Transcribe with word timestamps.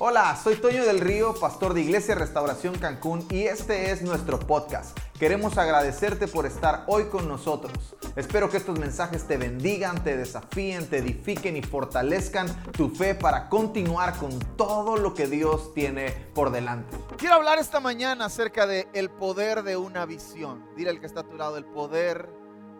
Hola, 0.00 0.38
soy 0.40 0.54
Toño 0.54 0.84
del 0.84 1.00
Río, 1.00 1.34
pastor 1.34 1.74
de 1.74 1.80
Iglesia 1.80 2.14
Restauración 2.14 2.78
Cancún 2.78 3.26
y 3.32 3.42
este 3.42 3.90
es 3.90 4.00
nuestro 4.00 4.38
podcast. 4.38 4.96
Queremos 5.18 5.58
agradecerte 5.58 6.28
por 6.28 6.46
estar 6.46 6.84
hoy 6.86 7.06
con 7.06 7.26
nosotros. 7.26 7.96
Espero 8.14 8.48
que 8.48 8.58
estos 8.58 8.78
mensajes 8.78 9.26
te 9.26 9.36
bendigan, 9.36 10.04
te 10.04 10.16
desafíen, 10.16 10.88
te 10.88 10.98
edifiquen 10.98 11.56
y 11.56 11.62
fortalezcan 11.62 12.46
tu 12.74 12.90
fe 12.90 13.16
para 13.16 13.48
continuar 13.48 14.16
con 14.18 14.38
todo 14.56 14.96
lo 14.96 15.14
que 15.14 15.26
Dios 15.26 15.74
tiene 15.74 16.12
por 16.32 16.52
delante. 16.52 16.96
Quiero 17.16 17.34
hablar 17.34 17.58
esta 17.58 17.80
mañana 17.80 18.26
acerca 18.26 18.68
de 18.68 18.86
el 18.92 19.10
poder 19.10 19.64
de 19.64 19.76
una 19.76 20.06
visión. 20.06 20.64
Dile 20.76 20.90
al 20.90 21.00
que 21.00 21.06
está 21.06 21.22
a 21.22 21.28
tu 21.28 21.36
lado, 21.36 21.56
el 21.56 21.64
poder 21.64 22.30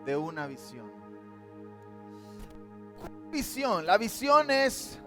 de 0.05 0.15
una 0.15 0.47
visión. 0.47 0.89
Visión, 3.29 3.85
la 3.85 3.97
visión 3.97 4.49
es 4.51 4.99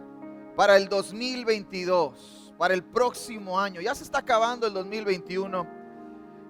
para 0.57 0.77
el 0.77 0.89
2022, 0.89 2.55
para 2.59 2.75
el 2.75 2.83
próximo 2.83 3.59
año. 3.59 3.81
Ya 3.81 3.95
se 3.95 4.05
está 4.05 4.19
acabando 4.19 4.67
el 4.67 4.75
2021. 4.75 5.67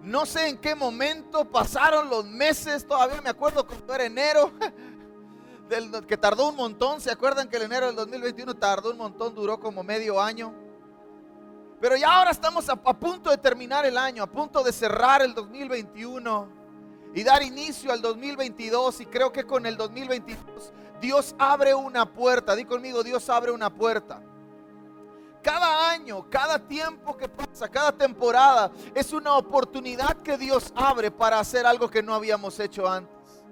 No 0.02 0.26
sé 0.26 0.48
en 0.48 0.58
qué 0.58 0.74
momento 0.74 1.44
pasaron 1.44 2.10
los 2.10 2.24
meses, 2.24 2.86
todavía 2.86 3.20
me 3.20 3.30
acuerdo 3.30 3.64
cuando 3.66 3.94
era 3.94 4.04
enero, 4.04 4.52
que 6.08 6.16
tardó 6.16 6.48
un 6.48 6.56
montón. 6.56 7.00
¿Se 7.00 7.10
acuerdan 7.10 7.48
que 7.48 7.56
el 7.56 7.62
enero 7.62 7.86
del 7.86 7.96
2021 7.96 8.54
tardó 8.54 8.90
un 8.90 8.98
montón, 8.98 9.34
duró 9.34 9.60
como 9.60 9.82
medio 9.84 10.20
año? 10.20 10.52
Pero 11.80 11.96
ya 11.96 12.16
ahora 12.16 12.30
estamos 12.30 12.68
a, 12.68 12.72
a 12.72 12.98
punto 12.98 13.30
de 13.30 13.38
terminar 13.38 13.86
el 13.86 13.96
año, 13.96 14.22
a 14.22 14.26
punto 14.26 14.62
de 14.62 14.72
cerrar 14.72 15.22
el 15.22 15.34
2021 15.34 16.48
y 17.14 17.22
dar 17.22 17.42
inicio 17.42 17.92
al 17.92 18.00
2022 18.00 19.00
y 19.02 19.06
creo 19.06 19.32
que 19.32 19.44
con 19.44 19.66
el 19.66 19.76
2022 19.76 20.72
Dios 21.02 21.34
abre 21.36 21.74
una 21.74 22.06
puerta. 22.06 22.54
Di 22.54 22.64
conmigo, 22.64 23.02
Dios 23.02 23.28
abre 23.28 23.50
una 23.50 23.68
puerta. 23.68 24.22
Cada 25.42 25.90
año, 25.90 26.30
cada 26.30 26.60
tiempo 26.60 27.16
que 27.16 27.28
pasa, 27.28 27.68
cada 27.68 27.90
temporada 27.90 28.70
es 28.94 29.12
una 29.12 29.36
oportunidad 29.36 30.16
que 30.22 30.38
Dios 30.38 30.72
abre 30.76 31.10
para 31.10 31.40
hacer 31.40 31.66
algo 31.66 31.90
que 31.90 32.04
no 32.04 32.14
habíamos 32.14 32.60
hecho 32.60 32.88
antes. 32.88 33.42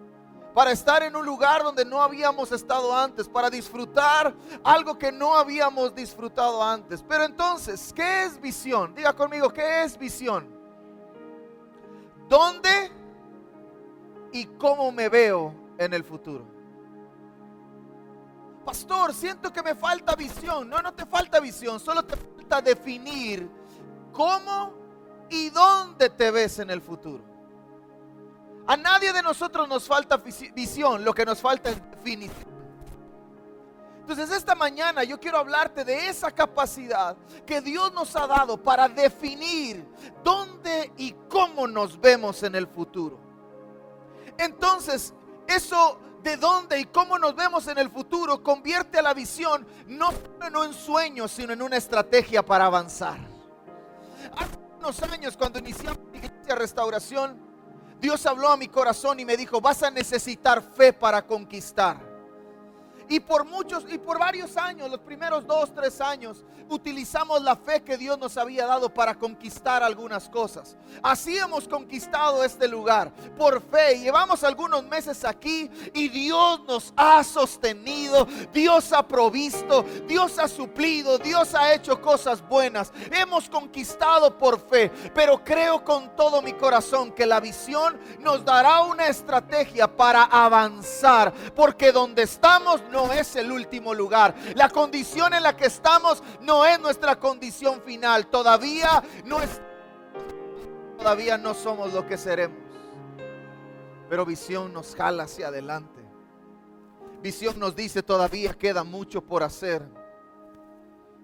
Para 0.54 0.70
estar 0.70 1.02
en 1.02 1.16
un 1.16 1.26
lugar 1.26 1.64
donde 1.64 1.84
no 1.84 2.00
habíamos 2.00 2.52
estado 2.52 2.94
antes, 2.96 3.28
para 3.28 3.50
disfrutar 3.50 4.32
algo 4.62 4.96
que 4.96 5.10
no 5.10 5.34
habíamos 5.34 5.92
disfrutado 5.92 6.62
antes. 6.62 7.02
Pero 7.02 7.24
entonces, 7.24 7.92
¿qué 7.92 8.24
es 8.24 8.40
visión? 8.40 8.94
Diga 8.94 9.12
conmigo, 9.12 9.52
¿qué 9.52 9.82
es 9.82 9.98
visión? 9.98 10.48
¿Dónde 12.28 12.92
y 14.32 14.46
cómo 14.46 14.92
me 14.92 15.08
veo 15.08 15.52
en 15.78 15.92
el 15.94 16.04
futuro? 16.04 16.59
Pastor, 18.64 19.14
siento 19.14 19.52
que 19.52 19.62
me 19.62 19.74
falta 19.74 20.14
visión. 20.14 20.68
No, 20.68 20.80
no 20.80 20.92
te 20.92 21.06
falta 21.06 21.40
visión, 21.40 21.80
solo 21.80 22.04
te 22.04 22.16
falta 22.16 22.60
definir 22.60 23.48
cómo 24.12 24.72
y 25.28 25.50
dónde 25.50 26.10
te 26.10 26.30
ves 26.30 26.58
en 26.58 26.70
el 26.70 26.80
futuro. 26.80 27.22
A 28.66 28.76
nadie 28.76 29.12
de 29.12 29.22
nosotros 29.22 29.68
nos 29.68 29.86
falta 29.86 30.16
visión, 30.18 31.04
lo 31.04 31.12
que 31.12 31.24
nos 31.24 31.40
falta 31.40 31.70
es 31.70 31.90
definición. 31.90 32.50
Entonces 34.00 34.36
esta 34.36 34.54
mañana 34.54 35.04
yo 35.04 35.20
quiero 35.20 35.38
hablarte 35.38 35.84
de 35.84 36.08
esa 36.08 36.32
capacidad 36.32 37.16
que 37.46 37.60
Dios 37.60 37.92
nos 37.92 38.16
ha 38.16 38.26
dado 38.26 38.60
para 38.60 38.88
definir 38.88 39.86
dónde 40.24 40.92
y 40.96 41.12
cómo 41.28 41.68
nos 41.68 42.00
vemos 42.00 42.42
en 42.42 42.56
el 42.56 42.66
futuro. 42.66 43.20
Entonces, 44.36 45.14
eso 45.46 46.00
de 46.22 46.36
dónde 46.36 46.78
y 46.78 46.84
cómo 46.86 47.18
nos 47.18 47.34
vemos 47.34 47.66
en 47.68 47.78
el 47.78 47.90
futuro 47.90 48.42
convierte 48.42 48.98
a 48.98 49.02
la 49.02 49.14
visión 49.14 49.66
no 49.86 50.10
en 50.46 50.56
un 50.56 50.74
sueño, 50.74 51.28
sino 51.28 51.52
en 51.52 51.62
una 51.62 51.76
estrategia 51.76 52.44
para 52.44 52.66
avanzar. 52.66 53.18
Hace 54.36 54.58
unos 54.78 55.02
años, 55.02 55.36
cuando 55.36 55.58
iniciamos 55.58 56.00
la 56.12 56.18
iglesia 56.18 56.54
restauración, 56.54 57.40
Dios 58.00 58.24
habló 58.26 58.48
a 58.48 58.56
mi 58.56 58.68
corazón 58.68 59.20
y 59.20 59.24
me 59.24 59.36
dijo, 59.36 59.60
vas 59.60 59.82
a 59.82 59.90
necesitar 59.90 60.62
fe 60.62 60.92
para 60.92 61.26
conquistar. 61.26 62.09
Y 63.10 63.18
por 63.18 63.44
muchos 63.44 63.84
y 63.90 63.98
por 63.98 64.20
varios 64.20 64.56
años, 64.56 64.88
los 64.88 65.00
primeros 65.00 65.44
dos, 65.44 65.74
tres 65.74 66.00
años, 66.00 66.44
utilizamos 66.68 67.42
la 67.42 67.56
fe 67.56 67.82
que 67.82 67.98
Dios 67.98 68.16
nos 68.16 68.36
había 68.36 68.66
dado 68.66 68.94
para 68.94 69.16
conquistar 69.16 69.82
algunas 69.82 70.28
cosas. 70.28 70.76
Así 71.02 71.36
hemos 71.36 71.66
conquistado 71.66 72.44
este 72.44 72.68
lugar 72.68 73.12
por 73.36 73.60
fe. 73.60 73.98
Llevamos 73.98 74.44
algunos 74.44 74.84
meses 74.84 75.24
aquí 75.24 75.68
y 75.92 76.08
Dios 76.08 76.62
nos 76.68 76.92
ha 76.96 77.24
sostenido, 77.24 78.28
Dios 78.52 78.92
ha 78.92 79.02
provisto, 79.02 79.84
Dios 80.06 80.38
ha 80.38 80.46
suplido, 80.46 81.18
Dios 81.18 81.52
ha 81.56 81.74
hecho 81.74 82.00
cosas 82.00 82.40
buenas. 82.48 82.92
Hemos 83.10 83.50
conquistado 83.50 84.38
por 84.38 84.60
fe, 84.60 84.92
pero 85.12 85.42
creo 85.42 85.82
con 85.84 86.14
todo 86.14 86.42
mi 86.42 86.52
corazón 86.52 87.10
que 87.10 87.26
la 87.26 87.40
visión 87.40 87.98
nos 88.20 88.44
dará 88.44 88.82
una 88.82 89.08
estrategia 89.08 89.88
para 89.88 90.22
avanzar, 90.22 91.34
porque 91.56 91.90
donde 91.90 92.22
estamos 92.22 92.80
no 92.92 92.99
no 93.06 93.12
es 93.12 93.34
el 93.36 93.50
último 93.50 93.94
lugar. 93.94 94.34
La 94.54 94.68
condición 94.68 95.32
en 95.32 95.42
la 95.42 95.56
que 95.56 95.66
estamos 95.66 96.22
no 96.42 96.66
es 96.66 96.78
nuestra 96.80 97.18
condición 97.18 97.80
final. 97.82 98.26
Todavía 98.26 99.02
no 99.24 99.40
es 99.40 99.60
todavía 100.98 101.38
no 101.38 101.54
somos 101.54 101.94
lo 101.94 102.06
que 102.06 102.18
seremos. 102.18 102.58
Pero 104.08 104.26
visión 104.26 104.72
nos 104.72 104.94
jala 104.94 105.22
hacia 105.22 105.48
adelante. 105.48 106.00
Visión 107.22 107.58
nos 107.58 107.74
dice 107.74 108.02
todavía 108.02 108.52
queda 108.52 108.84
mucho 108.84 109.22
por 109.22 109.42
hacer. 109.42 109.82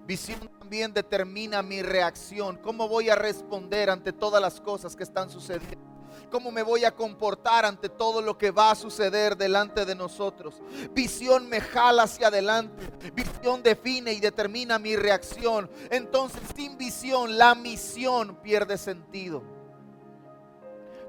Visión 0.07 0.41
también 0.59 0.95
determina 0.95 1.63
mi 1.63 1.83
reacción, 1.83 2.59
cómo 2.59 2.89
voy 2.89 3.11
a 3.11 3.17
responder 3.17 3.91
ante 3.91 4.13
todas 4.13 4.41
las 4.41 4.61
cosas 4.61 4.95
que 4.95 5.03
están 5.03 5.29
sucediendo 5.29 5.96
cómo 6.31 6.51
me 6.51 6.63
voy 6.63 6.85
a 6.85 6.95
comportar 6.95 7.65
ante 7.65 7.89
todo 7.89 8.21
lo 8.21 8.37
que 8.37 8.51
va 8.51 8.71
a 8.71 8.75
suceder 8.75 9.37
delante 9.37 9.85
de 9.85 9.95
nosotros. 9.95 10.63
Visión 10.93 11.49
me 11.49 11.61
jala 11.61 12.05
hacia 12.05 12.29
adelante. 12.29 13.11
Visión 13.13 13.63
define 13.63 14.13
y 14.13 14.21
determina 14.21 14.79
mi 14.79 14.97
reacción. 14.97 15.71
Entonces, 15.91 16.41
sin 16.55 16.77
visión, 16.77 17.39
la 17.39 17.55
misión 17.55 18.37
pierde 18.43 18.79
sentido. 18.79 19.43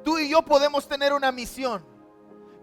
Tú 0.04 0.18
y 0.18 0.30
yo 0.30 0.42
podemos 0.44 0.88
tener 0.88 1.14
una 1.14 1.32
misión. 1.32 1.84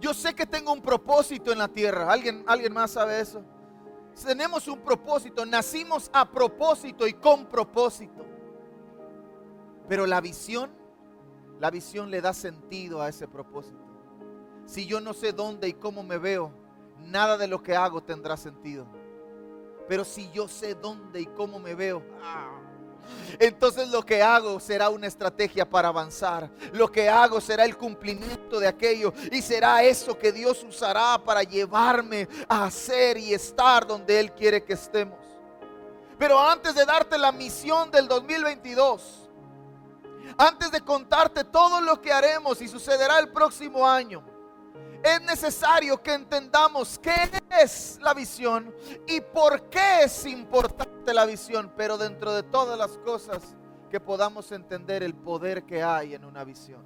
Yo 0.00 0.14
sé 0.14 0.34
que 0.34 0.46
tengo 0.46 0.72
un 0.72 0.82
propósito 0.82 1.52
en 1.52 1.58
la 1.58 1.68
tierra. 1.68 2.12
¿Alguien, 2.12 2.44
alguien 2.46 2.72
más 2.72 2.92
sabe 2.92 3.20
eso? 3.20 3.42
Tenemos 4.24 4.68
un 4.68 4.80
propósito. 4.80 5.44
Nacimos 5.44 6.10
a 6.12 6.30
propósito 6.30 7.06
y 7.06 7.14
con 7.14 7.46
propósito. 7.46 8.24
Pero 9.88 10.06
la 10.06 10.20
visión 10.20 10.83
la 11.60 11.70
visión 11.70 12.10
le 12.10 12.20
da 12.20 12.32
sentido 12.32 13.00
a 13.00 13.08
ese 13.08 13.28
propósito. 13.28 13.78
Si 14.66 14.86
yo 14.86 15.00
no 15.00 15.12
sé 15.12 15.32
dónde 15.32 15.68
y 15.68 15.74
cómo 15.74 16.02
me 16.02 16.18
veo, 16.18 16.52
nada 16.98 17.36
de 17.36 17.46
lo 17.46 17.62
que 17.62 17.76
hago 17.76 18.02
tendrá 18.02 18.36
sentido. 18.36 18.86
Pero 19.88 20.04
si 20.04 20.30
yo 20.32 20.48
sé 20.48 20.74
dónde 20.74 21.20
y 21.20 21.26
cómo 21.26 21.58
me 21.58 21.74
veo, 21.74 22.02
ah, 22.22 22.60
entonces 23.38 23.88
lo 23.88 24.04
que 24.04 24.22
hago 24.22 24.58
será 24.60 24.88
una 24.88 25.06
estrategia 25.06 25.68
para 25.68 25.88
avanzar. 25.88 26.50
Lo 26.72 26.90
que 26.90 27.08
hago 27.08 27.40
será 27.40 27.64
el 27.64 27.76
cumplimiento 27.76 28.58
de 28.58 28.66
aquello 28.66 29.12
y 29.30 29.42
será 29.42 29.82
eso 29.82 30.16
que 30.18 30.32
Dios 30.32 30.64
usará 30.64 31.18
para 31.22 31.42
llevarme 31.42 32.28
a 32.48 32.64
hacer 32.64 33.18
y 33.18 33.34
estar 33.34 33.86
donde 33.86 34.18
Él 34.18 34.32
quiere 34.32 34.64
que 34.64 34.74
estemos. 34.74 35.18
Pero 36.18 36.38
antes 36.38 36.74
de 36.74 36.84
darte 36.84 37.18
la 37.18 37.32
misión 37.32 37.90
del 37.90 38.08
2022, 38.08 39.23
antes 40.36 40.70
de 40.70 40.80
contarte 40.80 41.44
todo 41.44 41.80
lo 41.80 42.00
que 42.00 42.12
haremos 42.12 42.60
y 42.60 42.68
sucederá 42.68 43.18
el 43.18 43.30
próximo 43.30 43.86
año, 43.86 44.24
es 45.02 45.20
necesario 45.22 46.02
que 46.02 46.14
entendamos 46.14 46.98
qué 46.98 47.30
es 47.60 47.98
la 48.00 48.14
visión 48.14 48.74
y 49.06 49.20
por 49.20 49.68
qué 49.68 50.04
es 50.04 50.24
importante 50.24 51.12
la 51.12 51.26
visión, 51.26 51.72
pero 51.76 51.98
dentro 51.98 52.32
de 52.32 52.42
todas 52.42 52.78
las 52.78 52.96
cosas 52.98 53.54
que 53.90 54.00
podamos 54.00 54.50
entender 54.50 55.02
el 55.02 55.14
poder 55.14 55.64
que 55.64 55.82
hay 55.82 56.14
en 56.14 56.24
una 56.24 56.42
visión. 56.42 56.82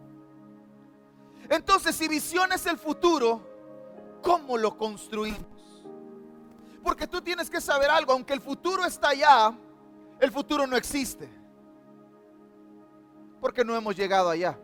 Entonces, 1.49 1.95
si 1.95 2.09
visión 2.09 2.53
es 2.53 2.67
el 2.67 2.77
futuro, 2.77 3.41
¿cómo 4.21 4.59
lo 4.59 4.77
construimos? 4.77 5.87
Porque 6.83 7.07
tú 7.07 7.23
tienes 7.23 7.49
que 7.49 7.61
saber 7.61 7.89
algo, 7.89 8.13
aunque 8.13 8.33
el 8.33 8.41
futuro 8.41 8.85
está 8.85 9.11
allá, 9.11 9.57
el 10.21 10.33
futuro 10.33 10.67
no 10.67 10.77
existe 10.77 11.38
porque 13.41 13.65
no 13.65 13.77
hemos 13.77 13.97
llegado 13.97 14.31
allá. 14.31 14.59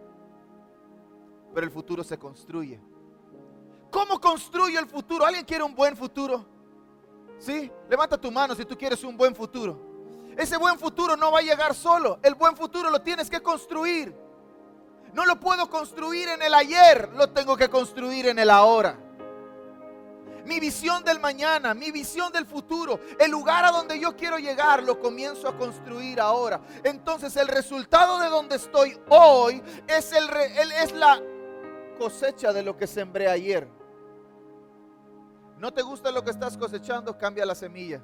Pero 1.55 1.67
el 1.67 1.73
futuro 1.73 2.03
se 2.03 2.19
construye. 2.19 2.81
¿Cómo 3.91 4.21
construye 4.21 4.79
el 4.79 4.87
futuro? 4.87 5.25
¿Alguien 5.25 5.44
quiere 5.44 5.62
un 5.62 5.75
buen 5.75 5.97
futuro? 5.97 6.44
¿Sí? 7.38 7.71
Levanta 7.88 8.19
tu 8.19 8.31
mano 8.31 8.55
si 8.55 8.65
tú 8.65 8.76
quieres 8.76 9.05
un 9.05 9.17
buen 9.17 9.35
futuro. 9.35 9.94
Ese 10.37 10.56
buen 10.56 10.79
futuro 10.79 11.17
no 11.17 11.31
va 11.31 11.38
a 11.38 11.43
llegar 11.43 11.75
solo. 11.75 12.19
El 12.23 12.35
buen 12.35 12.56
futuro 12.56 12.91
lo 12.91 13.00
tienes 13.03 13.31
que 13.31 13.41
construir. 13.41 14.15
No 15.12 15.25
lo 15.26 15.38
puedo 15.38 15.71
construir 15.71 16.29
en 16.29 16.43
el 16.43 16.55
ayer, 16.55 17.09
lo 17.15 17.31
tengo 17.31 17.56
que 17.56 17.69
construir 17.69 18.26
en 18.26 18.41
el 18.41 18.50
ahora. 18.50 18.99
Mi 20.44 20.61
visión 20.61 21.02
del 21.05 21.20
mañana, 21.20 21.75
mi 21.75 21.91
visión 21.91 22.32
del 22.32 22.46
futuro, 22.46 23.00
el 23.19 23.31
lugar 23.31 23.64
a 23.64 23.70
donde 23.70 23.99
yo 23.99 24.17
quiero 24.17 24.38
llegar, 24.38 24.82
lo 24.82 25.00
comienzo 25.00 25.49
a 25.49 25.56
construir 25.56 26.20
ahora. 26.20 26.61
Entonces 26.82 27.37
el 27.37 27.49
resultado 27.49 28.19
de 28.19 28.29
donde 28.29 28.56
estoy 28.56 28.99
hoy 29.08 29.62
es, 29.87 30.12
la 30.93 31.20
cosecha 31.99 32.52
de 32.52 32.62
lo 32.62 32.76
que 32.76 32.87
sembré 32.87 33.29
ayer. 33.29 33.69
¿No 35.58 35.73
te 35.73 35.82
gusta 35.82 36.11
lo 36.11 36.23
que 36.23 36.31
estás 36.31 36.56
cosechando? 36.58 37.17
Cambia 37.17 37.47
la 37.47 37.55
semilla. 37.55 38.02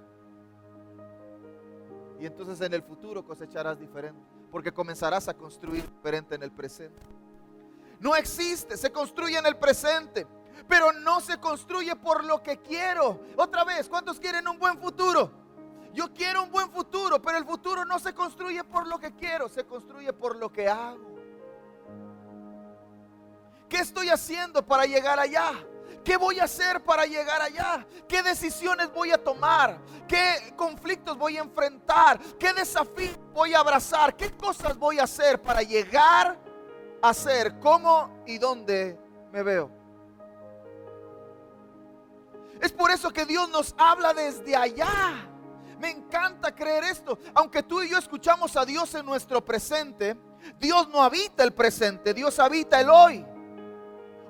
Y 2.19 2.27
entonces 2.27 2.61
en 2.61 2.73
el 2.75 2.83
futuro 2.83 3.25
cosecharás 3.25 3.79
diferente, 3.79 4.21
porque 4.51 4.73
comenzarás 4.73 5.29
a 5.29 5.35
construir 5.35 5.83
diferente 5.83 6.35
en 6.35 6.43
el 6.43 6.53
presente. 6.53 7.01
No 7.99 8.17
existe, 8.17 8.77
se 8.77 8.91
construye 8.91 9.37
en 9.37 9.47
el 9.47 9.57
presente, 9.57 10.27
pero 10.71 10.93
no 10.93 11.21
se 11.21 11.39
construye 11.39 11.97
por 11.97 12.25
lo 12.25 12.45
que 12.45 12.61
quiero. 12.61 13.21
Otra 13.37 13.65
vez, 13.65 13.89
¿cuántos 13.89 14.21
quieren 14.21 14.47
un 14.47 14.57
buen 14.57 14.79
futuro? 14.79 15.33
Yo 15.93 16.15
quiero 16.15 16.45
un 16.45 16.53
buen 16.53 16.71
futuro, 16.71 17.21
pero 17.21 17.39
el 17.39 17.45
futuro 17.45 17.85
no 17.85 17.99
se 17.99 18.15
construye 18.15 18.63
por 18.63 18.87
lo 18.87 19.01
que 19.01 19.13
quiero, 19.17 19.49
se 19.49 19.65
construye 19.65 20.13
por 20.13 20.37
lo 20.37 20.53
que 20.53 20.69
hago. 20.69 21.19
¿Qué 23.69 23.79
estoy 23.79 24.11
haciendo 24.11 24.65
para 24.65 24.87
llegar 24.87 25.19
allá? 25.19 25.51
¿Qué 26.05 26.17
voy 26.17 26.39
a 26.39 26.45
hacer 26.45 26.85
para 26.85 27.05
llegar 27.05 27.43
allá? 27.43 27.85
¿Qué 28.07 28.23
decisiones 28.23 28.93
voy 28.93 29.11
a 29.11 29.23
tomar? 29.23 29.81
¿Qué 30.07 30.55
conflictos 30.57 31.19
voy 31.19 31.37
a 31.37 31.41
enfrentar? 31.41 32.21
¿Qué 32.39 32.53
desafíos 32.53 33.19
voy 33.33 33.55
a 33.55 33.59
abrazar? 33.59 34.17
¿Qué 34.17 34.31
cosas 34.37 34.77
voy 34.77 35.01
a 35.01 35.03
hacer 35.03 35.43
para 35.43 35.63
llegar 35.63 36.39
a 37.03 37.13
ser 37.13 37.59
cómo 37.59 38.23
y 38.25 38.39
dónde 38.39 38.97
me 39.33 39.43
veo? 39.43 39.80
Es 42.61 42.73
por 42.73 42.91
eso 42.91 43.11
que 43.11 43.25
Dios 43.25 43.49
nos 43.49 43.75
habla 43.79 44.13
desde 44.13 44.57
allá. 44.57 45.29
Me 45.79 45.91
encanta 45.91 46.55
creer 46.55 46.85
esto. 46.85 47.19
Aunque 47.35 47.63
tú 47.63 47.83
y 47.83 47.91
yo 47.91 47.99
escuchamos 47.99 48.57
a 48.57 48.65
Dios 48.65 48.95
en 48.95 49.07
nuestro 49.07 49.45
presente, 49.45 50.17
Dios 50.59 50.89
no 50.89 51.03
habita 51.03 51.43
el 51.43 51.53
presente, 51.53 52.13
Dios 52.13 52.39
habita 52.39 52.81
el 52.81 52.91
hoy 52.91 53.25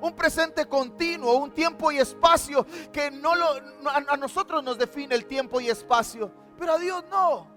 un 0.01 0.15
presente 0.15 0.67
continuo, 0.67 1.35
un 1.35 1.53
tiempo 1.53 1.93
y 1.93 1.99
espacio 1.99 2.67
que 2.93 3.11
no 3.11 3.35
lo, 3.35 3.47
a 3.91 4.17
nosotros 4.17 4.63
nos 4.63 4.79
define 4.79 5.15
el 5.15 5.27
tiempo 5.27 5.61
y 5.61 5.69
espacio, 5.69 6.33
pero 6.59 6.75
a 6.75 6.79
Dios 6.79 7.05
no. 7.11 7.49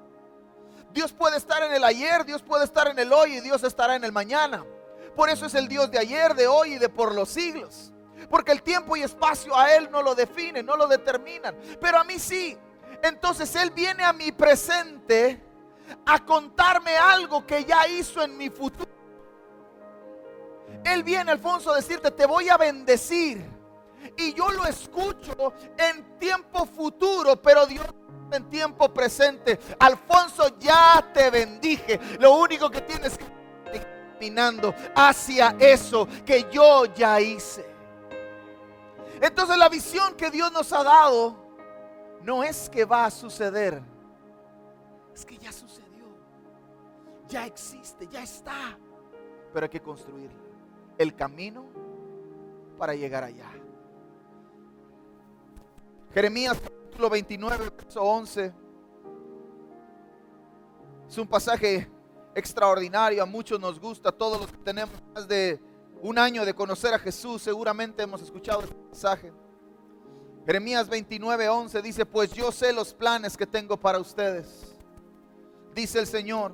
Dios 0.91 1.11
puede 1.11 1.37
estar 1.37 1.63
en 1.63 1.73
el 1.73 1.83
ayer, 1.83 2.23
Dios 2.25 2.43
puede 2.43 2.65
estar 2.65 2.87
en 2.87 2.99
el 2.99 3.11
hoy 3.11 3.37
y 3.37 3.41
Dios 3.41 3.63
estará 3.63 3.95
en 3.95 4.03
el 4.03 4.11
mañana. 4.11 4.63
Por 5.15 5.29
eso 5.29 5.45
es 5.45 5.55
el 5.55 5.67
Dios 5.67 5.89
de 5.89 5.99
ayer, 5.99 6.35
de 6.35 6.47
hoy 6.47 6.73
y 6.73 6.77
de 6.77 6.89
por 6.89 7.15
los 7.15 7.29
siglos. 7.29 7.91
Porque 8.29 8.51
el 8.51 8.61
tiempo 8.61 8.95
y 8.95 9.03
espacio 9.03 9.55
a 9.57 9.73
Él 9.73 9.89
no 9.91 10.01
lo 10.01 10.15
definen, 10.15 10.65
no 10.65 10.75
lo 10.75 10.87
determinan. 10.87 11.55
Pero 11.79 11.99
a 11.99 12.03
mí 12.03 12.19
sí. 12.19 12.57
Entonces 13.01 13.55
Él 13.55 13.71
viene 13.71 14.03
a 14.03 14.13
mi 14.13 14.31
presente 14.31 15.41
a 16.05 16.23
contarme 16.23 16.95
algo 16.97 17.45
que 17.45 17.65
ya 17.65 17.87
hizo 17.87 18.21
en 18.21 18.37
mi 18.37 18.49
futuro 18.49 18.93
él 20.83 21.03
viene, 21.03 21.31
Alfonso, 21.31 21.71
a 21.71 21.75
decirte, 21.75 22.11
te 22.11 22.25
voy 22.25 22.49
a 22.49 22.57
bendecir. 22.57 23.43
Y 24.17 24.33
yo 24.33 24.51
lo 24.51 24.65
escucho 24.65 25.53
en 25.77 26.19
tiempo 26.19 26.65
futuro, 26.65 27.41
pero 27.41 27.65
Dios 27.65 27.85
en 28.31 28.49
tiempo 28.49 28.93
presente. 28.93 29.59
Alfonso, 29.79 30.57
ya 30.59 31.09
te 31.13 31.29
bendije. 31.29 31.99
Lo 32.19 32.35
único 32.35 32.69
que 32.69 32.81
tienes 32.81 33.17
que 33.17 33.25
caminando 34.13 34.73
hacia 34.95 35.55
eso 35.59 36.07
que 36.25 36.47
yo 36.51 36.85
ya 36.93 37.19
hice. 37.19 37.72
Entonces 39.23 39.57
la 39.57 39.69
visión 39.69 40.15
que 40.15 40.29
Dios 40.29 40.51
nos 40.51 40.73
ha 40.73 40.83
dado 40.83 41.37
no 42.23 42.43
es 42.43 42.69
que 42.69 42.83
va 42.83 43.05
a 43.05 43.09
suceder, 43.09 43.81
es 45.15 45.25
que 45.25 45.37
ya 45.37 45.49
sucedió, 45.49 46.03
ya 47.29 47.45
existe, 47.45 48.05
ya 48.07 48.21
está, 48.21 48.77
pero 49.53 49.63
hay 49.63 49.69
que 49.69 49.81
construirlo 49.81 50.37
el 50.97 51.15
camino 51.15 51.63
para 52.77 52.95
llegar 52.95 53.23
allá. 53.23 53.49
Jeremías 56.13 56.59
capítulo 56.59 57.09
29, 57.09 57.69
verso 57.77 58.03
11. 58.03 58.53
Es 61.07 61.17
un 61.17 61.27
pasaje 61.29 61.89
extraordinario, 62.35 63.23
a 63.23 63.25
muchos 63.25 63.57
nos 63.57 63.79
gusta, 63.79 64.11
todos 64.11 64.41
los 64.41 64.51
que 64.51 64.57
tenemos 64.57 65.01
más 65.13 65.25
de 65.29 65.61
un 66.03 66.19
año 66.19 66.45
de 66.45 66.53
conocer 66.53 66.94
a 66.94 67.00
Jesús, 67.00 67.41
seguramente 67.41 68.03
hemos 68.03 68.21
escuchado 68.21 68.61
este 68.61 68.75
pasaje. 68.75 69.33
Jeremías 70.45 70.89
29, 70.89 71.47
11 71.47 71.81
dice, 71.81 72.05
pues 72.05 72.33
yo 72.33 72.51
sé 72.51 72.73
los 72.73 72.94
planes 72.94 73.38
que 73.38 73.47
tengo 73.47 73.77
para 73.77 74.00
ustedes. 74.00 74.75
Dice 75.73 76.00
el 76.00 76.07
Señor, 76.07 76.53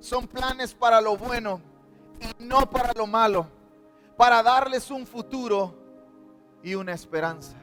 son 0.00 0.26
planes 0.26 0.74
para 0.74 1.00
lo 1.00 1.16
bueno 1.16 1.60
y 2.20 2.42
no 2.42 2.68
para 2.68 2.92
lo 2.94 3.06
malo 3.06 3.46
para 4.16 4.42
darles 4.42 4.90
un 4.90 5.06
futuro 5.06 5.74
y 6.62 6.74
una 6.74 6.92
esperanza. 6.92 7.56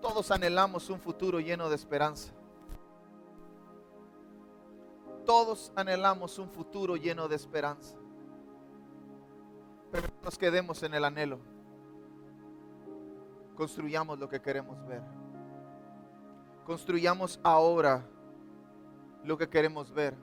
Todos 0.00 0.30
anhelamos 0.30 0.90
un 0.90 1.00
futuro 1.00 1.40
lleno 1.40 1.68
de 1.68 1.74
esperanza. 1.74 2.32
Todos 5.24 5.72
anhelamos 5.76 6.38
un 6.38 6.48
futuro 6.48 6.96
lleno 6.96 7.28
de 7.28 7.36
esperanza. 7.36 7.96
Pero 9.90 10.08
no 10.08 10.24
nos 10.24 10.38
quedemos 10.38 10.82
en 10.82 10.94
el 10.94 11.04
anhelo. 11.04 11.38
Construyamos 13.54 14.18
lo 14.18 14.28
que 14.28 14.40
queremos 14.40 14.84
ver. 14.86 15.02
Construyamos 16.64 17.38
ahora 17.42 18.04
lo 19.24 19.36
que 19.36 19.48
queremos 19.48 19.92
ver. 19.92 20.14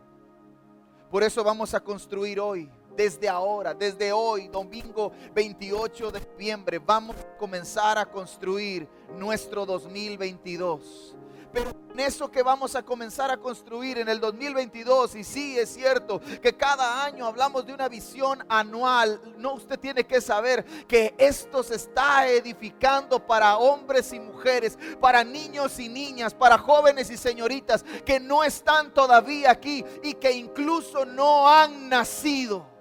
Por 1.09 1.23
eso 1.23 1.43
vamos 1.43 1.73
a 1.73 1.79
construir 1.79 2.39
hoy, 2.39 2.69
desde 2.95 3.27
ahora, 3.27 3.73
desde 3.73 4.11
hoy, 4.11 4.47
domingo 4.47 5.11
28 5.33 6.11
de 6.11 6.19
noviembre, 6.19 6.79
vamos 6.79 7.15
a 7.15 7.37
comenzar 7.37 7.97
a 7.97 8.05
construir 8.05 8.87
nuestro 9.17 9.65
2022. 9.65 11.15
Pero 11.51 11.71
en 11.91 11.99
eso 11.99 12.29
que 12.29 12.43
vamos 12.43 12.75
a 12.75 12.83
comenzar 12.83 13.31
a 13.31 13.37
construir 13.37 13.97
en 13.97 14.07
el 14.07 14.19
2022, 14.19 15.15
y 15.15 15.23
sí 15.23 15.57
es 15.57 15.69
cierto 15.69 16.21
que 16.41 16.55
cada 16.55 17.03
año 17.03 17.25
hablamos 17.25 17.65
de 17.65 17.73
una 17.73 17.89
visión 17.89 18.45
anual, 18.47 19.19
no 19.37 19.53
usted 19.53 19.79
tiene 19.79 20.05
que 20.05 20.21
saber 20.21 20.63
que 20.87 21.15
esto 21.17 21.63
se 21.63 21.75
está 21.75 22.27
edificando 22.27 23.25
para 23.25 23.57
hombres 23.57 24.13
y 24.13 24.19
mujeres, 24.19 24.77
para 25.01 25.23
niños 25.23 25.79
y 25.79 25.89
niñas, 25.89 26.33
para 26.33 26.57
jóvenes 26.57 27.09
y 27.09 27.17
señoritas 27.17 27.83
que 28.05 28.19
no 28.19 28.43
están 28.43 28.93
todavía 28.93 29.51
aquí 29.51 29.83
y 30.03 30.13
que 30.13 30.31
incluso 30.31 31.05
no 31.05 31.49
han 31.49 31.89
nacido. 31.89 32.78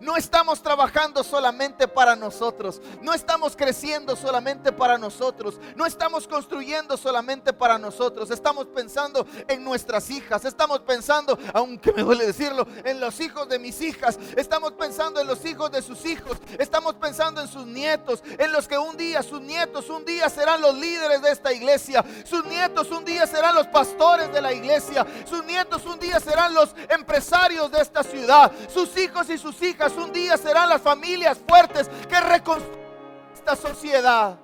No 0.00 0.16
estamos 0.16 0.62
trabajando 0.62 1.22
solamente 1.24 1.88
para 1.88 2.16
nosotros. 2.16 2.80
No 3.02 3.14
estamos 3.14 3.56
creciendo 3.56 4.16
solamente 4.16 4.72
para 4.72 4.98
nosotros. 4.98 5.60
No 5.74 5.86
estamos 5.86 6.26
construyendo 6.26 6.96
solamente 6.96 7.52
para 7.52 7.78
nosotros. 7.78 8.30
Estamos 8.30 8.66
pensando 8.66 9.26
en 9.48 9.64
nuestras 9.64 10.10
hijas. 10.10 10.44
Estamos 10.44 10.80
pensando, 10.80 11.38
aunque 11.52 11.92
me 11.92 12.02
duele 12.02 12.26
decirlo, 12.26 12.66
en 12.84 13.00
los 13.00 13.20
hijos 13.20 13.48
de 13.48 13.58
mis 13.58 13.80
hijas. 13.80 14.18
Estamos 14.36 14.72
pensando 14.72 15.20
en 15.20 15.26
los 15.26 15.44
hijos 15.44 15.70
de 15.70 15.82
sus 15.82 16.04
hijos. 16.04 16.38
Estamos 16.58 16.94
pensando 16.94 17.40
en 17.40 17.48
sus 17.48 17.66
nietos. 17.66 18.22
En 18.38 18.52
los 18.52 18.68
que 18.68 18.78
un 18.78 18.96
día, 18.96 19.22
sus 19.22 19.40
nietos, 19.40 19.88
un 19.90 20.04
día 20.04 20.28
serán 20.28 20.60
los 20.60 20.74
líderes 20.74 21.22
de 21.22 21.30
esta 21.30 21.52
iglesia. 21.52 22.04
Sus 22.24 22.44
nietos 22.44 22.90
un 22.90 23.04
día 23.04 23.26
serán 23.26 23.54
los 23.54 23.66
pastores 23.68 24.32
de 24.32 24.40
la 24.40 24.52
iglesia. 24.52 25.06
Sus 25.28 25.44
nietos 25.44 25.84
un 25.86 25.98
día 25.98 26.20
serán 26.20 26.54
los 26.54 26.74
empresarios 26.88 27.70
de 27.70 27.80
esta 27.80 28.02
ciudad. 28.02 28.52
Sus 28.72 28.96
hijos 28.96 29.28
y 29.30 29.38
sus 29.38 29.60
hijas 29.62 29.85
un 29.96 30.12
día 30.12 30.36
serán 30.36 30.68
las 30.68 30.82
familias 30.82 31.38
fuertes 31.46 31.88
que 32.08 32.20
reconstruyan 32.20 32.86
esta 33.34 33.54
sociedad. 33.54 34.38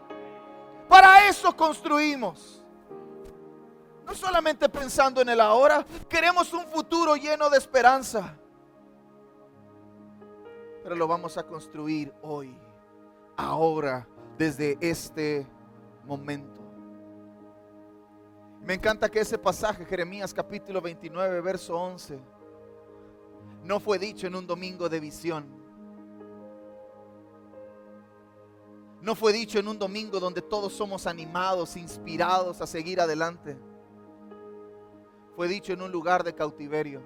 Para 0.88 1.26
eso 1.28 1.56
construimos. 1.56 2.62
No 4.04 4.14
solamente 4.14 4.68
pensando 4.68 5.20
en 5.20 5.28
el 5.28 5.40
ahora, 5.40 5.84
queremos 6.08 6.52
un 6.52 6.66
futuro 6.66 7.16
lleno 7.16 7.48
de 7.48 7.58
esperanza. 7.58 8.36
Pero 10.82 10.94
lo 10.94 11.06
vamos 11.06 11.38
a 11.38 11.44
construir 11.44 12.12
hoy, 12.22 12.56
ahora, 13.36 14.06
desde 14.36 14.76
este 14.80 15.46
momento. 16.04 16.60
Me 18.60 18.74
encanta 18.74 19.08
que 19.08 19.20
ese 19.20 19.38
pasaje, 19.38 19.84
Jeremías 19.84 20.34
capítulo 20.34 20.80
29, 20.80 21.40
verso 21.40 21.76
11, 21.76 22.20
no 23.64 23.80
fue 23.80 23.98
dicho 23.98 24.26
en 24.26 24.34
un 24.34 24.46
domingo 24.46 24.88
de 24.88 25.00
visión. 25.00 25.46
No 29.00 29.14
fue 29.14 29.32
dicho 29.32 29.58
en 29.58 29.66
un 29.66 29.78
domingo 29.78 30.20
donde 30.20 30.42
todos 30.42 30.72
somos 30.72 31.06
animados, 31.06 31.76
inspirados 31.76 32.60
a 32.60 32.66
seguir 32.66 33.00
adelante. 33.00 33.58
Fue 35.34 35.48
dicho 35.48 35.72
en 35.72 35.82
un 35.82 35.90
lugar 35.90 36.22
de 36.22 36.34
cautiverio. 36.34 37.02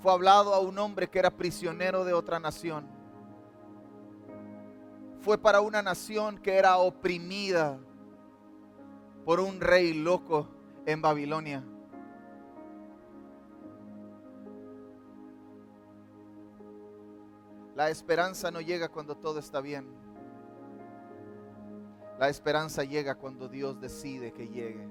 Fue 0.00 0.12
hablado 0.12 0.54
a 0.54 0.60
un 0.60 0.78
hombre 0.78 1.08
que 1.08 1.18
era 1.18 1.30
prisionero 1.30 2.04
de 2.04 2.12
otra 2.12 2.38
nación. 2.38 2.94
fue 5.26 5.38
para 5.38 5.60
una 5.60 5.82
nación 5.82 6.38
que 6.38 6.54
era 6.54 6.76
oprimida 6.76 7.80
por 9.24 9.40
un 9.40 9.60
rey 9.60 9.92
loco 9.92 10.46
en 10.86 11.02
Babilonia. 11.02 11.64
La 17.76 17.90
esperanza 17.90 18.50
no 18.50 18.62
llega 18.62 18.88
cuando 18.88 19.18
todo 19.18 19.38
está 19.38 19.60
bien. 19.60 19.86
La 22.18 22.30
esperanza 22.30 22.82
llega 22.84 23.16
cuando 23.16 23.50
Dios 23.50 23.78
decide 23.78 24.32
que 24.32 24.48
llegue. 24.48 24.88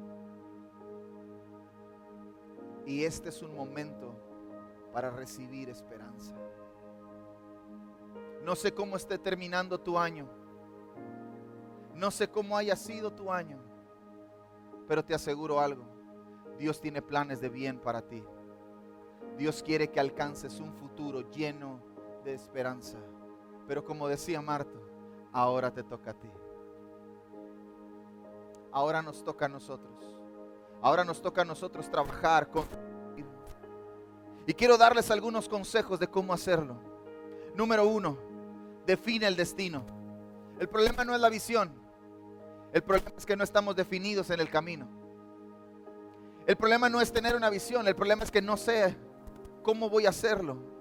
Y 2.85 3.03
este 3.03 3.29
es 3.29 3.41
un 3.41 3.55
momento 3.55 4.15
para 4.93 5.09
recibir 5.09 5.67
esperanza. 5.67 6.35
No 8.43 8.55
sé 8.55 8.71
cómo 8.71 8.97
esté 8.97 9.17
terminando 9.17 9.79
tu 9.79 9.97
año. 9.97 10.29
No 11.95 12.11
sé 12.11 12.29
cómo 12.29 12.55
haya 12.55 12.75
sido 12.75 13.11
tu 13.11 13.31
año. 13.31 13.57
Pero 14.87 15.03
te 15.03 15.15
aseguro 15.15 15.59
algo. 15.59 15.87
Dios 16.59 16.79
tiene 16.79 17.01
planes 17.01 17.41
de 17.41 17.49
bien 17.49 17.79
para 17.79 18.03
ti. 18.03 18.23
Dios 19.39 19.63
quiere 19.63 19.89
que 19.89 19.99
alcances 19.99 20.59
un 20.59 20.71
futuro 20.75 21.31
lleno 21.31 21.94
de 22.25 22.33
esperanza. 22.33 22.97
Pero 23.67 23.85
como 23.85 24.07
decía 24.07 24.41
Marta, 24.41 24.77
ahora 25.31 25.71
te 25.71 25.83
toca 25.83 26.11
a 26.11 26.13
ti. 26.13 26.29
Ahora 28.71 29.01
nos 29.01 29.23
toca 29.23 29.45
a 29.45 29.49
nosotros. 29.49 30.17
Ahora 30.81 31.05
nos 31.05 31.21
toca 31.21 31.43
a 31.43 31.45
nosotros 31.45 31.89
trabajar 31.89 32.49
con... 32.49 32.65
Y 34.47 34.53
quiero 34.53 34.77
darles 34.77 35.09
algunos 35.09 35.47
consejos 35.47 35.99
de 35.99 36.07
cómo 36.07 36.33
hacerlo. 36.33 36.75
Número 37.55 37.87
uno, 37.87 38.17
define 38.85 39.27
el 39.27 39.35
destino. 39.35 39.85
El 40.59 40.67
problema 40.67 41.03
no 41.05 41.15
es 41.15 41.21
la 41.21 41.29
visión. 41.29 41.73
El 42.73 42.83
problema 42.83 43.13
es 43.17 43.25
que 43.25 43.35
no 43.35 43.43
estamos 43.43 43.75
definidos 43.75 44.29
en 44.29 44.39
el 44.39 44.49
camino. 44.49 44.87
El 46.45 46.57
problema 46.57 46.89
no 46.89 47.01
es 47.01 47.11
tener 47.11 47.35
una 47.35 47.49
visión. 47.49 47.87
El 47.87 47.95
problema 47.95 48.23
es 48.23 48.29
que 48.29 48.41
no 48.41 48.57
sé 48.57 48.95
cómo 49.63 49.89
voy 49.89 50.05
a 50.05 50.09
hacerlo. 50.09 50.74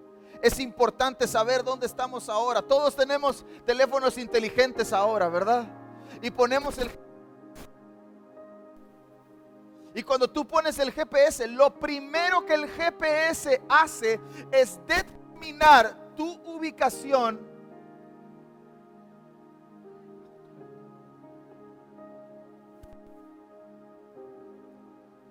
Es 0.45 0.61
importante 0.61 1.27
saber 1.27 1.65
dónde 1.65 1.87
estamos 1.87 2.29
ahora. 2.29 2.61
Todos 2.61 2.95
tenemos 2.95 3.47
teléfonos 3.65 4.19
inteligentes 4.19 4.93
ahora, 4.93 5.31
¿verdad? 5.31 5.65
Y 6.21 6.31
ponemos 6.31 6.77
el 6.77 6.91
y 9.95 10.03
cuando 10.03 10.29
tú 10.29 10.47
pones 10.47 10.79
el 10.79 10.93
GPS, 10.93 11.49
lo 11.49 11.73
primero 11.79 12.45
que 12.45 12.53
el 12.53 12.69
GPS 12.69 13.63
hace 13.71 14.21
es 14.53 14.79
determinar 14.87 16.15
tu 16.15 16.31
ubicación. 16.45 17.41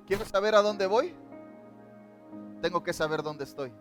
¿Quiero 0.08 0.26
saber 0.26 0.56
a 0.56 0.62
dónde 0.64 0.88
voy? 0.88 1.14
Tengo 2.64 2.82
que 2.82 2.94
saber 2.94 3.22
dónde 3.22 3.44
estoy. 3.44 3.72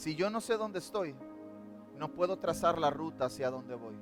Si 0.00 0.16
yo 0.16 0.30
no 0.30 0.40
sé 0.40 0.56
dónde 0.56 0.78
estoy, 0.78 1.14
no 1.96 2.10
puedo 2.10 2.38
trazar 2.38 2.78
la 2.78 2.88
ruta 2.88 3.26
hacia 3.26 3.50
dónde 3.50 3.74
voy. 3.74 3.94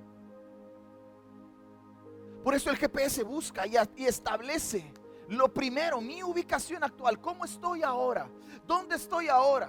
Por 2.44 2.54
eso 2.54 2.70
el 2.70 2.76
GPS 2.76 3.24
busca 3.24 3.66
y, 3.66 3.74
establece 4.06 4.92
lo 5.26 5.52
primero, 5.52 6.00
mi 6.00 6.22
ubicación 6.22 6.84
actual. 6.84 7.20
¿Cómo 7.20 7.44
estoy 7.44 7.82
ahora? 7.82 8.30
¿Dónde 8.64 8.94
estoy 8.94 9.26
ahora? 9.26 9.68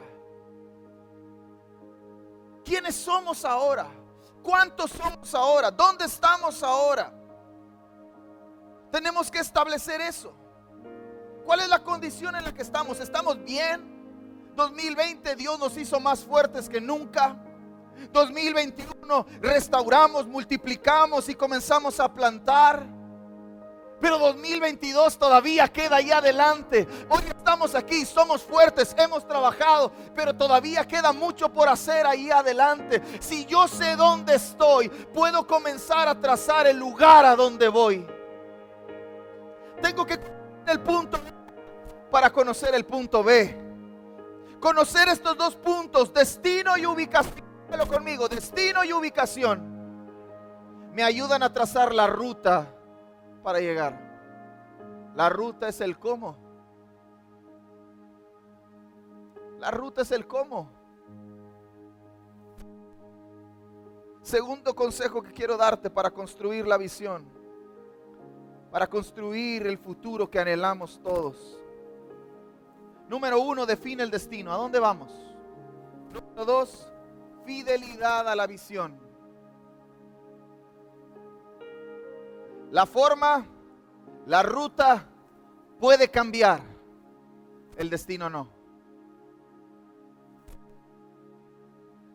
¿Quiénes 2.63 2.95
somos 2.95 3.43
ahora? 3.43 3.87
¿Cuántos 4.43 4.91
somos 4.91 5.33
ahora? 5.33 5.71
¿Dónde 5.71 6.05
estamos 6.05 6.61
ahora? 6.61 7.11
Tenemos 8.91 9.31
que 9.31 9.39
establecer 9.39 9.99
eso. 9.99 10.31
¿Cuál 11.43 11.61
es 11.61 11.69
la 11.69 11.83
condición 11.83 12.35
en 12.35 12.43
la 12.43 12.53
que 12.53 12.61
estamos? 12.61 12.99
¿Estamos 12.99 13.43
bien? 13.43 13.98
2020 14.55 15.35
Dios 15.35 15.59
nos 15.59 15.77
hizo 15.77 15.99
más 15.99 16.21
fuertes 16.21 16.69
que 16.69 16.81
nunca. 16.81 17.37
2021 18.11 19.25
restauramos, 19.41 20.27
multiplicamos 20.27 21.29
y 21.29 21.35
comenzamos 21.35 21.99
a 21.99 22.11
plantar. 22.13 22.85
Pero 24.01 24.17
2022 24.17 25.17
todavía 25.17 25.67
queda 25.67 25.97
ahí 25.97 26.09
adelante. 26.09 26.87
Hoy 27.09 27.23
estamos 27.27 27.75
aquí, 27.75 28.05
somos 28.05 28.41
fuertes, 28.41 28.95
hemos 28.97 29.27
trabajado, 29.27 29.91
pero 30.15 30.33
todavía 30.33 30.87
queda 30.87 31.11
mucho 31.11 31.51
por 31.51 31.67
hacer 31.67 32.07
ahí 32.07 32.31
adelante. 32.31 33.01
Si 33.19 33.45
yo 33.45 33.67
sé 33.67 33.97
dónde 33.97 34.35
estoy, 34.35 34.87
puedo 34.87 35.45
comenzar 35.45 36.07
a 36.07 36.19
trazar 36.19 36.67
el 36.67 36.77
lugar 36.77 37.25
a 37.25 37.35
donde 37.35 37.67
voy. 37.67 38.07
Tengo 39.81 40.05
que 40.05 40.17
el 40.67 40.79
punto 40.79 41.19
para 42.09 42.29
conocer 42.29 42.73
el 42.75 42.85
punto 42.85 43.23
B. 43.23 43.68
Conocer 44.59 45.07
estos 45.07 45.37
dos 45.37 45.55
puntos, 45.55 46.13
destino 46.13 46.77
y 46.77 46.85
ubicación 46.85 47.49
conmigo, 47.87 48.27
destino 48.27 48.83
y 48.83 48.91
ubicación 48.91 49.69
me 50.93 51.03
ayudan 51.03 51.43
a 51.43 51.53
trazar 51.53 51.93
la 51.93 52.07
ruta 52.07 52.67
para 53.43 53.59
llegar. 53.59 55.11
La 55.15 55.29
ruta 55.29 55.67
es 55.67 55.79
el 55.81 55.97
cómo. 55.97 56.35
La 59.59 59.71
ruta 59.71 60.01
es 60.01 60.11
el 60.11 60.25
cómo. 60.25 60.69
Segundo 64.21 64.75
consejo 64.75 65.21
que 65.21 65.31
quiero 65.31 65.57
darte 65.57 65.89
para 65.89 66.11
construir 66.11 66.67
la 66.67 66.77
visión, 66.77 67.25
para 68.71 68.87
construir 68.87 69.65
el 69.67 69.77
futuro 69.77 70.29
que 70.29 70.39
anhelamos 70.39 70.99
todos. 71.01 71.58
Número 73.09 73.41
uno, 73.41 73.65
define 73.65 74.03
el 74.03 74.11
destino. 74.11 74.53
¿A 74.53 74.57
dónde 74.57 74.79
vamos? 74.79 75.11
Número 76.13 76.45
dos, 76.45 76.87
fidelidad 77.43 78.29
a 78.29 78.35
la 78.35 78.45
visión. 78.45 78.99
La 82.69 82.85
forma, 82.85 83.47
la 84.27 84.43
ruta 84.43 85.07
puede 85.79 86.07
cambiar, 86.09 86.61
el 87.77 87.89
destino 87.89 88.29
no. 88.29 88.47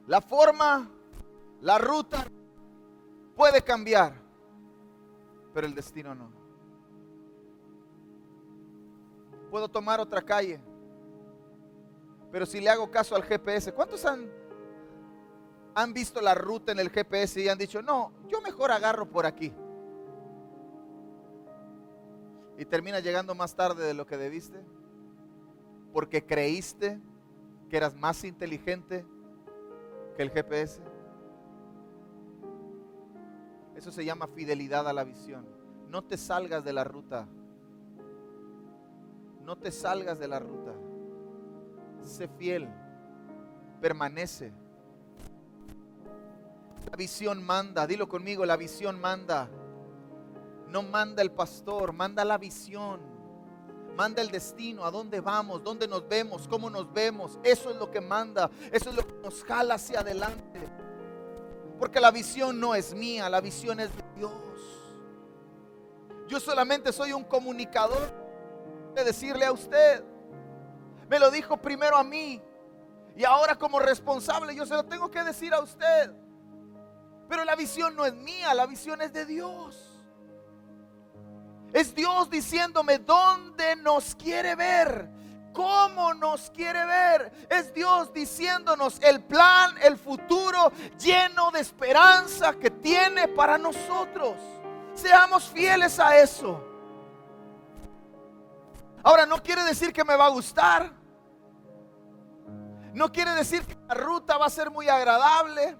La 0.06 0.20
forma, 0.20 0.88
la 1.60 1.78
ruta 1.78 2.24
puede 3.34 3.62
cambiar, 3.62 4.14
pero 5.52 5.66
el 5.66 5.74
destino 5.74 6.14
no. 6.14 6.30
Puedo 9.50 9.68
tomar 9.68 9.98
otra 9.98 10.22
calle, 10.22 10.60
pero 12.34 12.46
si 12.46 12.60
le 12.60 12.68
hago 12.68 12.90
caso 12.90 13.14
al 13.14 13.22
GPS, 13.22 13.72
¿cuántos 13.72 14.04
han 14.04 14.28
han 15.72 15.92
visto 15.92 16.20
la 16.20 16.34
ruta 16.34 16.72
en 16.72 16.80
el 16.80 16.90
GPS 16.90 17.40
y 17.40 17.48
han 17.48 17.58
dicho, 17.58 17.80
no, 17.80 18.10
yo 18.26 18.40
mejor 18.40 18.72
agarro 18.72 19.08
por 19.08 19.24
aquí. 19.24 19.52
Y 22.58 22.64
termina 22.64 22.98
llegando 22.98 23.36
más 23.36 23.54
tarde 23.54 23.86
de 23.86 23.94
lo 23.94 24.04
que 24.04 24.16
debiste. 24.16 24.64
Porque 25.92 26.26
creíste 26.26 27.00
que 27.70 27.76
eras 27.76 27.94
más 27.94 28.24
inteligente 28.24 29.06
que 30.16 30.22
el 30.22 30.30
GPS. 30.30 30.82
Eso 33.76 33.92
se 33.92 34.04
llama 34.04 34.26
fidelidad 34.26 34.88
a 34.88 34.92
la 34.92 35.04
visión. 35.04 35.46
No 35.88 36.02
te 36.02 36.16
salgas 36.16 36.64
de 36.64 36.72
la 36.72 36.82
ruta. 36.82 37.28
No 39.44 39.56
te 39.56 39.70
salgas 39.70 40.18
de 40.18 40.26
la 40.26 40.40
ruta. 40.40 40.72
Sé 42.04 42.28
fiel. 42.28 42.68
Permanece 43.80 44.52
la 46.90 46.96
visión 46.96 47.42
manda, 47.42 47.86
dilo 47.86 48.08
conmigo, 48.08 48.44
la 48.46 48.56
visión 48.56 49.00
manda. 49.00 49.48
No 50.68 50.82
manda 50.82 51.22
el 51.22 51.30
pastor, 51.30 51.92
manda 51.92 52.24
la 52.24 52.38
visión. 52.38 53.00
Manda 53.96 54.22
el 54.22 54.30
destino, 54.30 54.84
a 54.84 54.90
dónde 54.90 55.20
vamos, 55.20 55.62
dónde 55.62 55.86
nos 55.86 56.06
vemos, 56.08 56.46
cómo 56.48 56.70
nos 56.70 56.92
vemos. 56.92 57.38
Eso 57.42 57.70
es 57.70 57.76
lo 57.76 57.90
que 57.90 58.00
manda, 58.00 58.50
eso 58.70 58.90
es 58.90 58.96
lo 58.96 59.06
que 59.06 59.14
nos 59.22 59.42
jala 59.44 59.74
hacia 59.74 60.00
adelante. 60.00 60.60
Porque 61.78 62.00
la 62.00 62.10
visión 62.10 62.60
no 62.60 62.74
es 62.74 62.94
mía, 62.94 63.28
la 63.28 63.40
visión 63.40 63.80
es 63.80 63.90
de 63.96 64.02
Dios. 64.16 64.32
Yo 66.28 66.40
solamente 66.40 66.92
soy 66.92 67.12
un 67.12 67.24
comunicador 67.24 68.12
de 68.94 69.04
decirle 69.04 69.46
a 69.46 69.52
usted. 69.52 70.04
Me 71.08 71.18
lo 71.18 71.30
dijo 71.30 71.56
primero 71.56 71.96
a 71.96 72.04
mí. 72.04 72.40
Y 73.16 73.24
ahora 73.24 73.54
como 73.56 73.78
responsable 73.78 74.54
yo 74.54 74.66
se 74.66 74.74
lo 74.74 74.84
tengo 74.84 75.10
que 75.10 75.22
decir 75.22 75.54
a 75.54 75.60
usted. 75.60 76.12
Pero 77.28 77.44
la 77.44 77.54
visión 77.54 77.94
no 77.94 78.04
es 78.04 78.14
mía, 78.14 78.52
la 78.54 78.66
visión 78.66 79.00
es 79.02 79.12
de 79.12 79.24
Dios. 79.24 79.94
Es 81.72 81.94
Dios 81.94 82.30
diciéndome 82.30 82.98
dónde 82.98 83.74
nos 83.76 84.14
quiere 84.14 84.54
ver, 84.54 85.08
cómo 85.52 86.14
nos 86.14 86.50
quiere 86.50 86.84
ver. 86.84 87.32
Es 87.48 87.74
Dios 87.74 88.12
diciéndonos 88.12 89.00
el 89.00 89.22
plan, 89.24 89.74
el 89.82 89.98
futuro 89.98 90.70
lleno 90.98 91.50
de 91.50 91.60
esperanza 91.60 92.52
que 92.54 92.70
tiene 92.70 93.26
para 93.28 93.58
nosotros. 93.58 94.36
Seamos 94.94 95.48
fieles 95.48 95.98
a 95.98 96.16
eso. 96.18 96.73
Ahora, 99.04 99.26
no 99.26 99.42
quiere 99.42 99.62
decir 99.64 99.92
que 99.92 100.02
me 100.02 100.16
va 100.16 100.26
a 100.26 100.30
gustar. 100.30 100.90
No 102.94 103.12
quiere 103.12 103.32
decir 103.32 103.66
que 103.66 103.76
la 103.86 103.94
ruta 103.94 104.38
va 104.38 104.46
a 104.46 104.50
ser 104.50 104.70
muy 104.70 104.88
agradable. 104.88 105.76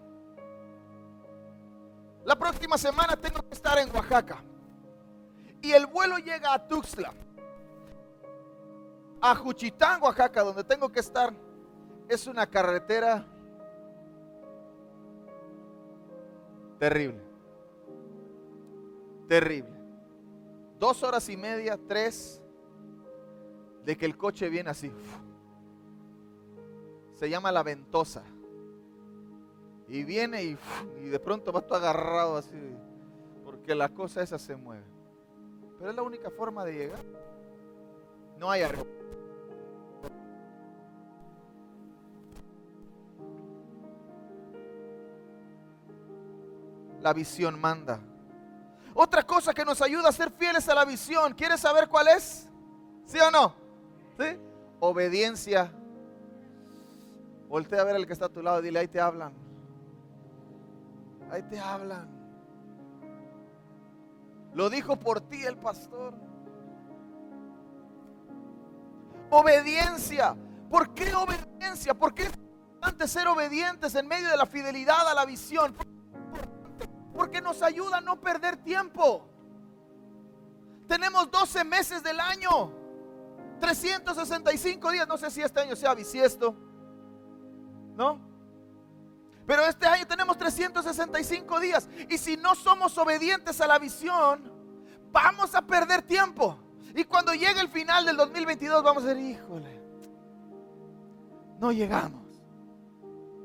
La 2.24 2.36
próxima 2.36 2.76
semana 2.76 3.16
tengo 3.16 3.40
que 3.40 3.54
estar 3.54 3.78
en 3.78 3.94
Oaxaca. 3.94 4.44
Y 5.62 5.72
el 5.72 5.86
vuelo 5.86 6.18
llega 6.18 6.52
a 6.52 6.68
Tuxtla. 6.68 7.14
A 9.22 9.34
Juchitán, 9.36 10.02
Oaxaca, 10.02 10.42
donde 10.42 10.64
tengo 10.64 10.92
que 10.92 11.00
estar. 11.00 11.32
Es 12.08 12.26
una 12.26 12.46
carretera 12.46 13.24
terrible. 16.78 17.22
Terrible. 19.28 19.80
Dos 20.78 21.02
horas 21.02 21.26
y 21.30 21.36
media, 21.38 21.78
tres, 21.88 22.42
de 23.84 23.96
que 23.96 24.06
el 24.06 24.16
coche 24.16 24.48
viene 24.48 24.70
así. 24.70 24.90
Se 27.14 27.28
llama 27.28 27.52
la 27.52 27.62
ventosa. 27.62 28.22
Y 29.88 30.02
viene 30.02 30.42
y, 30.42 30.56
de 31.08 31.20
pronto 31.20 31.52
va 31.52 31.60
todo 31.60 31.76
agarrado 31.76 32.36
así. 32.36 32.76
Porque 33.44 33.74
la 33.74 33.90
cosa 33.90 34.22
esa 34.22 34.38
se 34.38 34.56
mueve. 34.56 34.84
Pero 35.78 35.90
es 35.90 35.96
la 35.96 36.02
única 36.02 36.30
forma 36.30 36.64
de 36.64 36.72
llegar. 36.72 37.04
No 38.38 38.50
hay 38.50 38.62
arreglo. 38.62 39.04
La 47.02 47.12
visión 47.12 47.60
manda. 47.60 48.00
Otra 48.94 49.24
cosa 49.24 49.52
que 49.52 49.64
nos 49.64 49.82
ayuda 49.82 50.08
a 50.08 50.12
ser 50.12 50.30
fieles 50.30 50.66
a 50.70 50.74
la 50.74 50.86
visión. 50.86 51.34
¿Quieres 51.34 51.60
saber 51.60 51.86
cuál 51.88 52.08
es? 52.08 52.48
¿Sí 53.04 53.18
o 53.18 53.30
no? 53.30 53.63
Obediencia. 54.80 55.72
Voltea 57.48 57.80
a 57.80 57.84
ver 57.84 57.96
al 57.96 58.06
que 58.06 58.12
está 58.12 58.26
a 58.26 58.28
tu 58.28 58.42
lado 58.42 58.60
y 58.60 58.64
dile, 58.64 58.80
ahí 58.80 58.88
te 58.88 59.00
hablan. 59.00 59.32
Ahí 61.30 61.42
te 61.42 61.58
hablan. 61.58 62.08
Lo 64.54 64.70
dijo 64.70 64.96
por 64.96 65.20
ti 65.20 65.42
el 65.44 65.56
pastor. 65.56 66.14
Obediencia. 69.30 70.36
¿Por 70.70 70.94
qué 70.94 71.14
obediencia? 71.14 71.94
¿Por 71.94 72.14
qué 72.14 72.24
es 72.24 72.32
importante 72.36 73.08
ser 73.08 73.26
obedientes 73.28 73.94
en 73.94 74.06
medio 74.06 74.28
de 74.28 74.36
la 74.36 74.46
fidelidad 74.46 75.08
a 75.08 75.14
la 75.14 75.24
visión? 75.24 75.74
Porque 77.14 77.40
nos 77.40 77.62
ayuda 77.62 77.98
a 77.98 78.00
no 78.00 78.20
perder 78.20 78.56
tiempo. 78.58 79.28
Tenemos 80.86 81.30
12 81.30 81.64
meses 81.64 82.02
del 82.02 82.20
año. 82.20 82.83
365 83.64 84.90
días. 84.90 85.08
No 85.08 85.16
sé 85.16 85.30
si 85.30 85.40
este 85.40 85.60
año 85.60 85.74
sea 85.74 85.94
bisiesto. 85.94 86.54
¿No? 87.96 88.20
Pero 89.46 89.64
este 89.66 89.86
año 89.86 90.06
tenemos 90.06 90.36
365 90.36 91.60
días. 91.60 91.88
Y 92.10 92.18
si 92.18 92.36
no 92.36 92.54
somos 92.54 92.96
obedientes 92.98 93.60
a 93.60 93.66
la 93.66 93.78
visión, 93.78 94.52
vamos 95.10 95.54
a 95.54 95.62
perder 95.62 96.02
tiempo. 96.02 96.58
Y 96.94 97.04
cuando 97.04 97.32
llegue 97.32 97.60
el 97.60 97.68
final 97.68 98.04
del 98.04 98.16
2022 98.16 98.82
vamos 98.82 99.04
a 99.04 99.06
decir, 99.08 99.30
híjole, 99.30 99.80
no 101.58 101.72
llegamos. 101.72 102.22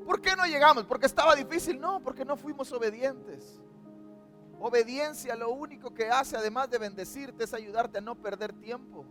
¿Por 0.06 0.22
qué 0.22 0.36
no 0.36 0.46
llegamos? 0.46 0.86
¿Porque 0.86 1.06
estaba 1.06 1.36
difícil? 1.36 1.80
No, 1.80 2.02
porque 2.02 2.26
no 2.26 2.36
fuimos 2.36 2.72
obedientes. 2.72 3.60
Obediencia 4.60 5.36
lo 5.36 5.52
único 5.52 5.94
que 5.94 6.10
hace, 6.10 6.36
además 6.36 6.70
de 6.70 6.78
bendecirte, 6.78 7.46
es 7.46 7.54
ayudarte 7.54 8.00
a 8.00 8.02
no 8.02 8.16
perder 8.16 8.52
tiempo. 8.54 9.06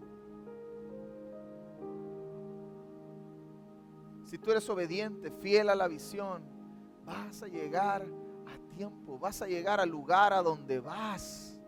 Si 4.28 4.36
tú 4.36 4.50
eres 4.50 4.68
obediente, 4.68 5.30
fiel 5.30 5.70
a 5.70 5.74
la 5.74 5.88
visión, 5.88 6.42
vas 7.06 7.42
a 7.42 7.48
llegar 7.48 8.02
a 8.46 8.76
tiempo, 8.76 9.18
vas 9.18 9.40
a 9.40 9.46
llegar 9.46 9.80
al 9.80 9.88
lugar 9.88 10.34
a 10.34 10.42
donde 10.42 10.80
vas. 10.80 11.58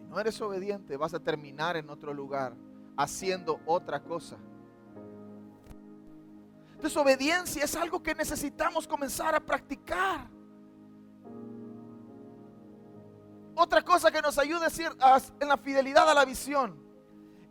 Si 0.00 0.04
no 0.08 0.18
eres 0.18 0.40
obediente, 0.40 0.96
vas 0.96 1.14
a 1.14 1.20
terminar 1.20 1.76
en 1.76 1.88
otro 1.88 2.12
lugar, 2.12 2.56
haciendo 2.96 3.60
otra 3.66 4.02
cosa. 4.02 4.36
Entonces 6.72 6.96
obediencia 6.96 7.62
es 7.62 7.76
algo 7.76 8.02
que 8.02 8.12
necesitamos 8.12 8.88
comenzar 8.88 9.36
a 9.36 9.40
practicar. 9.40 10.28
Otra 13.54 13.80
cosa 13.80 14.10
que 14.10 14.20
nos 14.20 14.36
ayuda 14.38 14.66
en 15.38 15.46
la 15.46 15.56
fidelidad 15.56 16.10
a 16.10 16.14
la 16.14 16.24
visión. 16.24 16.82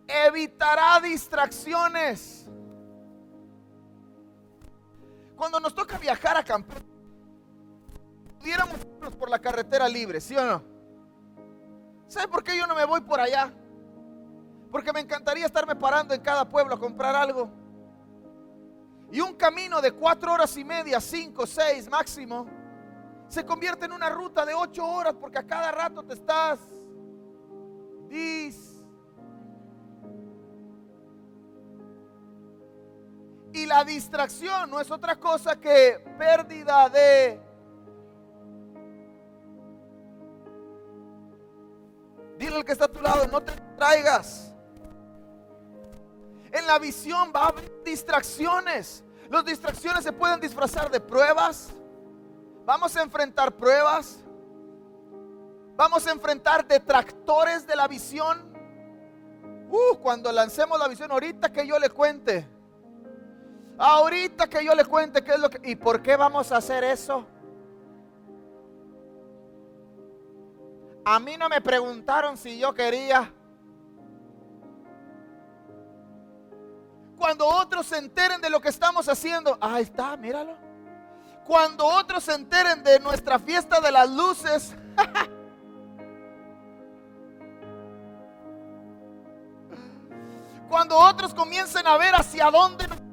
Evitará 0.09 0.99
distracciones. 0.99 2.49
Cuando 5.35 5.59
nos 5.59 5.73
toca 5.73 5.97
viajar 5.97 6.37
a 6.37 6.43
campo, 6.43 6.73
pudiéramos 8.39 8.75
irnos 8.97 9.15
por 9.15 9.29
la 9.29 9.39
carretera 9.39 9.87
libre, 9.87 10.21
¿sí 10.21 10.35
o 10.35 10.45
no? 10.45 10.63
¿Sabe 12.07 12.27
por 12.27 12.43
qué 12.43 12.57
yo 12.57 12.67
no 12.67 12.75
me 12.75 12.85
voy 12.85 13.01
por 13.01 13.19
allá? 13.19 13.53
Porque 14.71 14.91
me 14.93 14.99
encantaría 14.99 15.45
estarme 15.45 15.75
parando 15.75 16.13
en 16.13 16.21
cada 16.21 16.47
pueblo 16.47 16.75
a 16.75 16.79
comprar 16.79 17.15
algo. 17.15 17.49
Y 19.11 19.21
un 19.21 19.33
camino 19.33 19.81
de 19.81 19.91
cuatro 19.91 20.33
horas 20.33 20.55
y 20.57 20.63
media, 20.63 21.01
cinco, 21.01 21.45
seis 21.45 21.89
máximo, 21.89 22.47
se 23.27 23.45
convierte 23.45 23.85
en 23.85 23.93
una 23.93 24.09
ruta 24.09 24.45
de 24.45 24.53
ocho 24.53 24.85
horas 24.85 25.15
porque 25.19 25.37
a 25.37 25.47
cada 25.47 25.71
rato 25.71 26.03
te 26.03 26.13
estás 26.13 26.59
Y 33.53 33.65
la 33.65 33.83
distracción 33.83 34.69
no 34.69 34.79
es 34.79 34.89
otra 34.89 35.15
cosa 35.15 35.55
que 35.55 36.01
pérdida 36.17 36.89
de... 36.89 37.39
Dile 42.37 42.55
al 42.55 42.65
que 42.65 42.71
está 42.71 42.85
a 42.85 42.87
tu 42.87 43.01
lado, 43.01 43.27
no 43.27 43.41
te 43.41 43.51
traigas. 43.75 44.53
En 46.51 46.65
la 46.65 46.79
visión 46.79 47.31
va 47.35 47.43
a 47.43 47.47
haber 47.49 47.83
distracciones. 47.83 49.03
Las 49.29 49.45
distracciones 49.45 50.03
se 50.03 50.13
pueden 50.13 50.39
disfrazar 50.39 50.89
de 50.89 50.99
pruebas. 50.99 51.69
Vamos 52.65 52.95
a 52.95 53.01
enfrentar 53.01 53.51
pruebas. 53.55 54.19
Vamos 55.75 56.07
a 56.07 56.11
enfrentar 56.11 56.65
detractores 56.65 57.67
de 57.67 57.75
la 57.75 57.87
visión. 57.87 58.49
Uh, 59.69 59.97
cuando 59.97 60.31
lancemos 60.31 60.79
la 60.79 60.87
visión, 60.87 61.11
ahorita 61.11 61.51
que 61.51 61.65
yo 61.65 61.79
le 61.79 61.89
cuente 61.89 62.47
Ahorita 63.83 64.47
que 64.47 64.63
yo 64.63 64.75
le 64.75 64.85
cuente 64.85 65.23
qué 65.23 65.31
es 65.31 65.39
lo 65.39 65.49
que... 65.49 65.59
¿Y 65.67 65.75
por 65.75 66.03
qué 66.03 66.15
vamos 66.15 66.51
a 66.51 66.57
hacer 66.57 66.83
eso? 66.83 67.25
A 71.03 71.19
mí 71.19 71.35
no 71.35 71.49
me 71.49 71.61
preguntaron 71.61 72.37
si 72.37 72.59
yo 72.59 72.75
quería. 72.75 73.33
Cuando 77.17 77.47
otros 77.47 77.87
se 77.87 77.97
enteren 77.97 78.39
de 78.39 78.51
lo 78.51 78.61
que 78.61 78.69
estamos 78.69 79.09
haciendo, 79.09 79.57
ahí 79.59 79.81
está, 79.81 80.15
míralo. 80.15 80.55
Cuando 81.47 81.87
otros 81.87 82.23
se 82.23 82.35
enteren 82.35 82.83
de 82.83 82.99
nuestra 82.99 83.39
fiesta 83.39 83.81
de 83.81 83.91
las 83.91 84.07
luces, 84.07 84.75
cuando 90.69 90.99
otros 90.99 91.33
comiencen 91.33 91.87
a 91.87 91.97
ver 91.97 92.13
hacia 92.13 92.51
dónde 92.51 92.87
nos 92.87 93.10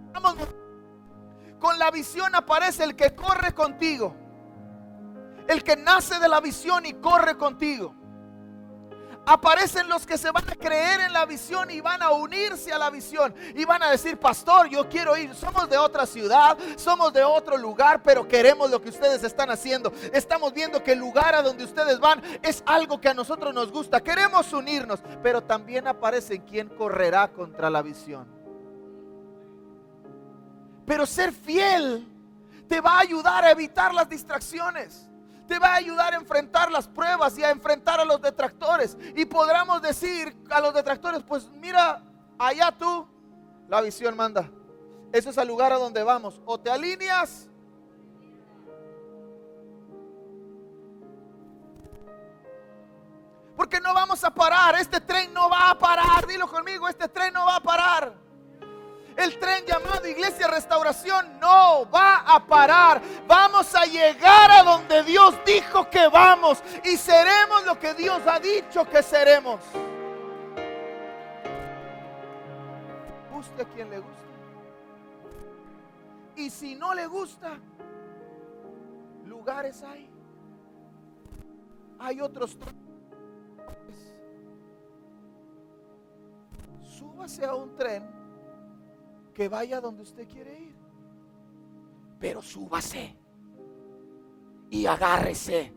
con 1.58 1.78
la 1.78 1.90
visión 1.90 2.34
aparece 2.34 2.84
el 2.84 2.94
que 2.94 3.14
corre 3.14 3.52
contigo. 3.54 4.14
El 5.46 5.62
que 5.62 5.76
nace 5.76 6.18
de 6.18 6.28
la 6.28 6.40
visión 6.40 6.84
y 6.86 6.94
corre 6.94 7.36
contigo. 7.36 7.94
Aparecen 9.26 9.88
los 9.88 10.06
que 10.06 10.16
se 10.16 10.30
van 10.30 10.48
a 10.48 10.54
creer 10.54 11.00
en 11.00 11.12
la 11.12 11.26
visión 11.26 11.70
y 11.70 11.82
van 11.82 12.00
a 12.00 12.12
unirse 12.12 12.72
a 12.72 12.78
la 12.78 12.88
visión. 12.88 13.34
Y 13.54 13.66
van 13.66 13.82
a 13.82 13.90
decir, 13.90 14.18
pastor, 14.18 14.68
yo 14.68 14.88
quiero 14.88 15.16
ir. 15.18 15.34
Somos 15.34 15.68
de 15.68 15.76
otra 15.76 16.06
ciudad, 16.06 16.56
somos 16.76 17.12
de 17.12 17.22
otro 17.24 17.58
lugar, 17.58 18.02
pero 18.02 18.26
queremos 18.26 18.70
lo 18.70 18.80
que 18.80 18.88
ustedes 18.88 19.22
están 19.24 19.50
haciendo. 19.50 19.92
Estamos 20.14 20.54
viendo 20.54 20.82
que 20.82 20.92
el 20.92 20.98
lugar 20.98 21.34
a 21.34 21.42
donde 21.42 21.64
ustedes 21.64 21.98
van 21.98 22.22
es 22.42 22.62
algo 22.64 23.00
que 23.00 23.10
a 23.10 23.14
nosotros 23.14 23.52
nos 23.52 23.70
gusta. 23.70 24.00
Queremos 24.00 24.50
unirnos, 24.54 25.00
pero 25.22 25.42
también 25.42 25.88
aparece 25.88 26.42
quien 26.42 26.68
correrá 26.68 27.28
contra 27.28 27.68
la 27.68 27.82
visión. 27.82 28.37
Pero 30.88 31.04
ser 31.04 31.32
fiel 31.32 32.08
te 32.66 32.80
va 32.80 32.96
a 32.96 33.00
ayudar 33.00 33.44
a 33.44 33.50
evitar 33.50 33.92
las 33.92 34.08
distracciones. 34.08 35.06
Te 35.46 35.58
va 35.58 35.74
a 35.74 35.74
ayudar 35.74 36.14
a 36.14 36.16
enfrentar 36.16 36.72
las 36.72 36.88
pruebas 36.88 37.36
y 37.38 37.44
a 37.44 37.50
enfrentar 37.50 38.00
a 38.00 38.06
los 38.06 38.22
detractores. 38.22 38.96
Y 39.14 39.26
podremos 39.26 39.82
decir 39.82 40.34
a 40.50 40.60
los 40.60 40.72
detractores, 40.72 41.22
pues 41.22 41.50
mira, 41.50 42.02
allá 42.38 42.72
tú, 42.72 43.06
la 43.68 43.82
visión 43.82 44.16
manda. 44.16 44.50
Eso 45.12 45.28
es 45.28 45.36
el 45.36 45.46
lugar 45.46 45.74
a 45.74 45.76
donde 45.76 46.02
vamos. 46.02 46.40
O 46.46 46.58
te 46.58 46.70
alineas. 46.70 47.48
Porque 53.54 53.78
no 53.78 53.92
vamos 53.92 54.24
a 54.24 54.32
parar. 54.32 54.74
Este 54.76 55.02
tren 55.02 55.34
no 55.34 55.50
va 55.50 55.70
a 55.70 55.78
parar. 55.78 56.26
Dilo 56.26 56.48
conmigo, 56.48 56.88
este 56.88 57.08
tren 57.08 57.34
no 57.34 57.44
va 57.44 57.56
a 57.56 57.60
parar. 57.60 58.27
El 59.18 59.36
tren 59.40 59.64
llamado 59.66 60.06
Iglesia 60.06 60.46
Restauración 60.46 61.40
no 61.40 61.90
va 61.90 62.18
a 62.18 62.46
parar. 62.46 63.02
Vamos 63.26 63.74
a 63.74 63.84
llegar 63.84 64.48
a 64.48 64.62
donde 64.62 65.02
Dios 65.02 65.34
dijo 65.44 65.90
que 65.90 66.06
vamos 66.06 66.62
y 66.84 66.96
seremos 66.96 67.66
lo 67.66 67.76
que 67.80 67.94
Dios 67.94 68.22
ha 68.28 68.38
dicho 68.38 68.88
que 68.88 69.02
seremos. 69.02 69.58
Guste 73.32 73.62
a 73.62 73.64
quien 73.64 73.90
le 73.90 73.98
guste. 73.98 74.22
Y 76.36 76.48
si 76.50 76.76
no 76.76 76.94
le 76.94 77.08
gusta, 77.08 77.58
lugares 79.26 79.82
hay. 79.82 80.08
Hay 81.98 82.20
otros 82.20 82.56
Súbase 86.84 87.44
a 87.44 87.54
un 87.54 87.74
tren 87.74 88.17
que 89.38 89.48
vaya 89.48 89.80
donde 89.80 90.02
usted 90.02 90.26
quiere 90.26 90.58
ir. 90.58 90.74
Pero 92.18 92.42
súbase 92.42 93.16
y 94.68 94.84
agárrese 94.84 95.72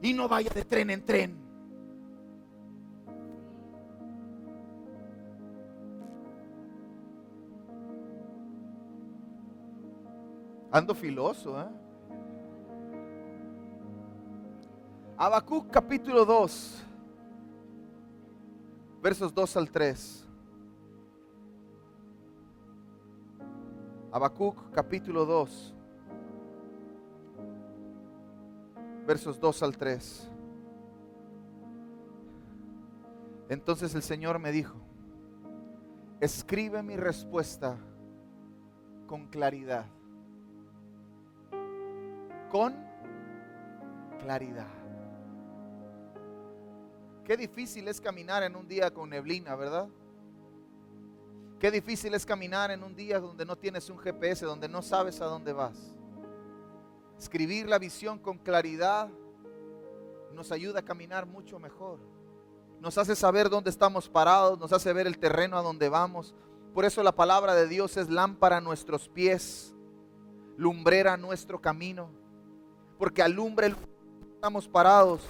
y 0.00 0.14
no 0.14 0.26
vaya 0.26 0.48
de 0.54 0.64
tren 0.64 0.88
en 0.88 1.04
tren. 1.04 1.38
Ando 10.72 10.94
filoso, 10.94 11.60
¿eh? 11.60 11.68
Habacuc 15.18 15.70
capítulo 15.70 16.24
2, 16.24 16.84
versos 19.02 19.34
2 19.34 19.56
al 19.58 19.70
3. 19.70 20.27
Habacuc 24.10 24.70
capítulo 24.72 25.26
2, 25.26 25.74
versos 29.06 29.38
2 29.38 29.62
al 29.62 29.76
3. 29.76 30.30
Entonces 33.50 33.94
el 33.94 34.02
Señor 34.02 34.38
me 34.38 34.50
dijo, 34.50 34.76
escribe 36.20 36.82
mi 36.82 36.96
respuesta 36.96 37.76
con 39.06 39.26
claridad. 39.26 39.86
Con 42.50 42.74
claridad. 44.20 44.68
Qué 47.24 47.36
difícil 47.36 47.88
es 47.88 48.00
caminar 48.00 48.42
en 48.42 48.56
un 48.56 48.66
día 48.66 48.90
con 48.90 49.10
neblina, 49.10 49.54
¿verdad? 49.54 49.88
Qué 51.58 51.72
difícil 51.72 52.14
es 52.14 52.24
caminar 52.24 52.70
en 52.70 52.84
un 52.84 52.94
día 52.94 53.18
donde 53.18 53.44
no 53.44 53.56
tienes 53.56 53.90
un 53.90 53.98
GPS, 53.98 54.46
donde 54.46 54.68
no 54.68 54.80
sabes 54.80 55.20
a 55.20 55.24
dónde 55.24 55.52
vas. 55.52 55.92
Escribir 57.18 57.68
la 57.68 57.80
visión 57.80 58.20
con 58.20 58.38
claridad 58.38 59.08
nos 60.34 60.52
ayuda 60.52 60.80
a 60.80 60.84
caminar 60.84 61.26
mucho 61.26 61.58
mejor. 61.58 61.98
Nos 62.80 62.96
hace 62.96 63.16
saber 63.16 63.48
dónde 63.48 63.70
estamos 63.70 64.08
parados, 64.08 64.56
nos 64.56 64.72
hace 64.72 64.92
ver 64.92 65.08
el 65.08 65.18
terreno 65.18 65.58
a 65.58 65.62
donde 65.62 65.88
vamos. 65.88 66.32
Por 66.72 66.84
eso 66.84 67.02
la 67.02 67.10
palabra 67.10 67.56
de 67.56 67.66
Dios 67.66 67.96
es 67.96 68.08
lámpara 68.08 68.58
a 68.58 68.60
nuestros 68.60 69.08
pies, 69.08 69.74
lumbrera 70.56 71.14
a 71.14 71.16
nuestro 71.16 71.60
camino. 71.60 72.08
Porque 72.98 73.20
alumbre 73.20 73.74
estamos 74.36 74.68
parados, 74.68 75.22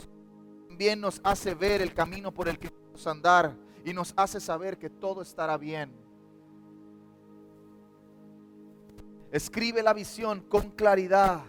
también 0.68 1.00
nos 1.00 1.22
hace 1.24 1.54
ver 1.54 1.80
el 1.80 1.94
camino 1.94 2.34
por 2.34 2.50
el 2.50 2.58
que 2.58 2.68
vamos 2.68 3.06
a 3.06 3.10
andar 3.12 3.56
y 3.82 3.94
nos 3.94 4.12
hace 4.14 4.40
saber 4.40 4.76
que 4.76 4.90
todo 4.90 5.22
estará 5.22 5.56
bien. 5.56 6.08
Escribe 9.30 9.82
la 9.82 9.92
visión 9.92 10.40
con 10.40 10.70
claridad. 10.70 11.40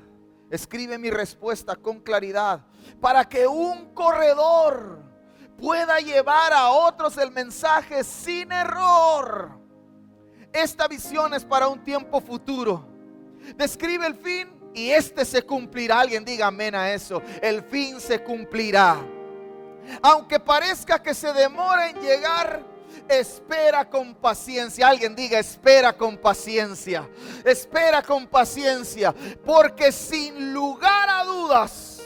Escribe 0.49 0.97
mi 0.97 1.09
respuesta 1.09 1.75
con 1.75 1.99
claridad. 1.99 2.65
Para 2.99 3.27
que 3.27 3.47
un 3.47 3.93
corredor 3.93 4.99
pueda 5.57 5.99
llevar 5.99 6.53
a 6.53 6.69
otros 6.69 7.17
el 7.17 7.31
mensaje 7.31 8.03
sin 8.03 8.51
error. 8.51 9.59
Esta 10.51 10.87
visión 10.87 11.33
es 11.33 11.45
para 11.45 11.67
un 11.67 11.83
tiempo 11.83 12.19
futuro. 12.19 12.85
Describe 13.55 14.07
el 14.07 14.15
fin 14.15 14.49
y 14.73 14.89
este 14.89 15.23
se 15.25 15.43
cumplirá. 15.43 16.01
Alguien 16.01 16.25
diga 16.25 16.47
amén 16.47 16.75
a 16.75 16.91
eso. 16.91 17.21
El 17.41 17.63
fin 17.63 17.99
se 17.99 18.23
cumplirá. 18.23 18.97
Aunque 20.01 20.39
parezca 20.39 21.01
que 21.01 21.13
se 21.13 21.31
demora 21.33 21.89
en 21.89 21.99
llegar, 22.01 22.63
espera 23.09 23.89
con 23.89 24.13
paciencia. 24.15 24.87
Alguien 24.87 25.15
diga, 25.15 25.39
espera 25.39 25.93
con 25.93 26.17
paciencia. 26.17 27.09
Espera 27.43 28.01
con 28.03 28.27
paciencia. 28.27 29.13
Porque 29.45 29.91
sin 29.91 30.53
lugar 30.53 31.09
a 31.09 31.23
dudas 31.23 32.01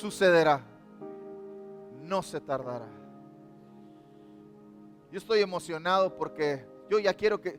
sucederá. 0.00 0.60
No 2.02 2.22
se 2.22 2.40
tardará. 2.40 2.88
Yo 5.12 5.18
estoy 5.18 5.40
emocionado 5.40 6.16
porque 6.16 6.66
yo 6.88 6.98
ya 6.98 7.14
quiero 7.14 7.40
que 7.40 7.58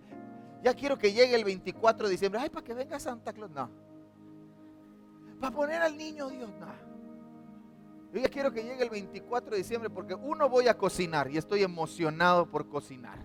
ya 0.64 0.74
quiero 0.76 0.98
que 0.98 1.12
llegue 1.12 1.36
el 1.36 1.44
24 1.44 2.08
de 2.08 2.12
diciembre. 2.12 2.42
Ay, 2.42 2.50
para 2.50 2.64
que 2.64 2.74
venga 2.74 3.00
Santa 3.00 3.34
Claus. 3.34 3.52
No. 3.52 3.70
Para 5.40 5.56
poner 5.56 5.82
al 5.82 5.98
niño 5.98 6.30
Dios. 6.30 6.50
No. 6.60 6.91
Yo 8.14 8.20
ya 8.20 8.28
quiero 8.28 8.52
que 8.52 8.64
llegue 8.64 8.84
el 8.84 8.90
24 8.90 9.52
de 9.52 9.58
diciembre 9.58 9.90
porque 9.90 10.14
uno 10.16 10.50
voy 10.50 10.68
a 10.68 10.78
cocinar 10.78 11.32
y 11.32 11.38
estoy 11.38 11.64
emocionado 11.64 12.46
por 12.46 12.68
cocinar. 12.68 13.20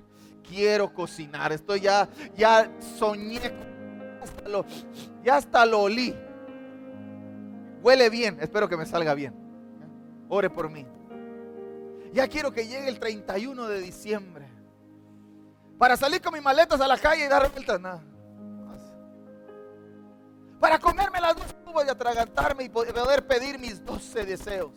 Quiero 0.48 0.94
cocinar, 0.94 1.52
estoy 1.52 1.80
ya, 1.80 2.08
ya 2.36 2.70
soñé, 2.96 3.40
ya 5.24 5.36
hasta 5.36 5.66
lo 5.66 5.80
olí. 5.80 6.14
Huele 7.82 8.10
bien, 8.10 8.38
espero 8.40 8.68
que 8.68 8.76
me 8.76 8.86
salga 8.86 9.14
bien. 9.14 9.34
Ore 10.28 10.50
por 10.50 10.70
mí. 10.70 10.86
Ya 12.12 12.28
quiero 12.28 12.52
que 12.52 12.66
llegue 12.68 12.88
el 12.88 13.00
31 13.00 13.66
de 13.66 13.80
diciembre. 13.80 14.46
Para 15.78 15.96
salir 15.96 16.22
con 16.22 16.32
mis 16.32 16.42
maletas 16.42 16.80
a 16.80 16.86
la 16.86 16.96
calle 16.96 17.24
y 17.24 17.28
dar 17.28 17.50
vueltas, 17.50 17.80
nada. 17.80 18.02
Para 20.60 20.78
comerme 20.78 21.20
las 21.20 21.36
dos 21.36 21.52
uvas 21.76 21.86
y 21.86 21.90
atragantarme 21.90 22.64
y 22.64 22.68
poder 22.68 23.26
pedir 23.26 23.58
mis 23.58 23.84
12 23.84 24.24
deseos. 24.24 24.72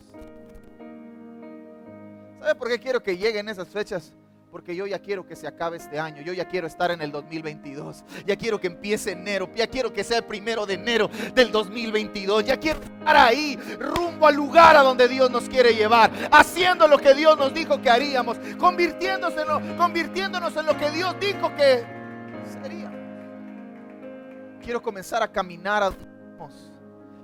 ¿Sabe 2.38 2.54
por 2.54 2.68
qué 2.68 2.78
quiero 2.78 3.02
que 3.02 3.16
lleguen 3.16 3.48
esas 3.48 3.68
fechas? 3.68 4.12
Porque 4.50 4.74
yo 4.74 4.84
ya 4.86 4.98
quiero 4.98 5.24
que 5.24 5.36
se 5.36 5.46
acabe 5.46 5.76
este 5.76 6.00
año. 6.00 6.22
Yo 6.22 6.32
ya 6.32 6.48
quiero 6.48 6.66
estar 6.66 6.90
en 6.90 7.00
el 7.00 7.12
2022. 7.12 8.02
Ya 8.26 8.34
quiero 8.34 8.60
que 8.60 8.66
empiece 8.66 9.12
enero. 9.12 9.48
Ya 9.54 9.68
quiero 9.68 9.92
que 9.92 10.02
sea 10.02 10.18
el 10.18 10.24
primero 10.24 10.66
de 10.66 10.74
enero 10.74 11.08
del 11.34 11.52
2022. 11.52 12.44
Ya 12.46 12.58
quiero 12.58 12.80
estar 12.80 13.16
ahí, 13.16 13.56
rumbo 13.78 14.26
al 14.26 14.34
lugar 14.34 14.76
a 14.76 14.82
donde 14.82 15.06
Dios 15.06 15.30
nos 15.30 15.48
quiere 15.48 15.72
llevar. 15.74 16.10
Haciendo 16.32 16.88
lo 16.88 16.98
que 16.98 17.14
Dios 17.14 17.38
nos 17.38 17.54
dijo 17.54 17.80
que 17.80 17.90
haríamos. 17.90 18.38
Convirtiéndose 18.58 19.42
en 19.42 19.48
lo, 19.48 19.76
convirtiéndonos 19.76 20.56
en 20.56 20.66
lo 20.66 20.76
que 20.76 20.90
Dios 20.90 21.14
dijo 21.20 21.54
que 21.54 21.84
sería. 22.60 22.90
Quiero 24.60 24.82
comenzar 24.82 25.22
a 25.22 25.28
caminar 25.30 25.84
a 25.84 25.92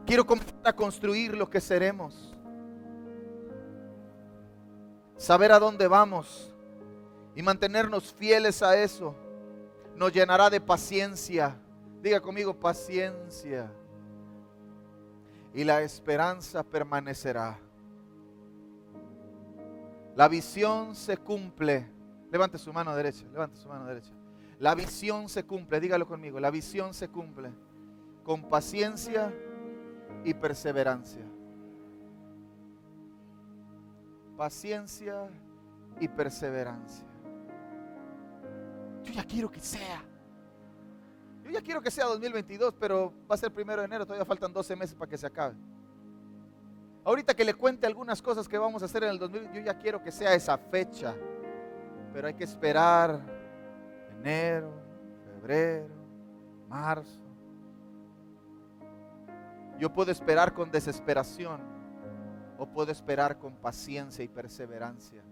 Quiero 0.06 0.24
comenzar 0.24 0.54
a 0.62 0.72
construir 0.72 1.36
lo 1.36 1.50
que 1.50 1.60
seremos. 1.60 2.32
Saber 5.16 5.50
a 5.50 5.58
dónde 5.58 5.88
vamos 5.88 6.54
y 7.34 7.42
mantenernos 7.42 8.14
fieles 8.14 8.62
a 8.62 8.76
eso 8.76 9.16
nos 9.96 10.12
llenará 10.12 10.48
de 10.48 10.60
paciencia. 10.60 11.56
Diga 12.02 12.20
conmigo 12.20 12.54
paciencia. 12.54 13.72
Y 15.52 15.64
la 15.64 15.82
esperanza 15.82 16.62
permanecerá. 16.62 17.58
La 20.14 20.28
visión 20.28 20.94
se 20.94 21.16
cumple. 21.16 21.90
Levante 22.30 22.58
su 22.58 22.72
mano 22.72 22.94
derecha, 22.94 23.24
levante 23.32 23.56
su 23.56 23.68
mano 23.68 23.86
derecha. 23.86 24.12
La 24.60 24.74
visión 24.74 25.28
se 25.28 25.44
cumple, 25.44 25.80
dígalo 25.80 26.06
conmigo, 26.06 26.38
la 26.40 26.50
visión 26.50 26.94
se 26.94 27.08
cumple 27.08 27.50
con 28.24 28.42
paciencia 28.48 29.32
y 30.26 30.34
perseverancia. 30.34 31.22
Paciencia 34.36 35.28
y 36.00 36.08
perseverancia. 36.08 37.06
Yo 39.04 39.12
ya 39.12 39.24
quiero 39.24 39.48
que 39.48 39.60
sea. 39.60 40.02
Yo 41.44 41.50
ya 41.52 41.62
quiero 41.62 41.80
que 41.80 41.92
sea 41.92 42.06
2022, 42.06 42.74
pero 42.74 43.12
va 43.30 43.36
a 43.36 43.38
ser 43.38 43.52
primero 43.52 43.80
de 43.80 43.86
enero, 43.86 44.04
todavía 44.04 44.24
faltan 44.24 44.52
12 44.52 44.74
meses 44.74 44.96
para 44.96 45.08
que 45.08 45.16
se 45.16 45.28
acabe. 45.28 45.54
Ahorita 47.04 47.32
que 47.32 47.44
le 47.44 47.54
cuente 47.54 47.86
algunas 47.86 48.20
cosas 48.20 48.48
que 48.48 48.58
vamos 48.58 48.82
a 48.82 48.86
hacer 48.86 49.04
en 49.04 49.10
el 49.10 49.18
2022, 49.20 49.60
yo 49.60 49.72
ya 49.72 49.78
quiero 49.78 50.02
que 50.02 50.10
sea 50.10 50.34
esa 50.34 50.58
fecha 50.58 51.14
Pero 52.12 52.26
hay 52.26 52.34
que 52.34 52.42
esperar 52.42 53.20
enero, 54.18 54.72
febrero, 55.24 55.94
marzo. 56.68 57.25
Yo 59.78 59.92
puedo 59.92 60.10
esperar 60.10 60.54
con 60.54 60.70
desesperación 60.70 61.60
o 62.58 62.66
puedo 62.66 62.90
esperar 62.90 63.38
con 63.38 63.54
paciencia 63.56 64.24
y 64.24 64.28
perseverancia 64.28 65.22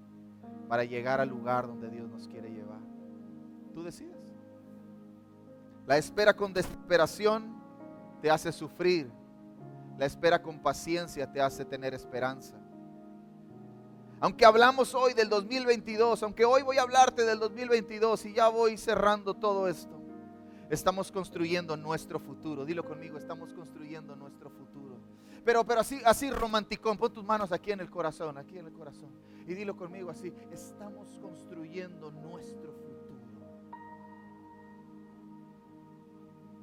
para 0.69 0.85
llegar 0.85 1.21
al 1.21 1.29
lugar 1.29 1.67
donde 1.67 1.89
Dios 1.89 2.09
nos 2.09 2.29
quiere 2.29 2.51
llevar. 2.51 2.81
Tú 3.73 3.83
decides. 3.83 4.17
La 5.87 5.99
espera 5.99 6.35
con 6.35 6.53
desesperación 6.53 7.63
te 8.21 8.31
hace 8.31 8.53
sufrir. 8.53 9.11
La 9.99 10.07
espera 10.07 10.43
con 10.43 10.59
paciencia 10.61 11.31
te 11.31 11.41
hace 11.41 11.65
tener 11.65 11.95
esperanza. 11.95 12.57
Aunque 14.21 14.47
hablamos 14.47 14.95
hoy 14.95 15.13
del 15.13 15.29
2022, 15.29 16.23
aunque 16.23 16.45
hoy 16.45 16.63
voy 16.63 16.79
a 16.79 16.83
hablarte 16.83 17.25
del 17.25 17.39
2022 17.39 18.25
y 18.27 18.33
ya 18.33 18.49
voy 18.49 18.79
cerrando 18.79 19.35
todo 19.35 19.69
esto, 19.69 19.94
estamos 20.71 21.11
construyendo 21.13 21.77
nuestro 21.77 22.19
futuro. 22.19 22.65
Dilo 22.65 22.85
conmigo, 22.85 23.19
estamos 23.19 23.53
construyendo 23.53 24.17
nuestro 24.17 24.51
futuro. 24.51 24.99
Pero, 25.45 25.65
pero 25.65 25.81
así, 25.81 26.01
así 26.05 26.31
romanticón, 26.31 26.97
pon 26.97 27.13
tus 27.13 27.25
manos 27.25 27.53
aquí 27.53 27.73
en 27.73 27.81
el 27.81 27.91
corazón, 27.91 28.39
aquí 28.39 28.59
en 28.59 28.67
el 28.67 28.73
corazón. 28.73 29.11
Y 29.47 29.55
dilo 29.55 29.77
conmigo 29.77 30.11
así, 30.11 30.33
estamos 30.51 31.19
construyendo 31.21 32.11
nuestro 32.11 32.73
futuro. 32.73 32.95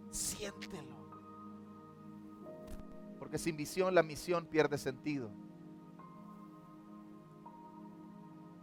Siéntelo. 0.09 1.01
Porque 3.19 3.37
sin 3.37 3.55
visión 3.55 3.93
la 3.93 4.01
misión 4.01 4.47
pierde 4.47 4.79
sentido. 4.79 5.29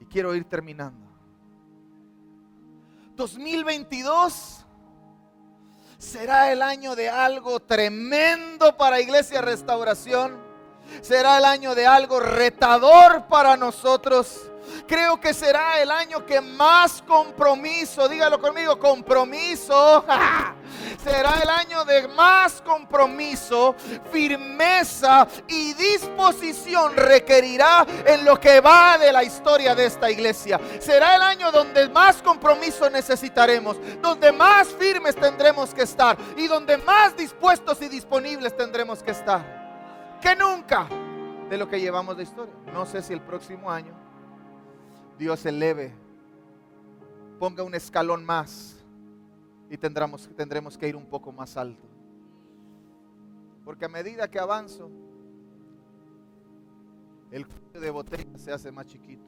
Y 0.01 0.05
quiero 0.07 0.35
ir 0.35 0.44
terminando. 0.44 1.07
2022 3.14 4.66
será 5.98 6.52
el 6.52 6.62
año 6.62 6.94
de 6.94 7.08
algo 7.11 7.61
tremendo 7.61 8.76
para 8.76 9.00
Iglesia 9.00 9.40
Restauración. 9.42 10.37
Será 11.02 11.38
el 11.38 11.44
año 11.44 11.74
de 11.74 11.87
algo 11.87 12.20
retador 12.20 13.26
para 13.28 13.56
nosotros. 13.56 14.47
Creo 14.87 15.20
que 15.20 15.35
será 15.35 15.81
el 15.81 15.90
año 15.90 16.24
que 16.24 16.40
más 16.40 17.02
compromiso, 17.02 18.09
dígalo 18.09 18.40
conmigo, 18.40 18.78
compromiso. 18.78 20.04
será 21.02 21.40
el 21.42 21.48
año 21.48 21.85
de 21.85 22.09
más 22.09 22.61
compromiso, 22.62 23.74
firmeza 24.11 25.26
y 25.46 25.72
disposición 25.74 26.96
requerirá 26.96 27.87
en 28.07 28.24
lo 28.24 28.38
que 28.38 28.61
va 28.61 28.98
de 28.98 29.12
la 29.12 29.24
historia 29.24 29.74
de 29.74 29.87
esta 29.87 30.11
iglesia. 30.11 30.61
Será 30.81 31.16
el 31.16 31.22
año 31.22 31.50
donde 31.52 31.88
más 31.88 32.22
compromiso 32.22 32.88
necesitaremos, 32.90 33.76
donde 34.00 34.33
más 34.33 34.68
firmes 34.68 35.16
tendremos 35.16 35.74
que 35.74 35.83
estar 35.83 36.16
y 36.37 36.46
donde 36.46 36.76
más 36.78 37.16
dispuestos 37.16 37.81
y 37.83 37.88
disponibles 37.88 38.57
tendremos 38.57 39.02
que 39.02 39.12
estar. 39.12 40.18
Que 40.20 40.35
nunca 40.35 40.87
de 41.48 41.57
lo 41.57 41.68
que 41.68 41.81
llevamos 41.81 42.16
de 42.16 42.24
historia. 42.24 42.54
No 42.72 42.87
sé 42.87 43.02
si 43.02 43.12
el 43.12 43.20
próximo 43.20 43.70
año 43.70 44.08
Dios 45.18 45.44
eleve, 45.44 45.92
ponga 47.38 47.62
un 47.62 47.74
escalón 47.74 48.24
más 48.24 48.76
y 49.68 49.76
tendremos, 49.76 50.28
tendremos 50.37 50.78
que 50.78 50.88
ir 50.88 50.96
un 50.96 51.07
poco 51.07 51.33
más 51.33 51.57
alto. 51.57 51.87
Porque 53.64 53.85
a 53.85 53.88
medida 53.88 54.31
que 54.31 54.38
avanzo, 54.38 54.90
el 57.31 57.46
cuello 57.46 57.81
de 57.81 57.90
botella 57.90 58.38
se 58.38 58.52
hace 58.52 58.72
más 58.72 58.87
chiquito. 58.87 59.24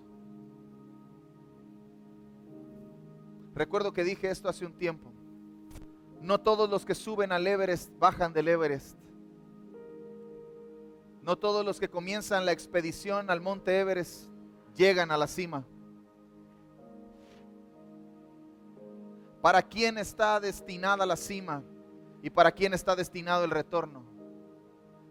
Recuerdo 3.55 3.93
que 3.93 4.05
dije 4.05 4.31
esto 4.31 4.49
hace 4.49 4.65
un 4.65 4.73
tiempo. 4.73 5.11
No 6.21 6.41
todos 6.41 6.71
los 6.71 6.85
que 6.85 6.95
suben 6.95 7.33
al 7.33 7.47
Everest 7.47 7.91
bajan 7.99 8.33
del 8.33 8.49
Everest. 8.49 8.97
No 11.23 11.37
todos 11.37 11.65
los 11.65 11.81
que 11.81 11.91
comienzan 11.91 12.47
la 12.47 12.53
expedición 12.53 13.29
al 13.29 13.41
monte 13.41 13.79
Everest 13.79 14.29
llegan 14.77 15.11
a 15.11 15.19
la 15.19 15.27
cima. 15.27 15.65
¿Para 19.41 19.63
quién 19.63 19.97
está 19.97 20.39
destinada 20.39 21.07
la 21.07 21.17
cima? 21.17 21.63
¿Y 22.23 22.29
para 22.29 22.53
quién 22.53 22.75
está 22.75 22.95
destinado 22.95 23.45
el 23.45 23.51
retorno? 23.51 24.05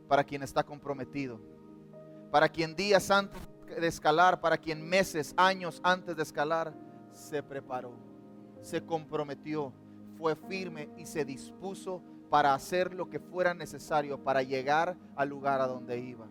Para 0.07 0.23
quien 0.23 0.43
está 0.43 0.63
comprometido. 0.63 1.39
Para 2.29 2.47
quien 2.47 2.75
días 2.75 3.09
antes 3.09 3.41
de 3.65 3.87
escalar, 3.87 4.39
para 4.39 4.57
quien 4.57 4.87
meses, 4.87 5.33
años 5.35 5.81
antes 5.83 6.15
de 6.15 6.21
escalar, 6.21 6.73
se 7.11 7.41
preparó, 7.41 7.93
se 8.61 8.85
comprometió, 8.85 9.73
fue 10.17 10.35
firme 10.35 10.89
y 10.95 11.07
se 11.07 11.25
dispuso 11.25 12.03
para 12.29 12.53
hacer 12.53 12.93
lo 12.93 13.09
que 13.09 13.19
fuera 13.19 13.55
necesario 13.55 14.23
para 14.23 14.43
llegar 14.43 14.95
al 15.15 15.29
lugar 15.29 15.59
a 15.59 15.67
donde 15.67 15.97
iba 15.97 16.27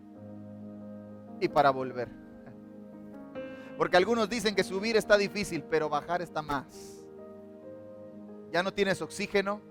y 1.41 1.49
para 1.49 1.69
volver. 1.69 2.07
Porque 3.77 3.97
algunos 3.97 4.29
dicen 4.29 4.55
que 4.55 4.63
subir 4.63 4.95
está 4.95 5.17
difícil, 5.17 5.63
pero 5.63 5.89
bajar 5.89 6.21
está 6.21 6.41
más 6.41 6.98
ya 8.51 8.63
no 8.63 8.73
tienes 8.73 9.01
oxígeno, 9.01 9.61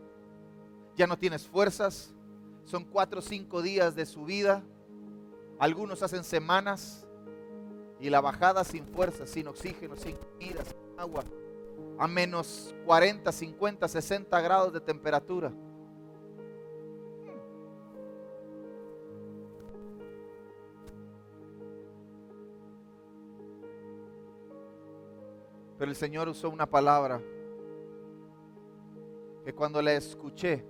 ya 0.96 1.06
no 1.06 1.18
tienes 1.18 1.46
fuerzas, 1.46 2.12
son 2.64 2.84
cuatro 2.84 3.20
o 3.20 3.22
cinco 3.22 3.62
días 3.62 3.94
de 3.94 4.06
subida, 4.06 4.62
algunos 5.58 6.02
hacen 6.02 6.24
semanas 6.24 7.06
y 8.00 8.10
la 8.10 8.20
bajada 8.20 8.62
sin 8.64 8.86
fuerza, 8.86 9.26
sin 9.26 9.48
oxígeno, 9.48 9.96
sin 9.96 10.16
comida, 10.16 10.64
sin 10.64 10.98
agua, 10.98 11.24
a 11.98 12.06
menos 12.06 12.74
40, 12.86 13.32
50, 13.32 13.88
60 13.88 14.40
grados 14.40 14.72
de 14.72 14.80
temperatura. 14.80 15.52
Pero 25.78 25.92
el 25.92 25.96
Señor 25.96 26.28
usó 26.28 26.50
una 26.50 26.66
palabra 26.66 27.20
que 29.48 29.54
cuando 29.54 29.80
la 29.80 29.94
escuché, 29.94 30.62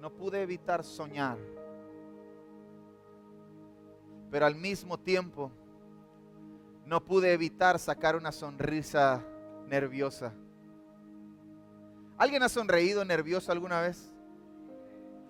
no 0.00 0.12
pude 0.12 0.42
evitar 0.42 0.82
soñar, 0.82 1.38
pero 4.32 4.46
al 4.46 4.56
mismo 4.56 4.98
tiempo 4.98 5.52
no 6.86 7.04
pude 7.04 7.32
evitar 7.32 7.78
sacar 7.78 8.16
una 8.16 8.32
sonrisa 8.32 9.22
nerviosa. 9.68 10.34
¿Alguien 12.16 12.42
ha 12.42 12.48
sonreído 12.48 13.04
nervioso 13.04 13.52
alguna 13.52 13.80
vez? 13.80 14.12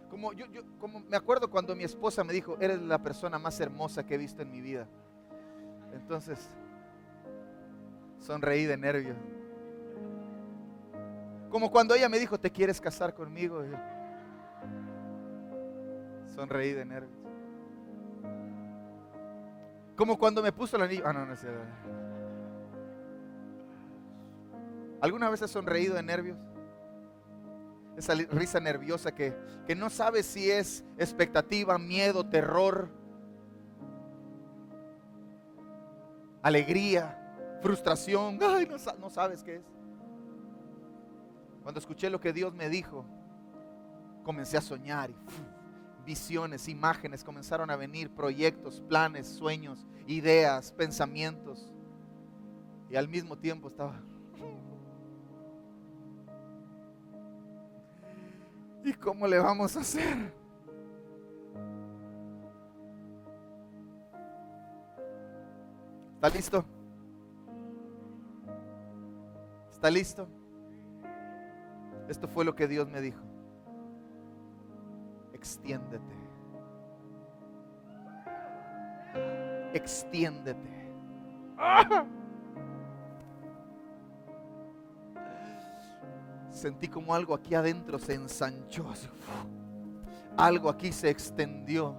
Como 0.09 0.33
yo, 0.33 0.47
yo, 0.47 0.62
como 0.81 1.01
me 1.01 1.18
acuerdo 1.18 1.51
cuando 1.51 1.77
mi 1.77 1.85
esposa 1.85 2.25
me 2.25 2.33
dijo, 2.33 2.57
eres 2.61 2.81
la 2.81 3.03
persona 3.03 3.38
más 3.38 3.61
hermosa 3.61 4.07
que 4.07 4.14
he 4.14 4.18
visto 4.18 4.40
en 4.40 4.51
mi 4.51 4.62
vida. 4.62 4.88
Entonces, 5.92 6.49
sonreí 8.21 8.64
de 8.64 8.79
nervios. 8.79 9.18
Como 11.51 11.71
cuando 11.71 11.95
ella 11.95 12.09
me 12.09 12.19
dijo, 12.19 12.39
¿te 12.39 12.51
quieres 12.51 12.81
casar 12.81 13.15
conmigo? 13.15 13.65
sonreí 16.35 16.73
de 16.73 16.85
nervios. 16.85 17.19
Como 19.97 20.17
cuando 20.17 20.41
me 20.41 20.53
puso 20.53 20.77
el 20.77 20.83
anillo. 20.83 21.03
Ah, 21.05 21.13
no, 21.13 21.27
no 21.27 21.33
es 21.33 21.41
cierto. 21.41 21.61
¿Alguna 25.01 25.31
vez 25.31 25.43
has 25.43 25.51
sonreído 25.51 25.95
de 25.95 26.03
nervios? 26.05 26.39
Esa 27.97 28.15
risa 28.15 28.61
nerviosa 28.61 29.13
que, 29.13 29.37
que 29.67 29.75
no 29.75 29.91
sabes 29.91 30.27
si 30.27 30.49
es 30.49 30.85
expectativa, 30.99 31.77
miedo, 31.79 32.25
terror, 32.25 32.89
alegría, 36.43 37.19
frustración. 37.61 38.39
Ay, 38.41 38.69
no, 38.69 38.77
no 39.01 39.11
sabes 39.11 39.43
qué 39.43 39.57
es. 39.57 39.78
Cuando 41.68 41.81
escuché 41.81 42.09
lo 42.09 42.18
que 42.18 42.33
Dios 42.33 42.54
me 42.54 42.70
dijo, 42.70 43.04
comencé 44.24 44.57
a 44.57 44.62
soñar 44.62 45.11
y 45.11 45.16
visiones, 46.07 46.66
imágenes 46.66 47.22
comenzaron 47.22 47.70
a 47.70 47.76
venir, 47.76 48.09
proyectos, 48.09 48.81
planes, 48.81 49.26
sueños, 49.26 49.87
ideas, 50.07 50.72
pensamientos. 50.72 51.70
Y 52.88 52.96
al 52.96 53.07
mismo 53.07 53.37
tiempo 53.37 53.68
estaba... 53.68 54.00
¿Y 58.83 58.94
cómo 58.94 59.26
le 59.26 59.38
vamos 59.38 59.76
a 59.76 59.81
hacer? 59.81 60.33
¿Está 66.14 66.31
listo? 66.31 66.64
¿Está 69.70 69.90
listo? 69.90 70.28
Esto 72.09 72.27
fue 72.27 72.44
lo 72.44 72.55
que 72.55 72.66
Dios 72.66 72.88
me 72.88 73.01
dijo. 73.01 73.21
Extiéndete. 75.33 76.14
Extiéndete. 79.75 80.79
Sentí 86.51 86.88
como 86.88 87.14
algo 87.14 87.35
aquí 87.35 87.55
adentro 87.55 87.99
se 87.99 88.14
ensanchó. 88.14 88.87
Algo 90.37 90.71
aquí 90.71 90.92
se 90.92 91.11
extendió. 91.11 91.94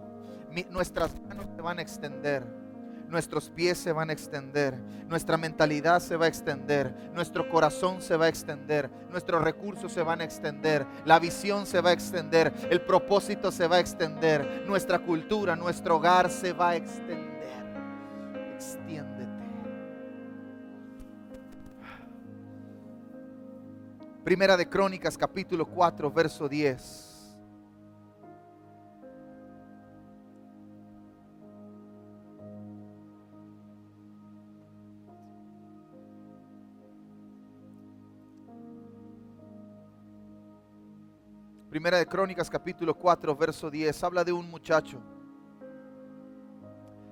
nuestras 0.72 1.18
manos 1.22 1.46
se 1.56 1.62
van 1.62 1.80
a 1.80 1.82
extender 1.82 2.59
nuestros 3.10 3.50
pies 3.50 3.78
se 3.78 3.92
van 3.92 4.10
a 4.10 4.14
extender, 4.14 4.78
nuestra 5.08 5.36
mentalidad 5.36 6.00
se 6.00 6.16
va 6.16 6.26
a 6.26 6.28
extender, 6.28 6.94
nuestro 7.14 7.50
corazón 7.50 8.02
se 8.02 8.16
va 8.16 8.26
a 8.26 8.30
extender, 8.30 8.90
nuestros 9.10 9.44
recursos 9.44 9.92
se 9.92 10.04
van 10.04 10.22
a 10.22 10.24
extender, 10.24 10.86
la 11.06 11.20
visión 11.20 11.66
se 11.66 11.82
va 11.82 11.90
a 11.90 11.94
extender, 11.94 12.54
el 12.70 12.82
propósito 12.82 13.52
se 13.52 13.68
va 13.68 13.78
a 13.78 13.80
extender, 13.80 14.64
nuestra 14.68 15.00
cultura, 15.00 15.56
nuestro 15.56 15.98
hogar 15.98 16.30
se 16.30 16.54
va 16.54 16.70
a 16.70 16.76
extender. 16.76 17.40
Extiéndete. 18.56 19.28
Primera 24.24 24.56
de 24.56 24.70
Crónicas 24.70 25.18
capítulo 25.18 25.66
4, 25.66 26.12
verso 26.12 26.48
10. 26.48 27.09
Primera 41.80 41.98
de 41.98 42.06
Crónicas 42.06 42.50
capítulo 42.50 42.94
4, 42.94 43.34
verso 43.38 43.72
10, 43.72 44.04
habla 44.04 44.26
de 44.26 44.34
un 44.34 44.50
muchacho 44.52 45.00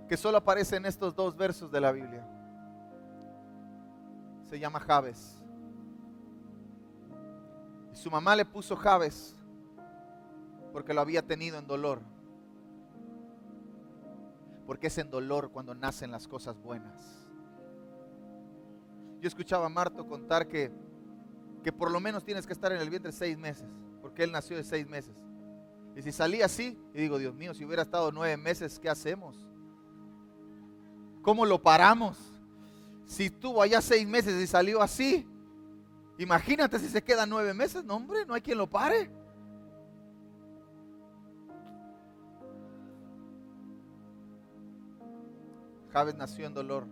que 0.09 0.17
solo 0.17 0.39
aparece 0.39 0.75
en 0.75 0.85
estos 0.85 1.15
dos 1.15 1.37
versos 1.37 1.71
de 1.71 1.79
la 1.79 1.89
Biblia. 1.93 2.27
Se 4.49 4.59
llama 4.59 4.81
Javes. 4.81 5.41
Y 7.93 7.95
su 7.95 8.11
mamá 8.11 8.35
le 8.35 8.43
puso 8.43 8.75
Javes 8.75 9.37
porque 10.73 10.93
lo 10.93 10.99
había 10.99 11.21
tenido 11.21 11.57
en 11.57 11.65
dolor. 11.65 12.01
Porque 14.65 14.87
es 14.87 14.97
en 14.97 15.09
dolor 15.09 15.49
cuando 15.49 15.75
nacen 15.75 16.11
las 16.11 16.27
cosas 16.27 16.59
buenas. 16.61 17.25
Yo 19.21 19.29
escuchaba 19.29 19.67
a 19.67 19.69
Marto 19.69 20.05
contar 20.05 20.45
que, 20.45 20.69
que 21.63 21.71
por 21.71 21.89
lo 21.89 22.01
menos 22.01 22.25
tienes 22.25 22.45
que 22.45 22.51
estar 22.51 22.73
en 22.73 22.81
el 22.81 22.89
vientre 22.89 23.13
seis 23.13 23.37
meses 23.37 23.86
porque 24.17 24.23
él 24.23 24.31
nació 24.31 24.57
de 24.57 24.63
seis 24.63 24.89
meses. 24.89 25.13
Y 25.95 26.01
si 26.01 26.11
salía 26.11 26.47
así, 26.47 26.75
y 26.91 27.01
digo, 27.01 27.19
Dios 27.19 27.35
mío, 27.35 27.53
si 27.53 27.63
hubiera 27.63 27.83
estado 27.83 28.11
nueve 28.11 28.35
meses, 28.35 28.79
¿qué 28.79 28.89
hacemos? 28.89 29.37
¿Cómo 31.21 31.45
lo 31.45 31.61
paramos? 31.61 32.17
Si 33.05 33.25
estuvo 33.25 33.61
allá 33.61 33.79
seis 33.79 34.07
meses 34.07 34.33
y 34.41 34.47
salió 34.47 34.81
así, 34.81 35.27
imagínate 36.17 36.79
si 36.79 36.89
se 36.89 37.03
queda 37.03 37.27
nueve 37.27 37.53
meses, 37.53 37.83
no 37.83 37.97
hombre, 37.97 38.25
no 38.25 38.33
hay 38.33 38.41
quien 38.41 38.57
lo 38.57 38.65
pare. 38.65 39.07
Javes 45.93 46.15
nació 46.15 46.47
en 46.47 46.55
dolor, 46.55 46.87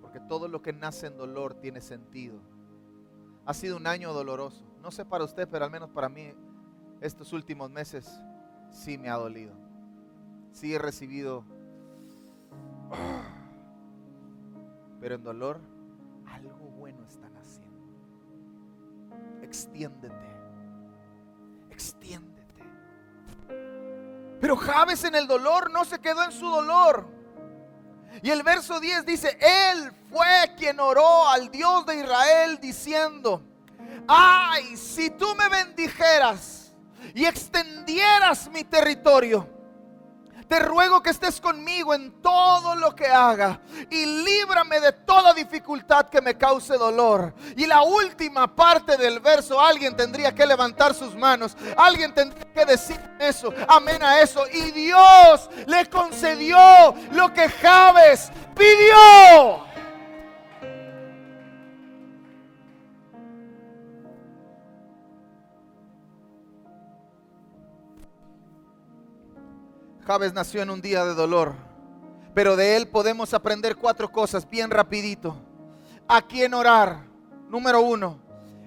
porque 0.00 0.20
todo 0.20 0.48
lo 0.48 0.62
que 0.62 0.72
nace 0.72 1.08
en 1.08 1.18
dolor 1.18 1.52
tiene 1.52 1.82
sentido. 1.82 2.40
Ha 3.44 3.52
sido 3.52 3.76
un 3.76 3.86
año 3.86 4.14
doloroso. 4.14 4.69
No 4.82 4.90
sé 4.90 5.04
para 5.04 5.24
usted, 5.24 5.48
pero 5.48 5.64
al 5.64 5.70
menos 5.70 5.90
para 5.90 6.08
mí 6.08 6.32
estos 7.00 7.32
últimos 7.32 7.70
meses 7.70 8.22
sí 8.72 8.98
me 8.98 9.08
ha 9.10 9.16
dolido. 9.16 9.54
Sí 10.52 10.74
he 10.74 10.78
recibido, 10.78 11.44
pero 15.00 15.14
en 15.14 15.22
dolor 15.22 15.60
algo 16.26 16.66
bueno 16.78 17.04
están 17.06 17.36
haciendo. 17.36 17.78
Extiéndete, 19.42 20.14
extiéndete. 21.70 22.64
Pero 24.40 24.56
Javes 24.56 25.04
en 25.04 25.14
el 25.14 25.26
dolor 25.26 25.70
no 25.70 25.84
se 25.84 25.98
quedó 26.00 26.24
en 26.24 26.32
su 26.32 26.46
dolor. 26.46 27.06
Y 28.22 28.30
el 28.30 28.42
verso 28.42 28.80
10 28.80 29.06
dice, 29.06 29.38
Él 29.40 29.92
fue 30.10 30.54
quien 30.56 30.80
oró 30.80 31.28
al 31.28 31.50
Dios 31.50 31.86
de 31.86 32.00
Israel 32.00 32.58
diciendo, 32.60 33.42
ay, 34.10 34.76
si 34.76 35.10
tú 35.10 35.34
me 35.36 35.48
bendijeras 35.48 36.72
y 37.14 37.24
extendieras 37.24 38.50
mi 38.50 38.64
territorio, 38.64 39.48
te 40.48 40.58
ruego 40.58 41.00
que 41.00 41.10
estés 41.10 41.40
conmigo 41.40 41.94
en 41.94 42.20
todo 42.20 42.74
lo 42.74 42.92
que 42.92 43.06
haga 43.06 43.60
y 43.88 44.04
líbrame 44.04 44.80
de 44.80 44.90
toda 44.90 45.32
dificultad 45.32 46.08
que 46.08 46.20
me 46.20 46.36
cause 46.36 46.76
dolor. 46.76 47.32
Y 47.56 47.66
la 47.66 47.82
última 47.82 48.52
parte 48.52 48.96
del 48.96 49.20
verso, 49.20 49.60
alguien 49.60 49.96
tendría 49.96 50.34
que 50.34 50.44
levantar 50.44 50.92
sus 50.92 51.14
manos, 51.14 51.56
alguien 51.76 52.12
tendría 52.12 52.52
que 52.52 52.66
decir 52.66 53.00
eso, 53.20 53.54
amén 53.68 54.02
a 54.02 54.20
eso. 54.22 54.44
Y 54.52 54.72
Dios 54.72 55.48
le 55.68 55.88
concedió 55.88 56.58
lo 57.12 57.32
que 57.32 57.48
Javes 57.48 58.32
pidió. 58.56 59.69
Nació 70.10 70.62
en 70.62 70.70
un 70.70 70.82
día 70.82 71.04
de 71.04 71.14
dolor, 71.14 71.54
pero 72.34 72.56
de 72.56 72.74
él 72.74 72.88
podemos 72.88 73.32
aprender 73.32 73.76
cuatro 73.76 74.10
cosas 74.10 74.48
bien 74.50 74.68
rapidito. 74.68 75.36
¿A 76.08 76.20
quién 76.20 76.52
orar? 76.52 77.04
Número 77.48 77.80
uno, 77.80 78.18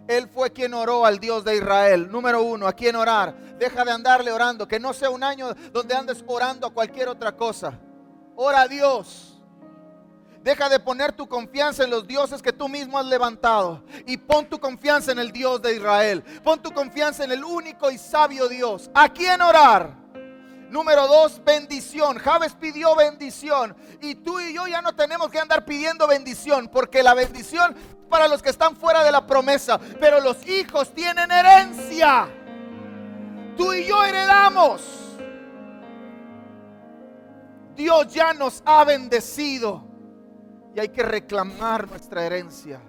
él 0.07 0.29
fue 0.29 0.53
quien 0.53 0.73
oró 0.73 1.05
al 1.05 1.19
Dios 1.19 1.43
de 1.43 1.57
Israel. 1.57 2.09
Número 2.09 2.41
uno, 2.41 2.65
¿a 2.65 2.71
quién 2.71 2.95
orar? 2.95 3.35
Deja 3.59 3.83
de 3.83 3.91
andarle 3.91 4.31
orando, 4.31 4.65
que 4.69 4.79
no 4.79 4.93
sea 4.93 5.09
un 5.09 5.21
año 5.21 5.53
donde 5.73 5.93
andes 5.93 6.23
orando 6.25 6.67
a 6.67 6.73
cualquier 6.73 7.09
otra 7.09 7.33
cosa. 7.35 7.77
Ora 8.37 8.61
a 8.61 8.67
Dios. 8.69 9.41
Deja 10.41 10.69
de 10.69 10.79
poner 10.79 11.11
tu 11.11 11.27
confianza 11.27 11.83
en 11.83 11.89
los 11.89 12.07
dioses 12.07 12.41
que 12.41 12.53
tú 12.53 12.69
mismo 12.69 12.97
has 12.97 13.05
levantado 13.05 13.83
y 14.05 14.15
pon 14.15 14.45
tu 14.45 14.61
confianza 14.61 15.11
en 15.11 15.19
el 15.19 15.33
Dios 15.33 15.61
de 15.61 15.75
Israel. 15.75 16.23
Pon 16.41 16.61
tu 16.61 16.71
confianza 16.71 17.25
en 17.25 17.33
el 17.33 17.43
único 17.43 17.91
y 17.91 17.97
sabio 17.97 18.47
Dios. 18.47 18.89
¿A 18.93 19.09
quién 19.09 19.41
orar? 19.41 20.02
Número 20.73 21.07
dos, 21.07 21.39
bendición. 21.45 22.17
Javes 22.17 22.55
pidió 22.55 22.95
bendición. 22.95 23.75
Y 24.01 24.15
tú 24.15 24.39
y 24.39 24.55
yo 24.55 24.65
ya 24.65 24.81
no 24.81 24.95
tenemos 24.95 25.29
que 25.29 25.37
andar 25.37 25.65
pidiendo 25.65 26.07
bendición, 26.07 26.67
porque 26.67 27.03
la 27.03 27.13
bendición 27.13 27.75
para 28.09 28.27
los 28.27 28.41
que 28.41 28.49
están 28.49 28.75
fuera 28.75 29.03
de 29.03 29.11
la 29.11 29.27
promesa. 29.27 29.79
Pero 29.99 30.19
los 30.19 30.47
hijos 30.47 30.91
tienen 30.91 31.29
herencia. 31.29 32.27
Tú 33.55 33.71
y 33.71 33.85
yo 33.85 34.03
heredamos. 34.03 34.81
Dios 37.75 38.11
ya 38.11 38.33
nos 38.33 38.63
ha 38.65 38.83
bendecido. 38.83 39.83
Y 40.75 40.79
hay 40.79 40.89
que 40.89 41.03
reclamar 41.03 41.87
nuestra 41.87 42.25
herencia. 42.25 42.81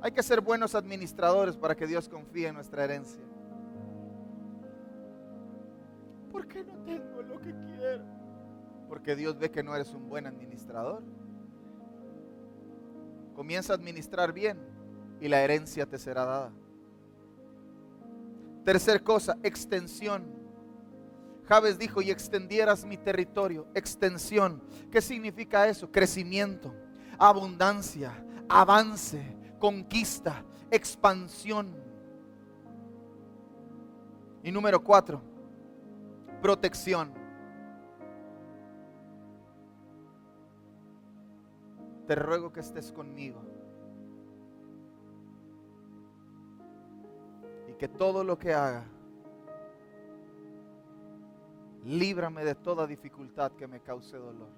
Hay 0.00 0.12
que 0.12 0.22
ser 0.22 0.40
buenos 0.40 0.76
administradores 0.76 1.56
para 1.56 1.74
que 1.74 1.88
Dios 1.88 2.08
confíe 2.08 2.46
en 2.46 2.54
nuestra 2.54 2.84
herencia. 2.84 3.29
¿Por 6.30 6.46
qué 6.46 6.64
no 6.64 6.74
tengo 6.84 7.22
lo 7.22 7.40
que 7.40 7.54
quiero? 7.54 8.04
Porque 8.88 9.16
Dios 9.16 9.38
ve 9.38 9.50
que 9.50 9.62
no 9.62 9.74
eres 9.74 9.92
un 9.94 10.08
buen 10.08 10.26
administrador. 10.26 11.02
Comienza 13.34 13.72
a 13.72 13.76
administrar 13.76 14.32
bien 14.32 14.58
y 15.20 15.28
la 15.28 15.42
herencia 15.42 15.86
te 15.86 15.98
será 15.98 16.24
dada. 16.24 16.52
Tercer 18.64 19.02
cosa, 19.02 19.36
extensión. 19.42 20.24
Javes 21.44 21.78
dijo, 21.78 22.02
y 22.02 22.10
extendieras 22.10 22.84
mi 22.84 22.96
territorio. 22.96 23.66
Extensión. 23.74 24.62
¿Qué 24.90 25.00
significa 25.00 25.66
eso? 25.68 25.90
Crecimiento, 25.90 26.74
abundancia, 27.18 28.24
avance, 28.48 29.36
conquista, 29.58 30.44
expansión. 30.70 31.74
Y 34.42 34.52
número 34.52 34.82
cuatro, 34.82 35.22
protección. 36.40 37.12
Te 42.06 42.14
ruego 42.14 42.52
que 42.52 42.60
estés 42.60 42.90
conmigo. 42.90 43.40
Y 47.68 47.74
que 47.74 47.88
todo 47.88 48.24
lo 48.24 48.38
que 48.38 48.52
haga, 48.52 48.84
líbrame 51.84 52.44
de 52.44 52.54
toda 52.54 52.86
dificultad 52.86 53.52
que 53.52 53.68
me 53.68 53.80
cause 53.80 54.16
dolor. 54.16 54.48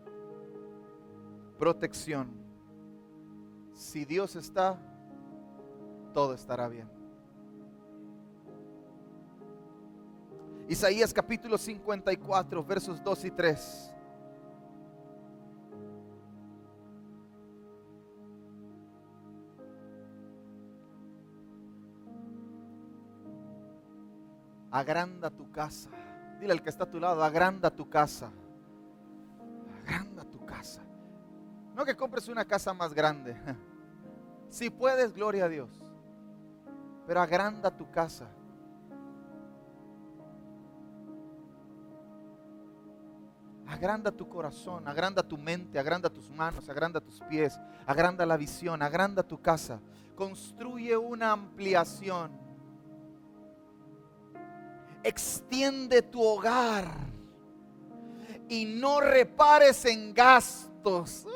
Protección. 1.59 2.31
Si 3.75 4.05
Dios 4.05 4.37
está, 4.37 4.79
todo 6.13 6.35
estará 6.35 6.69
bien. 6.69 7.02
Isaías 10.73 11.13
capítulo 11.13 11.59
54, 11.59 12.65
versos 12.65 13.05
2 13.05 13.25
y 13.27 13.31
3. 13.31 13.95
Agranda 24.71 25.29
tu 25.29 25.53
casa. 25.53 25.91
Dile 26.41 26.55
al 26.55 26.63
que 26.63 26.71
está 26.71 26.85
a 26.85 26.91
tu 26.91 26.99
lado, 26.99 27.23
agranda 27.23 27.71
tu 27.71 27.91
casa. 27.91 28.33
Agranda 29.83 30.25
tu 30.25 30.43
casa. 30.47 30.81
No 31.77 31.85
que 31.85 31.95
compres 31.95 32.29
una 32.29 32.47
casa 32.47 32.73
más 32.73 32.95
grande. 32.95 33.37
Si 34.49 34.69
puedes, 34.69 35.15
gloria 35.15 35.47
a 35.47 35.49
Dios. 35.49 35.83
Pero 37.07 37.23
agranda 37.23 37.75
tu 37.75 37.91
casa. 37.91 38.27
Agranda 43.73 44.13
tu 44.13 44.29
corazón, 44.29 44.87
agranda 44.87 45.23
tu 45.23 45.39
mente, 45.39 45.79
agranda 45.79 46.11
tus 46.11 46.29
manos, 46.29 46.69
agranda 46.69 47.01
tus 47.01 47.21
pies, 47.21 47.59
agranda 47.87 48.27
la 48.27 48.37
visión, 48.37 48.83
agranda 48.83 49.23
tu 49.23 49.41
casa. 49.41 49.81
Construye 50.15 50.95
una 50.95 51.33
ampliación. 51.33 52.31
Extiende 55.03 56.03
tu 56.03 56.23
hogar 56.23 56.85
y 58.47 58.67
no 58.67 59.01
repares 59.01 59.87
en 59.87 60.13
gastos. 60.13 61.27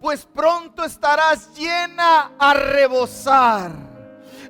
Pues 0.00 0.26
pronto 0.26 0.82
estarás 0.82 1.56
llena 1.56 2.32
a 2.36 2.54
rebosar 2.54 3.93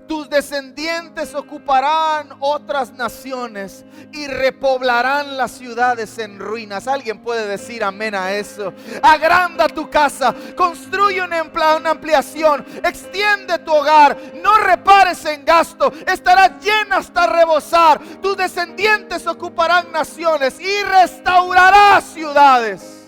tus 0.06 0.28
descendientes 0.28 1.34
ocuparán 1.34 2.28
otras 2.40 2.92
naciones 2.92 3.84
y 4.12 4.26
repoblarán 4.26 5.36
las 5.36 5.52
ciudades 5.52 6.18
en 6.18 6.38
ruinas. 6.38 6.86
Alguien 6.88 7.20
puede 7.22 7.46
decir 7.46 7.82
amén 7.82 8.14
a 8.14 8.32
eso. 8.32 8.72
Agranda 9.02 9.66
tu 9.68 9.88
casa, 9.88 10.34
construye 10.56 11.22
una 11.22 11.40
ampliación, 11.40 12.64
extiende 12.82 13.58
tu 13.58 13.72
hogar, 13.72 14.16
no 14.34 14.58
repares 14.58 15.24
en 15.24 15.44
gasto, 15.44 15.92
estará 16.06 16.58
llena 16.58 16.96
hasta 16.96 17.26
rebosar. 17.26 18.00
Tus 18.20 18.36
descendientes 18.36 19.26
ocuparán 19.26 19.90
naciones 19.92 20.60
y 20.60 20.82
restaurarás 20.82 22.04
ciudades. 22.04 23.00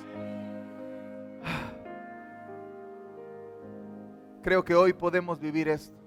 Creo 4.43 4.65
que 4.65 4.77
hoy 4.77 4.93
podemos 4.93 5.41
vivir 5.41 5.69
esto 5.69 6.06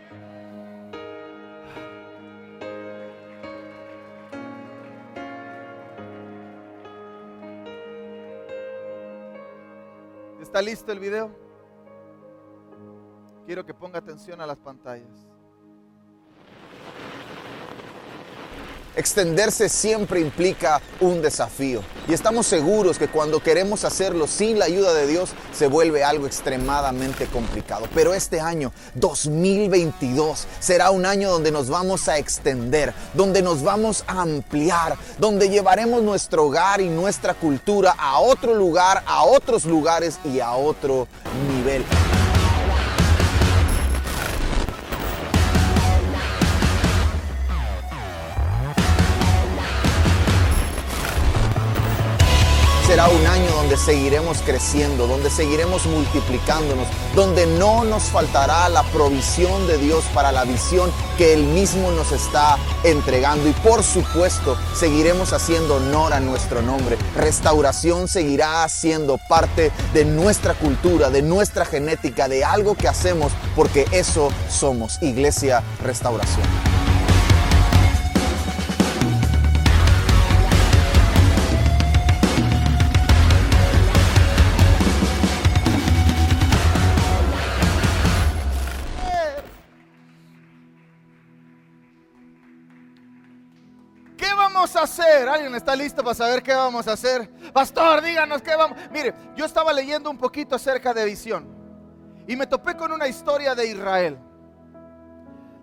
¿Está 10.42 10.60
listo 10.60 10.92
el 10.92 11.00
video? 11.00 11.30
Quiero 13.46 13.64
que 13.64 13.76
ponga 13.76 14.00
atención 14.00 14.42
a 14.42 14.48
las 14.48 14.58
pantallas. 14.58 15.30
Extenderse 18.96 19.70
siempre 19.70 20.20
implica 20.20 20.82
un 21.00 21.22
desafío 21.22 21.82
y 22.10 22.14
estamos 22.14 22.46
seguros 22.46 22.98
que 22.98 23.08
cuando 23.08 23.42
queremos 23.42 23.86
hacerlo 23.86 24.28
sin 24.28 24.60
la 24.60 24.66
ayuda 24.66 24.94
de 24.94 25.08
Dios 25.08 25.30
se 25.54 25.68
vuelve 25.68 26.04
algo 26.04 26.28
extremadamente 26.28 27.26
complicado. 27.28 27.86
Pero 27.96 28.14
este 28.14 28.42
año 28.42 28.74
2022 28.96 30.46
será 30.60 30.92
un 30.92 31.06
año 31.06 31.32
donde 31.32 31.52
nos 31.52 31.70
vamos 31.70 32.10
a 32.10 32.18
extender, 32.18 32.94
donde 33.14 33.42
nos 33.42 33.64
vamos 33.64 34.04
a 34.08 34.24
ampliar, 34.24 34.98
donde 35.20 35.48
llevaremos 35.48 36.04
nuestro 36.04 36.48
hogar 36.48 36.82
y 36.82 36.90
nuestra 36.90 37.34
cultura 37.34 37.96
a 37.98 38.20
otro 38.20 38.56
lugar, 38.56 39.04
a 39.06 39.24
otros 39.24 39.64
lugares 39.64 40.20
y 40.26 40.42
a 40.42 40.52
otro 40.52 41.08
nivel. 41.56 41.86
Será 52.92 53.08
un 53.08 53.26
año 53.26 53.50
donde 53.56 53.78
seguiremos 53.78 54.40
creciendo, 54.42 55.08
donde 55.08 55.30
seguiremos 55.30 55.86
multiplicándonos, 55.86 56.86
donde 57.16 57.48
no 57.48 57.86
nos 57.86 58.04
faltará 58.04 58.68
la 58.68 58.84
provisión 58.84 59.66
de 59.66 59.78
Dios 59.78 60.04
para 60.14 60.34
la 60.34 60.44
visión 60.44 60.92
que 61.18 61.34
Él 61.34 61.46
mismo 61.46 61.90
nos 61.92 62.12
está 62.12 62.58
entregando. 62.84 63.48
Y 63.48 63.54
por 63.54 63.82
supuesto, 63.84 64.58
seguiremos 64.76 65.32
haciendo 65.32 65.76
honor 65.76 66.12
a 66.12 66.20
nuestro 66.20 66.62
nombre. 66.62 66.98
Restauración 67.16 68.10
seguirá 68.10 68.68
siendo 68.68 69.18
parte 69.18 69.72
de 69.94 70.04
nuestra 70.04 70.54
cultura, 70.54 71.10
de 71.10 71.22
nuestra 71.22 71.64
genética, 71.64 72.28
de 72.28 72.44
algo 72.44 72.76
que 72.76 72.90
hacemos, 72.90 73.32
porque 73.56 73.86
eso 73.94 74.34
somos, 74.50 75.02
Iglesia 75.02 75.64
Restauración. 75.82 76.71
¿Alguien 95.30 95.54
está 95.56 95.76
listo 95.76 96.04
para 96.04 96.16
saber 96.16 96.44
qué 96.44 96.54
vamos 96.54 96.88
a 96.88 96.94
hacer? 96.94 97.30
Pastor, 97.54 98.02
díganos 98.02 98.42
qué 98.42 98.56
vamos. 98.56 98.78
Mire, 98.92 99.14
yo 99.36 99.46
estaba 99.46 99.74
leyendo 99.74 100.10
un 100.10 100.18
poquito 100.18 100.56
acerca 100.56 100.94
de 100.94 101.06
visión 101.06 101.48
y 102.28 102.36
me 102.36 102.48
topé 102.48 102.76
con 102.76 102.92
una 102.92 103.08
historia 103.08 103.56
de 103.56 103.68
Israel. 103.68 104.18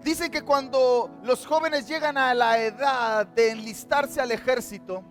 Dicen 0.03 0.31
que 0.31 0.43
cuando 0.43 1.11
los 1.23 1.47
jóvenes 1.47 1.89
llegan 1.89 2.17
a 2.17 2.33
la 2.35 2.59
edad 2.59 3.27
de 3.27 3.51
enlistarse 3.51 4.21
al 4.21 4.31
ejército, 4.31 5.03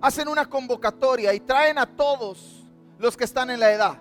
hacen 0.00 0.28
una 0.28 0.46
convocatoria 0.46 1.32
y 1.34 1.40
traen 1.40 1.78
a 1.78 1.86
todos 1.86 2.66
los 2.98 3.16
que 3.16 3.24
están 3.24 3.50
en 3.50 3.60
la 3.60 3.70
edad 3.70 3.98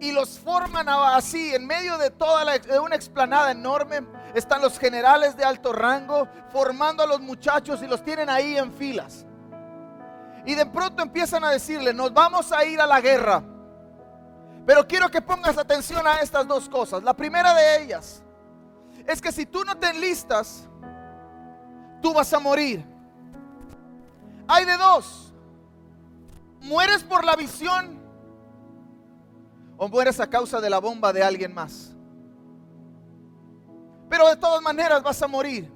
y 0.00 0.12
los 0.12 0.38
forman 0.38 0.88
así 0.88 1.54
en 1.54 1.66
medio 1.66 1.98
de 1.98 2.10
toda 2.10 2.44
una 2.82 2.96
explanada 2.96 3.50
enorme. 3.50 4.00
Están 4.34 4.62
los 4.62 4.78
generales 4.78 5.36
de 5.36 5.44
alto 5.44 5.72
rango 5.72 6.26
formando 6.50 7.02
a 7.02 7.06
los 7.06 7.20
muchachos 7.20 7.82
y 7.82 7.86
los 7.86 8.02
tienen 8.02 8.30
ahí 8.30 8.56
en 8.56 8.72
filas. 8.72 9.26
Y 10.46 10.54
de 10.54 10.64
pronto 10.64 11.02
empiezan 11.02 11.44
a 11.44 11.50
decirle, 11.50 11.92
nos 11.92 12.14
vamos 12.14 12.50
a 12.50 12.64
ir 12.64 12.80
a 12.80 12.86
la 12.86 13.00
guerra. 13.02 13.44
Pero 14.64 14.86
quiero 14.86 15.10
que 15.10 15.20
pongas 15.20 15.58
atención 15.58 16.06
a 16.06 16.20
estas 16.20 16.46
dos 16.48 16.68
cosas. 16.68 17.02
La 17.02 17.14
primera 17.14 17.52
de 17.52 17.82
ellas 17.82 18.22
es 19.06 19.20
que 19.20 19.30
si 19.32 19.44
tú 19.44 19.64
no 19.64 19.76
te 19.76 19.90
enlistas, 19.90 20.66
tú 22.00 22.14
vas 22.14 22.32
a 22.32 22.38
morir. 22.38 22.82
Hay 24.48 24.64
de 24.64 24.78
dos. 24.78 25.34
Mueres 26.62 27.02
por 27.02 27.22
la 27.24 27.36
visión 27.36 27.99
o 29.82 29.88
mueres 29.88 30.20
a 30.20 30.28
causa 30.28 30.60
de 30.60 30.68
la 30.68 30.78
bomba 30.78 31.10
de 31.10 31.22
alguien 31.22 31.54
más. 31.54 31.96
Pero 34.10 34.28
de 34.28 34.36
todas 34.36 34.60
maneras 34.60 35.02
vas 35.02 35.22
a 35.22 35.26
morir. 35.26 35.72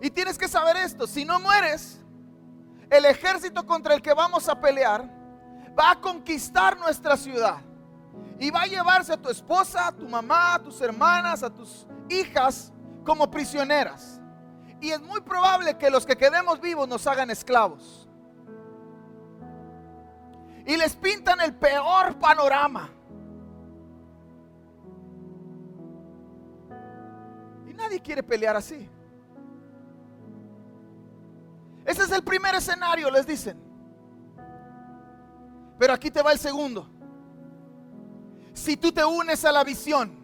Y 0.00 0.10
tienes 0.10 0.36
que 0.36 0.48
saber 0.48 0.76
esto, 0.78 1.06
si 1.06 1.24
no 1.24 1.38
mueres, 1.38 2.00
el 2.90 3.04
ejército 3.04 3.64
contra 3.64 3.94
el 3.94 4.02
que 4.02 4.12
vamos 4.12 4.48
a 4.48 4.60
pelear 4.60 5.08
va 5.78 5.92
a 5.92 6.00
conquistar 6.00 6.76
nuestra 6.76 7.16
ciudad. 7.16 7.58
Y 8.40 8.50
va 8.50 8.62
a 8.62 8.66
llevarse 8.66 9.12
a 9.12 9.22
tu 9.22 9.30
esposa, 9.30 9.86
a 9.86 9.92
tu 9.92 10.08
mamá, 10.08 10.54
a 10.54 10.58
tus 10.64 10.80
hermanas, 10.80 11.44
a 11.44 11.50
tus 11.54 11.86
hijas 12.08 12.72
como 13.04 13.30
prisioneras. 13.30 14.20
Y 14.80 14.90
es 14.90 15.00
muy 15.00 15.20
probable 15.20 15.78
que 15.78 15.90
los 15.90 16.04
que 16.04 16.16
quedemos 16.16 16.60
vivos 16.60 16.88
nos 16.88 17.06
hagan 17.06 17.30
esclavos 17.30 18.01
y 20.66 20.76
les 20.76 20.94
pintan 20.96 21.40
el 21.40 21.54
peor 21.54 22.16
panorama. 22.18 22.88
Y 27.68 27.74
nadie 27.74 28.00
quiere 28.00 28.22
pelear 28.22 28.56
así. 28.56 28.88
Ese 31.84 32.02
es 32.02 32.12
el 32.12 32.22
primer 32.22 32.54
escenario, 32.54 33.10
les 33.10 33.26
dicen. 33.26 33.60
Pero 35.78 35.92
aquí 35.92 36.10
te 36.10 36.22
va 36.22 36.32
el 36.32 36.38
segundo. 36.38 36.88
Si 38.52 38.76
tú 38.76 38.92
te 38.92 39.04
unes 39.04 39.44
a 39.44 39.50
la 39.50 39.64
visión, 39.64 40.16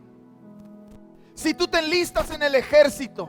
si 1.34 1.54
tú 1.54 1.66
te 1.66 1.78
enlistas 1.78 2.30
en 2.30 2.42
el 2.42 2.54
ejército, 2.54 3.28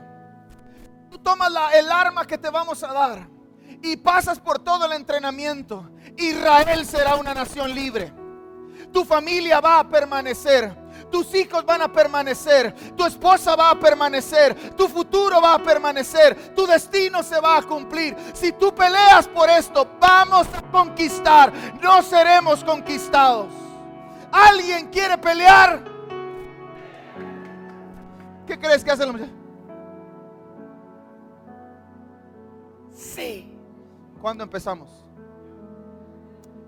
tú 1.10 1.18
tomas 1.18 1.50
el 1.74 1.90
arma 1.90 2.24
que 2.26 2.38
te 2.38 2.50
vamos 2.50 2.82
a 2.84 2.92
dar 2.92 3.39
y 3.82 3.96
pasas 3.96 4.38
por 4.38 4.58
todo 4.58 4.84
el 4.86 4.92
entrenamiento, 4.92 5.90
Israel 6.16 6.84
será 6.86 7.16
una 7.16 7.34
nación 7.34 7.74
libre. 7.74 8.12
Tu 8.92 9.04
familia 9.04 9.60
va 9.60 9.80
a 9.80 9.88
permanecer. 9.88 10.80
Tus 11.10 11.34
hijos 11.34 11.64
van 11.64 11.82
a 11.82 11.92
permanecer, 11.92 12.72
tu 12.94 13.04
esposa 13.04 13.56
va 13.56 13.70
a 13.70 13.80
permanecer, 13.80 14.76
tu 14.76 14.86
futuro 14.86 15.40
va 15.40 15.54
a 15.54 15.58
permanecer, 15.58 16.54
tu 16.54 16.66
destino 16.66 17.22
se 17.22 17.40
va 17.40 17.58
a 17.58 17.62
cumplir. 17.62 18.16
Si 18.32 18.52
tú 18.52 18.72
peleas 18.72 19.26
por 19.26 19.50
esto, 19.50 19.88
vamos 19.98 20.46
a 20.54 20.62
conquistar, 20.70 21.52
no 21.80 22.02
seremos 22.02 22.62
conquistados. 22.62 23.52
¿Alguien 24.30 24.88
quiere 24.88 25.18
pelear? 25.18 25.82
¿Qué 28.46 28.58
crees 28.58 28.84
que 28.84 28.90
hace 28.92 29.06
la 29.06 29.12
mujer? 29.12 29.30
Sí. 32.94 33.49
¿Cuándo 34.20 34.44
empezamos? 34.44 34.88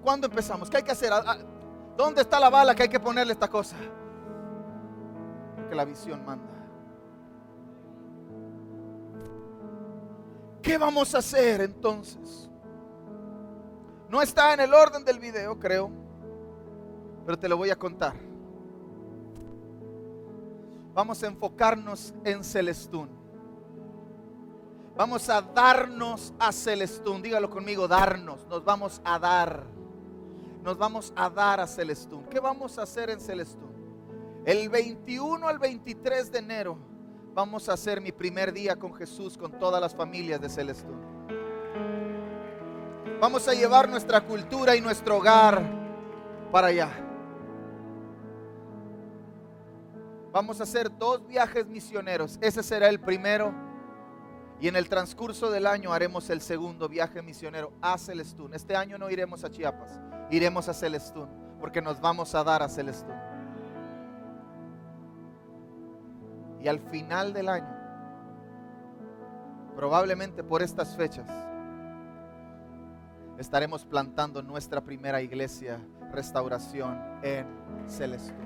¿Cuándo 0.02 0.26
empezamos? 0.26 0.70
¿Qué 0.70 0.78
hay 0.78 0.82
que 0.82 0.92
hacer? 0.92 1.12
¿Dónde 1.96 2.22
está 2.22 2.40
la 2.40 2.50
bala 2.50 2.74
que 2.74 2.84
hay 2.84 2.88
que 2.88 3.00
ponerle 3.00 3.34
esta 3.34 3.48
cosa? 3.48 3.76
Porque 5.56 5.74
la 5.74 5.84
visión 5.84 6.24
manda. 6.24 6.52
¿Qué 10.62 10.78
vamos 10.78 11.14
a 11.14 11.18
hacer 11.18 11.60
entonces? 11.60 12.48
No 14.08 14.22
está 14.22 14.54
en 14.54 14.60
el 14.60 14.72
orden 14.72 15.04
del 15.04 15.18
video, 15.18 15.58
creo, 15.58 15.90
pero 17.26 17.38
te 17.38 17.48
lo 17.48 17.56
voy 17.56 17.70
a 17.70 17.76
contar. 17.76 18.14
Vamos 20.94 21.22
a 21.22 21.26
enfocarnos 21.26 22.14
en 22.24 22.44
Celestún. 22.44 23.21
Vamos 24.96 25.28
a 25.28 25.40
darnos 25.40 26.34
a 26.38 26.52
Celestún. 26.52 27.22
Dígalo 27.22 27.48
conmigo, 27.48 27.88
darnos. 27.88 28.46
Nos 28.46 28.64
vamos 28.64 29.00
a 29.04 29.18
dar 29.18 29.66
nos 30.62 30.78
vamos 30.78 31.12
a 31.16 31.28
dar 31.28 31.60
a 31.60 31.66
Celestún. 31.66 32.24
¿Qué 32.26 32.38
vamos 32.38 32.78
a 32.78 32.82
hacer 32.82 33.10
en 33.10 33.20
Celestún? 33.20 33.72
El 34.44 34.68
21 34.68 35.46
al 35.46 35.58
23 35.58 36.30
de 36.30 36.38
enero 36.38 36.78
vamos 37.34 37.68
a 37.68 37.72
hacer 37.72 38.00
mi 38.00 38.12
primer 38.12 38.52
día 38.52 38.76
con 38.76 38.94
Jesús 38.94 39.36
con 39.36 39.58
todas 39.58 39.80
las 39.80 39.94
familias 39.94 40.40
de 40.40 40.48
Celestún. 40.48 41.00
Vamos 43.20 43.46
a 43.48 43.54
llevar 43.54 43.88
nuestra 43.88 44.20
cultura 44.20 44.76
y 44.76 44.80
nuestro 44.80 45.16
hogar 45.16 45.62
para 46.52 46.68
allá. 46.68 46.90
Vamos 50.32 50.60
a 50.60 50.62
hacer 50.62 50.96
dos 50.96 51.26
viajes 51.26 51.66
misioneros. 51.66 52.38
Ese 52.40 52.62
será 52.62 52.88
el 52.88 53.00
primero. 53.00 53.52
Y 54.62 54.68
en 54.68 54.76
el 54.76 54.88
transcurso 54.88 55.50
del 55.50 55.66
año 55.66 55.92
haremos 55.92 56.30
el 56.30 56.40
segundo 56.40 56.88
viaje 56.88 57.20
misionero 57.20 57.74
a 57.82 57.98
Celestún. 57.98 58.54
Este 58.54 58.74
año 58.74 58.96
no 58.96 59.10
iremos 59.10 59.44
a 59.44 59.50
Chiapas 59.50 59.98
iremos 60.36 60.68
a 60.68 60.74
Celestún, 60.74 61.28
porque 61.60 61.82
nos 61.82 62.00
vamos 62.00 62.34
a 62.34 62.42
dar 62.42 62.62
a 62.62 62.68
Celestún. 62.68 63.14
Y 66.60 66.68
al 66.68 66.80
final 66.80 67.32
del 67.32 67.48
año, 67.48 67.76
probablemente 69.76 70.42
por 70.42 70.62
estas 70.62 70.96
fechas, 70.96 71.28
estaremos 73.38 73.84
plantando 73.84 74.42
nuestra 74.42 74.80
primera 74.80 75.20
iglesia, 75.20 75.80
restauración 76.12 76.98
en 77.22 77.46
Celestún. 77.88 78.36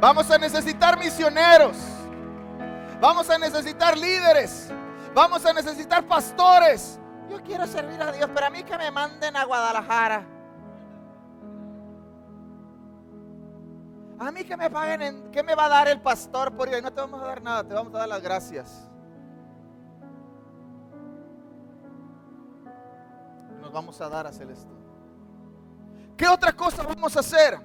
Vamos 0.00 0.30
a 0.30 0.38
necesitar 0.38 0.98
misioneros. 0.98 2.01
Vamos 3.02 3.28
a 3.28 3.36
necesitar 3.36 3.98
líderes. 3.98 4.70
Vamos 5.14 5.44
a 5.44 5.52
necesitar 5.52 6.02
pastores 6.08 6.98
yo 7.32 7.42
quiero 7.42 7.66
servir 7.66 8.00
a 8.02 8.12
Dios, 8.12 8.28
pero 8.34 8.46
a 8.46 8.50
mí 8.50 8.62
que 8.62 8.76
me 8.76 8.90
manden 8.90 9.34
a 9.36 9.44
Guadalajara. 9.44 10.26
A 14.18 14.30
mí 14.30 14.44
que 14.44 14.54
me 14.54 14.70
paguen, 14.70 15.02
en, 15.02 15.30
¿qué 15.30 15.42
me 15.42 15.54
va 15.54 15.64
a 15.64 15.68
dar 15.68 15.88
el 15.88 16.00
pastor 16.00 16.54
por 16.54 16.68
hoy? 16.68 16.82
No 16.82 16.92
te 16.92 17.00
vamos 17.00 17.22
a 17.22 17.26
dar 17.26 17.42
nada, 17.42 17.64
te 17.64 17.72
vamos 17.72 17.94
a 17.94 17.98
dar 17.98 18.08
las 18.08 18.22
gracias. 18.22 18.86
Nos 23.62 23.72
vamos 23.72 23.98
a 24.00 24.08
dar 24.10 24.26
a 24.26 24.32
Celeste. 24.32 24.70
¿Qué 26.16 26.28
otra 26.28 26.52
cosa 26.52 26.82
vamos 26.82 27.16
a 27.16 27.20
hacer? 27.20 27.58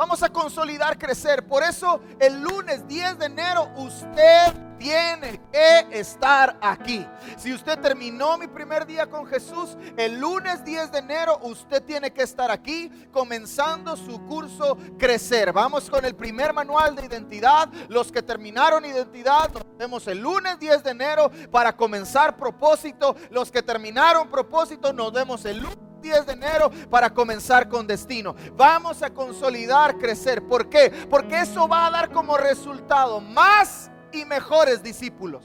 Vamos 0.00 0.22
a 0.22 0.30
consolidar, 0.30 0.96
crecer. 0.96 1.46
Por 1.46 1.62
eso 1.62 2.00
el 2.18 2.40
lunes 2.40 2.88
10 2.88 3.18
de 3.18 3.26
enero 3.26 3.70
usted 3.76 4.54
tiene 4.78 5.38
que 5.52 5.86
estar 5.90 6.58
aquí. 6.62 7.06
Si 7.36 7.52
usted 7.52 7.78
terminó 7.78 8.38
mi 8.38 8.46
primer 8.46 8.86
día 8.86 9.10
con 9.10 9.26
Jesús, 9.26 9.76
el 9.98 10.18
lunes 10.18 10.64
10 10.64 10.90
de 10.92 10.98
enero 11.00 11.38
usted 11.42 11.82
tiene 11.82 12.14
que 12.14 12.22
estar 12.22 12.50
aquí 12.50 12.90
comenzando 13.12 13.94
su 13.94 14.24
curso 14.24 14.78
Crecer. 14.98 15.52
Vamos 15.52 15.90
con 15.90 16.02
el 16.06 16.16
primer 16.16 16.54
manual 16.54 16.96
de 16.96 17.04
identidad. 17.04 17.68
Los 17.88 18.10
que 18.10 18.22
terminaron 18.22 18.86
identidad, 18.86 19.52
nos 19.52 19.64
vemos 19.76 20.08
el 20.08 20.20
lunes 20.20 20.58
10 20.58 20.82
de 20.82 20.90
enero 20.92 21.30
para 21.50 21.76
comenzar 21.76 22.38
propósito. 22.38 23.16
Los 23.30 23.52
que 23.52 23.62
terminaron 23.62 24.30
propósito, 24.30 24.94
nos 24.94 25.12
vemos 25.12 25.44
el 25.44 25.58
lunes 25.58 25.89
10 26.00 26.26
de 26.26 26.32
enero 26.32 26.70
para 26.88 27.10
comenzar 27.10 27.68
con 27.68 27.86
destino. 27.86 28.34
Vamos 28.56 29.02
a 29.02 29.10
consolidar, 29.10 29.98
crecer. 29.98 30.42
¿Por 30.42 30.68
qué? 30.68 30.90
Porque 31.08 31.40
eso 31.40 31.68
va 31.68 31.86
a 31.86 31.90
dar 31.90 32.10
como 32.10 32.36
resultado 32.36 33.20
más 33.20 33.90
y 34.12 34.24
mejores 34.24 34.82
discípulos. 34.82 35.44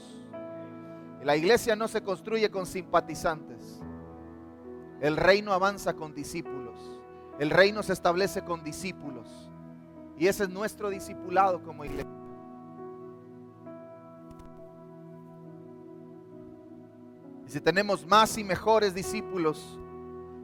La 1.22 1.36
iglesia 1.36 1.74
no 1.74 1.88
se 1.88 2.02
construye 2.02 2.50
con 2.50 2.66
simpatizantes. 2.66 3.80
El 5.00 5.16
reino 5.16 5.52
avanza 5.52 5.94
con 5.94 6.14
discípulos. 6.14 6.74
El 7.38 7.50
reino 7.50 7.82
se 7.82 7.92
establece 7.92 8.42
con 8.42 8.62
discípulos. 8.62 9.50
Y 10.16 10.28
ese 10.28 10.44
es 10.44 10.50
nuestro 10.50 10.88
discipulado 10.88 11.62
como 11.62 11.84
iglesia. 11.84 12.12
Y 17.46 17.50
si 17.50 17.60
tenemos 17.60 18.06
más 18.06 18.36
y 18.38 18.44
mejores 18.44 18.94
discípulos, 18.94 19.78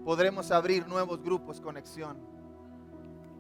podremos 0.05 0.50
abrir 0.50 0.86
nuevos 0.86 1.22
grupos 1.22 1.61
conexión. 1.61 2.18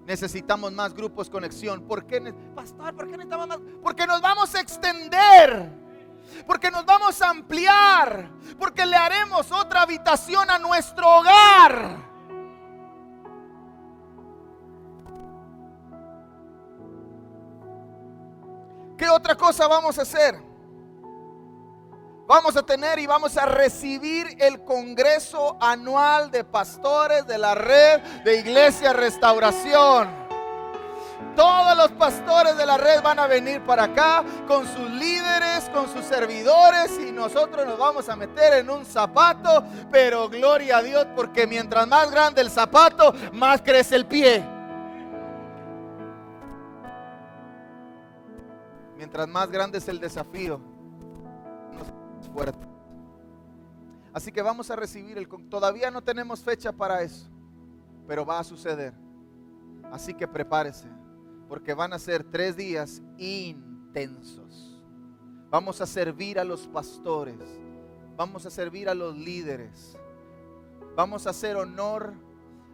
Necesitamos 0.06 0.72
más 0.72 0.94
grupos 0.94 1.30
conexión. 1.30 1.82
¿Por 1.82 2.06
qué, 2.06 2.34
pastor? 2.54 2.94
¿Por 2.94 3.06
qué 3.06 3.12
necesitamos 3.12 3.48
más? 3.48 3.58
Porque 3.82 4.06
nos 4.06 4.20
vamos 4.20 4.54
a 4.54 4.60
extender. 4.60 5.70
Porque 6.46 6.70
nos 6.70 6.84
vamos 6.84 7.20
a 7.22 7.30
ampliar. 7.30 8.30
Porque 8.58 8.84
le 8.84 8.96
haremos 8.96 9.50
otra 9.52 9.82
habitación 9.82 10.50
a 10.50 10.58
nuestro 10.58 11.08
hogar. 11.08 12.10
¿Qué 18.96 19.08
otra 19.08 19.36
cosa 19.36 19.66
vamos 19.66 19.98
a 19.98 20.02
hacer? 20.02 20.51
Vamos 22.32 22.56
a 22.56 22.62
tener 22.62 22.98
y 22.98 23.06
vamos 23.06 23.36
a 23.36 23.44
recibir 23.44 24.26
el 24.38 24.64
Congreso 24.64 25.58
Anual 25.60 26.30
de 26.30 26.44
Pastores 26.44 27.26
de 27.26 27.36
la 27.36 27.54
Red 27.54 28.00
de 28.24 28.40
Iglesia 28.40 28.94
Restauración. 28.94 30.08
Todos 31.36 31.76
los 31.76 31.90
pastores 31.90 32.56
de 32.56 32.64
la 32.64 32.78
red 32.78 33.02
van 33.02 33.18
a 33.18 33.26
venir 33.26 33.62
para 33.64 33.84
acá 33.84 34.24
con 34.48 34.66
sus 34.66 34.90
líderes, 34.92 35.68
con 35.74 35.92
sus 35.92 36.06
servidores 36.06 36.98
y 36.98 37.12
nosotros 37.12 37.66
nos 37.66 37.78
vamos 37.78 38.08
a 38.08 38.16
meter 38.16 38.54
en 38.54 38.70
un 38.70 38.86
zapato, 38.86 39.62
pero 39.90 40.30
gloria 40.30 40.78
a 40.78 40.82
Dios 40.82 41.06
porque 41.14 41.46
mientras 41.46 41.86
más 41.86 42.10
grande 42.10 42.40
el 42.40 42.50
zapato, 42.50 43.14
más 43.34 43.60
crece 43.60 43.94
el 43.94 44.06
pie. 44.06 44.42
Mientras 48.96 49.28
más 49.28 49.50
grande 49.50 49.78
es 49.78 49.88
el 49.88 50.00
desafío, 50.00 50.71
fuerte. 52.32 52.66
Así 54.12 54.30
que 54.30 54.42
vamos 54.42 54.70
a 54.70 54.76
recibir 54.76 55.16
el... 55.16 55.26
Todavía 55.48 55.90
no 55.90 56.02
tenemos 56.02 56.42
fecha 56.42 56.72
para 56.72 57.02
eso, 57.02 57.30
pero 58.06 58.26
va 58.26 58.38
a 58.38 58.44
suceder. 58.44 58.92
Así 59.90 60.14
que 60.14 60.28
prepárese, 60.28 60.88
porque 61.48 61.74
van 61.74 61.92
a 61.92 61.98
ser 61.98 62.24
tres 62.24 62.56
días 62.56 63.02
intensos. 63.18 64.80
Vamos 65.50 65.82
a 65.82 65.86
servir 65.86 66.38
a 66.38 66.44
los 66.44 66.66
pastores, 66.66 67.38
vamos 68.16 68.46
a 68.46 68.50
servir 68.50 68.88
a 68.88 68.94
los 68.94 69.18
líderes, 69.18 69.98
vamos 70.96 71.26
a 71.26 71.30
hacer 71.30 71.56
honor 71.56 72.14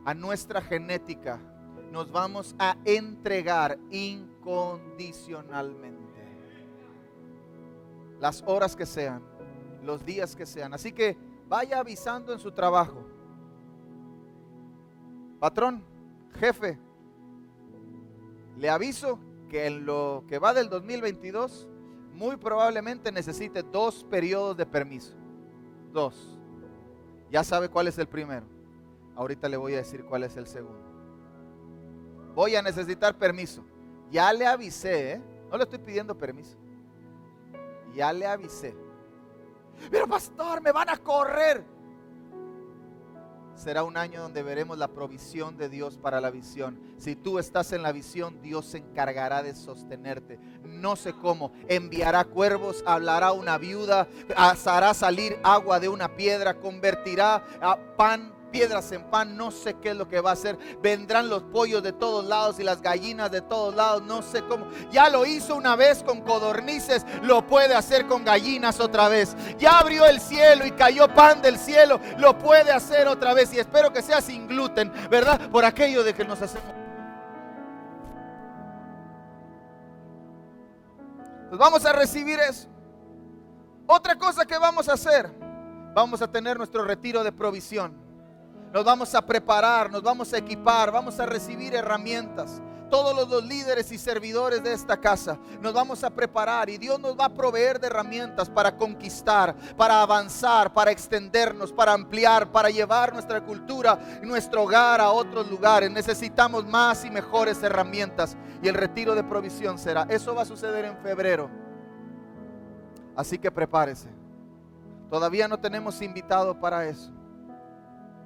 a 0.05 0.15
nuestra 0.15 0.61
genética, 0.61 1.41
nos 1.91 2.13
vamos 2.13 2.55
a 2.59 2.77
entregar 2.85 3.79
incondicionalmente. 3.91 6.07
las 8.21 8.45
horas 8.47 8.77
que 8.77 8.87
sean, 8.87 9.23
los 9.89 10.05
días 10.05 10.37
que 10.37 10.45
sean. 10.45 10.75
Así 10.75 10.93
que 10.93 11.17
vaya 11.49 11.81
avisando 11.81 12.33
en 12.33 12.39
su 12.39 12.53
trabajo. 12.53 13.05
Patrón, 15.41 15.83
jefe, 16.35 16.79
le 18.59 18.69
aviso 18.69 19.19
que 19.49 19.67
en 19.67 19.87
lo 19.87 20.25
que 20.29 20.39
va 20.39 20.53
del 20.53 20.69
2022, 20.69 21.67
muy 22.13 22.37
probablemente 22.37 23.11
necesite 23.11 23.63
dos 23.63 24.05
periodos 24.05 24.57
de 24.59 24.67
permiso. 24.67 25.15
Dos. 25.91 26.39
Ya 27.31 27.43
sabe 27.43 27.71
cuál 27.71 27.89
es 27.89 27.97
el 27.99 28.09
primero. 28.09 28.47
Ahorita 29.17 29.49
le 29.49 29.57
voy 29.57 29.73
a 29.73 29.79
decir 29.79 30.05
cuál 30.05 30.25
es 30.25 30.37
el 30.37 30.47
segundo. 30.47 30.87
Voy 32.35 32.55
a 32.57 32.63
necesitar 32.63 33.17
permiso. 33.17 33.65
Ya 34.11 34.31
le 34.35 34.47
avisé, 34.47 35.13
¿eh? 35.13 35.23
No 35.51 35.57
le 35.57 35.63
estoy 35.65 35.79
pidiendo 35.79 36.17
permiso. 36.17 36.59
Ya 37.95 38.13
le 38.13 38.27
avisé. 38.27 38.77
Pero 39.91 40.07
pastor, 40.07 40.61
me 40.61 40.73
van 40.73 40.89
a 40.91 40.97
correr 40.97 41.79
será 43.59 43.83
un 43.83 43.97
año 43.97 44.23
donde 44.23 44.43
veremos 44.43 44.79
la 44.79 44.89
provisión 44.89 45.57
de 45.57 45.69
Dios 45.69 45.99
para 45.99 46.21
la 46.21 46.31
visión. 46.31 46.81
Si 46.97 47.17
tú 47.17 47.39
estás 47.39 47.73
en 47.73 47.83
la 47.83 47.93
visión, 47.93 48.41
Dios 48.41 48.67
se 48.67 48.79
encargará 48.79 49.43
de 49.43 49.55
sostenerte. 49.55 50.39
No 50.63 50.97
sé 50.97 51.13
cómo. 51.13 51.53
Enviará 51.69 52.25
cuervos, 52.25 52.83
hablará 52.87 53.33
una 53.33 53.59
viuda, 53.59 54.09
hará 54.37 54.95
salir 54.95 55.39
agua 55.43 55.81
de 55.81 55.89
una 55.89 56.17
piedra, 56.17 56.55
convertirá 56.55 57.45
a 57.61 57.77
pan 57.97 58.33
piedras 58.51 58.91
en 58.93 59.05
pan, 59.05 59.37
no 59.37 59.51
sé 59.51 59.75
qué 59.75 59.91
es 59.91 59.97
lo 59.97 60.09
que 60.09 60.21
va 60.21 60.31
a 60.31 60.33
hacer. 60.35 60.59
Vendrán 60.83 61.29
los 61.29 61.43
pollos 61.45 61.83
de 61.83 61.93
todos 61.93 62.25
lados 62.25 62.59
y 62.59 62.65
las 62.65 62.83
gallinas 62.83 63.31
de 63.31 63.41
todos 63.41 63.75
lados, 63.75 64.03
no 64.03 64.23
sé 64.23 64.43
cómo. 64.43 64.67
Ya 64.91 65.09
lo 65.09 65.27
hizo 65.27 65.57
una 65.57 65.77
vez 65.77 66.03
con 66.03 66.21
codornices, 66.23 67.05
lo 67.23 67.47
puede 67.47 67.75
hacer 67.75 68.07
con 68.07 68.25
gallinas 68.25 68.81
otra 68.81 69.09
vez. 69.09 69.37
Ya 69.59 69.79
abrió 69.79 70.07
el 70.07 70.21
cielo 70.21 70.67
y 70.67 70.73
cayó 70.73 71.09
pan 71.09 71.43
del 71.43 71.59
cielo, 71.59 72.01
lo 72.19 72.39
puede 72.39 72.73
hacer 72.73 73.09
otra 73.09 73.35
vez. 73.35 73.53
Y 73.53 73.59
espero 73.59 73.93
que 73.93 74.03
sea 74.03 74.21
sin 74.21 74.49
gluten, 74.49 74.93
¿verdad? 75.11 75.51
Por 75.51 75.65
aquello 75.65 76.03
de 76.03 76.15
que 76.15 76.25
nos 76.25 76.41
hacemos. 76.41 76.75
Pues 81.49 81.59
vamos 81.59 81.85
a 81.87 81.93
recibir 81.93 82.39
eso. 82.41 82.69
Otra 83.87 84.17
cosa 84.17 84.45
que 84.45 84.59
vamos 84.59 84.89
a 84.89 84.93
hacer, 84.93 85.33
vamos 85.95 86.21
a 86.21 86.31
tener 86.31 86.59
nuestro 86.59 86.85
retiro 86.85 87.25
de 87.25 87.33
provisión 87.33 88.08
nos 88.73 88.85
vamos 88.85 89.15
a 89.15 89.23
preparar, 89.23 89.91
nos 89.91 90.03
vamos 90.03 90.33
a 90.33 90.39
equipar, 90.39 90.91
vamos 90.93 91.19
a 91.19 91.27
recibir 91.27 91.75
herramientas. 91.75 92.61
Todos 92.91 93.29
los 93.29 93.45
líderes 93.45 93.93
y 93.93 93.99
servidores 93.99 94.63
de 94.63 94.73
esta 94.73 94.97
casa 94.97 95.39
nos 95.61 95.75
vamos 95.75 96.03
a 96.05 96.11
preparar 96.11 96.71
y 96.71 96.79
Dios 96.79 96.99
nos 96.99 97.19
va 97.19 97.27
a 97.27 97.35
proveer 97.35 97.79
de 97.79 97.87
herramientas 97.89 98.49
para 98.49 98.75
conquistar, 98.79 99.55
para 99.77 100.01
avanzar, 100.01 100.73
para 100.73 100.91
extendernos, 100.91 101.71
para 101.71 101.93
ampliar, 101.93 102.51
para 102.51 102.71
llevar 102.71 103.13
nuestra 103.13 103.45
cultura 103.45 103.99
nuestro 104.23 104.63
hogar 104.63 105.03
a 105.03 105.11
otros 105.11 105.51
lugares. 105.51 105.91
Necesitamos 105.91 106.67
más 106.67 107.05
y 107.05 107.11
mejores 107.11 107.63
herramientas 107.63 108.39
y 108.63 108.69
el 108.69 108.75
retiro 108.75 109.15
de 109.15 109.23
provisión 109.23 109.79
será. 109.79 110.07
Eso 110.09 110.35
va 110.35 110.43
a 110.43 110.47
suceder 110.47 110.87
en 110.87 110.97
febrero. 110.99 111.51
Así 113.15 113.39
que 113.39 113.51
prepárese. 113.51 114.09
Todavía 115.11 115.47
no 115.47 115.59
tenemos 115.59 116.01
invitado 116.01 116.59
para 116.59 116.87
eso 116.87 117.18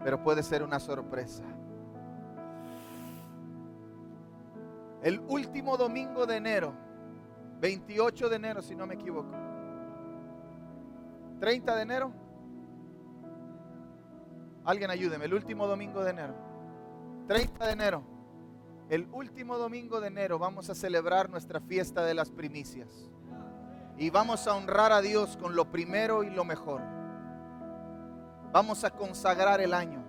pero 0.03 0.23
puede 0.23 0.43
ser 0.43 0.63
una 0.63 0.79
sorpresa. 0.79 1.45
El 5.03 5.21
último 5.29 5.77
domingo 5.77 6.27
de 6.27 6.37
enero, 6.37 6.73
28 7.61 8.29
de 8.29 8.37
enero 8.37 8.63
si 8.63 8.77
no 8.77 8.87
me 8.87 8.95
equivoco, 8.95 9.35
30 11.41 11.75
de 11.75 11.83
enero, 11.83 12.13
alguien 14.65 14.91
ayúdeme, 14.91 15.25
el 15.25 15.35
último 15.35 15.67
domingo 15.67 16.05
de 16.05 16.11
enero, 16.11 16.35
30 17.27 17.67
de 17.67 17.73
enero, 17.73 18.03
el 18.89 19.09
último 19.11 19.59
domingo 19.59 20.01
de 20.01 20.09
enero 20.09 20.39
vamos 20.39 20.71
a 20.71 20.75
celebrar 20.75 21.31
nuestra 21.31 21.61
fiesta 21.61 22.05
de 22.05 22.15
las 22.15 22.31
primicias. 22.31 23.09
Y 23.97 24.11
vamos 24.11 24.47
a 24.47 24.55
honrar 24.55 24.93
a 24.93 25.01
Dios 25.01 25.37
con 25.37 25.55
lo 25.55 25.71
primero 25.71 26.25
y 26.25 26.31
lo 26.31 26.45
mejor. 26.45 26.81
Vamos 28.53 28.85
a 28.85 28.91
consagrar 28.91 29.61
el 29.61 29.73
año. 29.73 30.05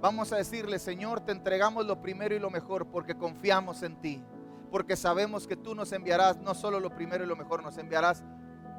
Vamos 0.00 0.32
a 0.32 0.36
decirle, 0.36 0.78
Señor, 0.78 1.20
te 1.20 1.32
entregamos 1.32 1.86
lo 1.86 2.02
primero 2.02 2.34
y 2.34 2.38
lo 2.38 2.50
mejor 2.50 2.88
porque 2.88 3.16
confiamos 3.16 3.82
en 3.82 3.96
ti. 4.00 4.22
Porque 4.70 4.96
sabemos 4.96 5.46
que 5.46 5.56
tú 5.56 5.74
nos 5.74 5.92
enviarás 5.92 6.36
no 6.36 6.54
solo 6.54 6.78
lo 6.78 6.94
primero 6.94 7.24
y 7.24 7.26
lo 7.26 7.36
mejor, 7.36 7.62
nos 7.62 7.78
enviarás 7.78 8.22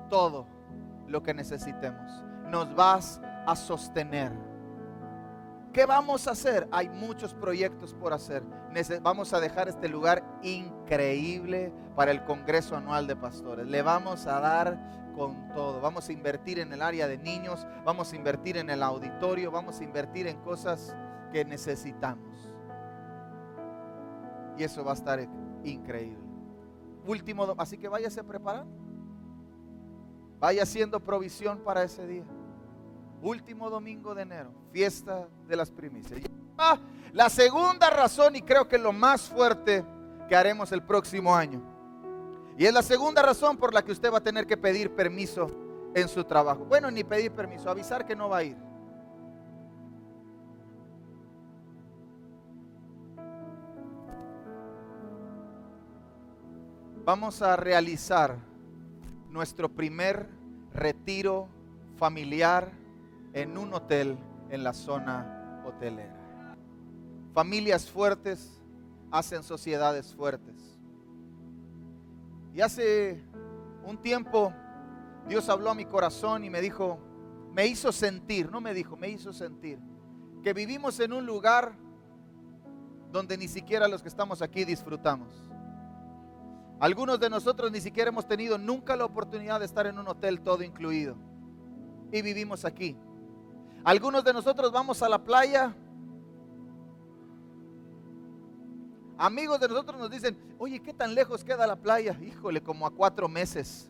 todo 0.09 0.45
lo 1.07 1.23
que 1.23 1.33
necesitemos. 1.33 2.23
Nos 2.49 2.75
vas 2.75 3.21
a 3.47 3.55
sostener. 3.55 4.31
¿Qué 5.75 5.85
vamos 5.85 6.25
a 6.29 6.31
hacer? 6.31 6.69
Hay 6.71 6.87
muchos 6.87 7.33
proyectos 7.33 7.93
por 7.93 8.13
hacer. 8.13 8.43
Vamos 9.01 9.33
a 9.33 9.41
dejar 9.41 9.67
este 9.67 9.89
lugar 9.89 10.23
increíble 10.41 11.73
para 11.97 12.11
el 12.11 12.23
Congreso 12.23 12.77
Anual 12.77 13.07
de 13.07 13.17
Pastores. 13.17 13.67
Le 13.67 13.81
vamos 13.81 14.25
a 14.25 14.39
dar 14.39 15.11
con 15.17 15.49
todo. 15.49 15.81
Vamos 15.81 16.07
a 16.07 16.13
invertir 16.13 16.59
en 16.59 16.71
el 16.71 16.81
área 16.81 17.09
de 17.09 17.17
niños, 17.17 17.67
vamos 17.83 18.13
a 18.13 18.15
invertir 18.15 18.55
en 18.55 18.69
el 18.69 18.81
auditorio, 18.81 19.51
vamos 19.51 19.81
a 19.81 19.83
invertir 19.83 20.27
en 20.27 20.37
cosas 20.43 20.95
que 21.33 21.43
necesitamos. 21.43 22.49
Y 24.57 24.63
eso 24.63 24.81
va 24.85 24.91
a 24.91 24.95
estar 24.95 25.27
increíble. 25.65 26.23
Último, 27.05 27.53
así 27.57 27.77
que 27.77 27.89
váyase 27.89 28.21
a 28.21 28.23
preparar. 28.23 28.65
Vaya 30.39 30.63
haciendo 30.63 31.01
provisión 31.01 31.59
para 31.65 31.83
ese 31.83 32.07
día. 32.07 32.23
Último 33.25 33.71
domingo 33.71 34.13
de 34.13 34.21
enero, 34.21 34.51
fiesta 34.71 35.27
de 35.47 35.55
las 35.55 35.71
primicias. 35.71 36.21
La 37.11 37.27
segunda 37.27 37.89
razón, 37.89 38.35
y 38.35 38.43
creo 38.43 38.67
que 38.67 38.77
lo 38.77 38.93
más 38.93 39.23
fuerte 39.23 39.83
que 40.29 40.35
haremos 40.35 40.71
el 40.71 40.83
próximo 40.83 41.35
año 41.35 41.59
y 42.55 42.67
es 42.67 42.73
la 42.73 42.83
segunda 42.83 43.23
razón 43.23 43.57
por 43.57 43.73
la 43.73 43.83
que 43.83 43.91
usted 43.91 44.13
va 44.13 44.19
a 44.19 44.23
tener 44.23 44.45
que 44.45 44.57
pedir 44.57 44.91
permiso 44.91 45.49
en 45.95 46.07
su 46.07 46.23
trabajo. 46.23 46.65
Bueno, 46.65 46.91
ni 46.91 47.03
pedir 47.03 47.31
permiso, 47.31 47.67
avisar 47.67 48.05
que 48.05 48.15
no 48.15 48.29
va 48.29 48.37
a 48.37 48.43
ir. 48.43 48.57
Vamos 57.03 57.41
a 57.41 57.55
realizar 57.55 58.37
nuestro 59.31 59.67
primer 59.67 60.29
retiro 60.73 61.47
familiar 61.97 62.84
en 63.35 63.57
un 63.57 63.73
hotel 63.73 64.17
en 64.49 64.63
la 64.63 64.73
zona 64.73 65.61
hotelera. 65.65 66.55
Familias 67.33 67.91
fuertes 67.91 68.61
hacen 69.11 69.43
sociedades 69.43 70.15
fuertes. 70.15 70.79
Y 72.53 72.61
hace 72.61 73.21
un 73.85 73.97
tiempo 73.97 74.53
Dios 75.27 75.49
habló 75.49 75.69
a 75.69 75.75
mi 75.75 75.85
corazón 75.85 76.45
y 76.45 76.49
me 76.49 76.61
dijo, 76.61 76.97
me 77.51 77.67
hizo 77.67 77.91
sentir, 77.91 78.49
no 78.49 78.61
me 78.61 78.73
dijo, 78.73 78.95
me 78.95 79.09
hizo 79.09 79.33
sentir, 79.33 79.79
que 80.41 80.53
vivimos 80.53 80.97
en 81.01 81.11
un 81.11 81.25
lugar 81.25 81.75
donde 83.11 83.37
ni 83.37 83.49
siquiera 83.49 83.89
los 83.89 84.01
que 84.01 84.07
estamos 84.07 84.41
aquí 84.41 84.63
disfrutamos. 84.63 85.51
Algunos 86.79 87.19
de 87.19 87.29
nosotros 87.29 87.69
ni 87.69 87.81
siquiera 87.81 88.09
hemos 88.09 88.27
tenido 88.27 88.57
nunca 88.57 88.95
la 88.95 89.03
oportunidad 89.03 89.59
de 89.59 89.65
estar 89.65 89.87
en 89.87 89.99
un 89.99 90.07
hotel 90.07 90.39
todo 90.39 90.63
incluido. 90.63 91.17
Y 92.13 92.21
vivimos 92.21 92.63
aquí. 92.63 92.95
Algunos 93.85 94.23
de 94.23 94.33
nosotros 94.33 94.71
vamos 94.71 95.01
a 95.01 95.07
la 95.07 95.23
playa 95.23 95.73
Amigos 99.17 99.61
de 99.61 99.69
nosotros 99.69 99.97
nos 99.97 100.11
dicen, 100.11 100.37
oye, 100.57 100.81
¿qué 100.81 100.93
tan 100.93 101.15
lejos 101.15 101.43
queda 101.43 101.65
la 101.65 101.77
playa? 101.77 102.17
Híjole, 102.21 102.61
como 102.61 102.85
a 102.85 102.91
cuatro 102.91 103.29
meses. 103.29 103.89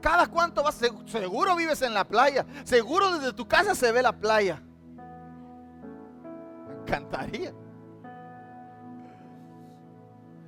¿Cada 0.00 0.26
cuánto 0.26 0.62
vas? 0.62 0.80
Seguro 1.06 1.54
vives 1.54 1.82
en 1.82 1.92
la 1.92 2.04
playa. 2.04 2.46
Seguro 2.64 3.18
desde 3.18 3.34
tu 3.34 3.46
casa 3.46 3.74
se 3.74 3.92
ve 3.92 4.02
la 4.02 4.12
playa. 4.12 4.62
Me 6.66 6.74
encantaría. 6.82 7.52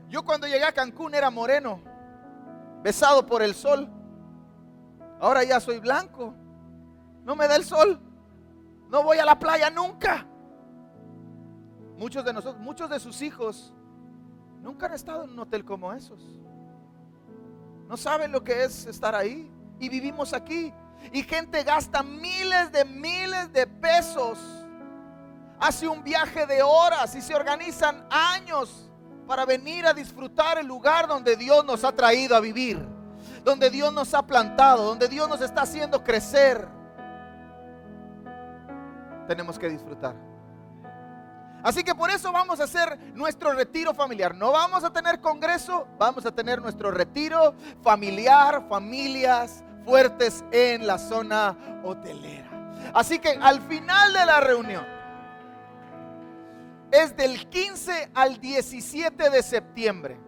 Yo 0.08 0.24
cuando 0.24 0.46
llegué 0.46 0.64
a 0.64 0.72
Cancún 0.72 1.14
era 1.14 1.30
moreno, 1.30 1.80
besado 2.82 3.24
por 3.26 3.42
el 3.42 3.54
sol. 3.54 3.88
Ahora 5.20 5.44
ya 5.44 5.60
soy 5.60 5.78
blanco. 5.78 6.34
No 7.24 7.36
me 7.36 7.46
da 7.46 7.56
el 7.56 7.64
sol. 7.64 8.00
No 8.88 9.02
voy 9.02 9.18
a 9.18 9.24
la 9.24 9.38
playa 9.38 9.70
nunca. 9.70 10.26
Muchos 11.96 12.24
de 12.24 12.32
nosotros, 12.32 12.62
muchos 12.62 12.88
de 12.88 12.98
sus 12.98 13.20
hijos 13.22 13.74
nunca 14.62 14.86
han 14.86 14.94
estado 14.94 15.24
en 15.24 15.30
un 15.30 15.38
hotel 15.38 15.64
como 15.64 15.92
esos. 15.92 16.20
No 17.86 17.96
saben 17.96 18.32
lo 18.32 18.42
que 18.42 18.64
es 18.64 18.86
estar 18.86 19.14
ahí. 19.14 19.50
Y 19.78 19.88
vivimos 19.88 20.32
aquí. 20.32 20.72
Y 21.12 21.22
gente 21.22 21.62
gasta 21.62 22.02
miles 22.02 22.72
de 22.72 22.84
miles 22.84 23.52
de 23.52 23.66
pesos. 23.66 24.38
Hace 25.58 25.86
un 25.86 26.02
viaje 26.02 26.46
de 26.46 26.62
horas 26.62 27.14
y 27.14 27.20
se 27.20 27.34
organizan 27.34 28.06
años 28.10 28.89
para 29.30 29.46
venir 29.46 29.86
a 29.86 29.94
disfrutar 29.94 30.58
el 30.58 30.66
lugar 30.66 31.06
donde 31.06 31.36
Dios 31.36 31.64
nos 31.64 31.84
ha 31.84 31.92
traído 31.92 32.34
a 32.34 32.40
vivir, 32.40 32.84
donde 33.44 33.70
Dios 33.70 33.92
nos 33.92 34.12
ha 34.12 34.26
plantado, 34.26 34.82
donde 34.82 35.06
Dios 35.06 35.28
nos 35.28 35.40
está 35.40 35.62
haciendo 35.62 36.02
crecer. 36.02 36.66
Tenemos 39.28 39.56
que 39.56 39.68
disfrutar. 39.68 40.16
Así 41.62 41.84
que 41.84 41.94
por 41.94 42.10
eso 42.10 42.32
vamos 42.32 42.58
a 42.58 42.64
hacer 42.64 42.98
nuestro 43.14 43.52
retiro 43.52 43.94
familiar. 43.94 44.34
No 44.34 44.50
vamos 44.50 44.82
a 44.82 44.92
tener 44.92 45.20
congreso, 45.20 45.86
vamos 45.96 46.26
a 46.26 46.32
tener 46.32 46.60
nuestro 46.60 46.90
retiro 46.90 47.54
familiar, 47.84 48.66
familias 48.68 49.62
fuertes 49.84 50.44
en 50.50 50.88
la 50.88 50.98
zona 50.98 51.56
hotelera. 51.84 52.50
Así 52.92 53.20
que 53.20 53.38
al 53.40 53.60
final 53.60 54.12
de 54.12 54.26
la 54.26 54.40
reunión, 54.40 54.99
es 56.90 57.16
del 57.16 57.48
15 57.48 58.10
al 58.14 58.40
17 58.40 59.30
de 59.30 59.42
septiembre. 59.42 60.18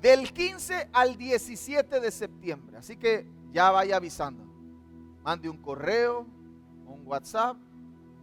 Del 0.00 0.32
15 0.32 0.90
al 0.92 1.16
17 1.16 2.00
de 2.00 2.10
septiembre. 2.10 2.76
Así 2.76 2.96
que 2.96 3.26
ya 3.52 3.70
vaya 3.70 3.96
avisando. 3.96 4.44
Mande 5.22 5.48
un 5.48 5.58
correo, 5.58 6.26
un 6.86 7.06
WhatsApp. 7.06 7.56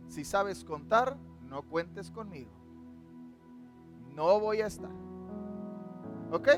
Si 0.08 0.24
sabes 0.24 0.64
contar, 0.64 1.18
no 1.42 1.64
cuentes 1.64 2.12
conmigo. 2.12 2.52
No 4.16 4.40
voy 4.40 4.62
a 4.62 4.68
estar. 4.68 4.92
¿Ok? 6.32 6.50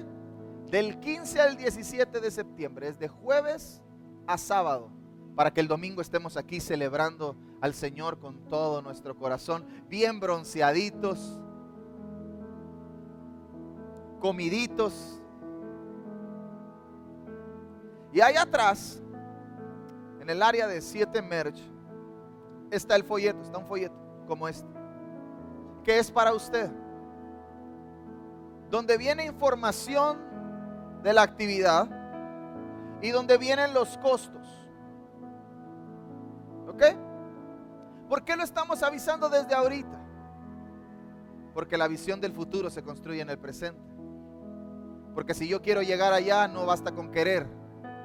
Del 0.70 1.00
15 1.00 1.42
al 1.42 1.58
17 1.58 2.20
de 2.20 2.32
septiembre. 2.32 2.90
Es 2.90 3.00
de 3.00 3.08
jueves 3.08 3.82
a 4.28 4.38
sábado 4.38 4.92
para 5.36 5.54
que 5.54 5.62
el 5.62 5.68
domingo 5.68 6.02
estemos 6.02 6.38
aquí 6.38 6.60
celebrando 6.60 7.36
al 7.66 7.74
Señor 7.74 8.20
con 8.20 8.46
todo 8.46 8.84
nuestro 8.84 9.18
corazón, 9.18 9.66
bien 9.90 10.20
bronceaditos, 10.20 11.40
comiditos. 14.20 15.20
Y 18.14 18.22
ahí 18.22 18.36
atrás, 18.36 19.02
en 20.22 20.30
el 20.30 20.44
área 20.44 20.68
de 20.68 20.80
7 20.80 21.24
merch, 21.24 21.60
está 22.70 22.96
el 22.96 23.04
folleto, 23.04 23.42
está 23.42 23.58
un 23.58 23.66
folleto 23.66 23.96
como 24.28 24.48
este, 24.48 24.70
que 25.84 25.98
es 25.98 26.12
para 26.12 26.36
usted, 26.36 26.70
donde 28.70 28.96
viene 28.96 29.26
información 29.26 30.20
de 31.02 31.14
la 31.14 31.24
actividad 31.24 31.90
y 33.02 33.10
donde 33.10 33.40
vienen 33.40 33.74
los 33.74 33.98
costos. 33.98 34.48
¿Ok? 36.68 37.05
¿Por 38.10 38.24
qué 38.24 38.36
lo 38.36 38.44
estamos 38.44 38.84
avisando 38.84 39.30
desde 39.30 39.54
ahorita? 39.54 40.02
Porque 41.54 41.78
la 41.78 41.88
visión 41.88 42.20
del 42.22 42.34
futuro 42.34 42.70
se 42.70 42.84
construye 42.84 43.22
en 43.22 43.30
el 43.30 43.40
presente. 43.40 43.82
Porque 45.14 45.34
si 45.34 45.48
yo 45.48 45.62
quiero 45.62 45.82
llegar 45.82 46.14
allá, 46.14 46.48
no 46.48 46.66
basta 46.66 46.92
con 46.92 47.12
querer, 47.12 47.48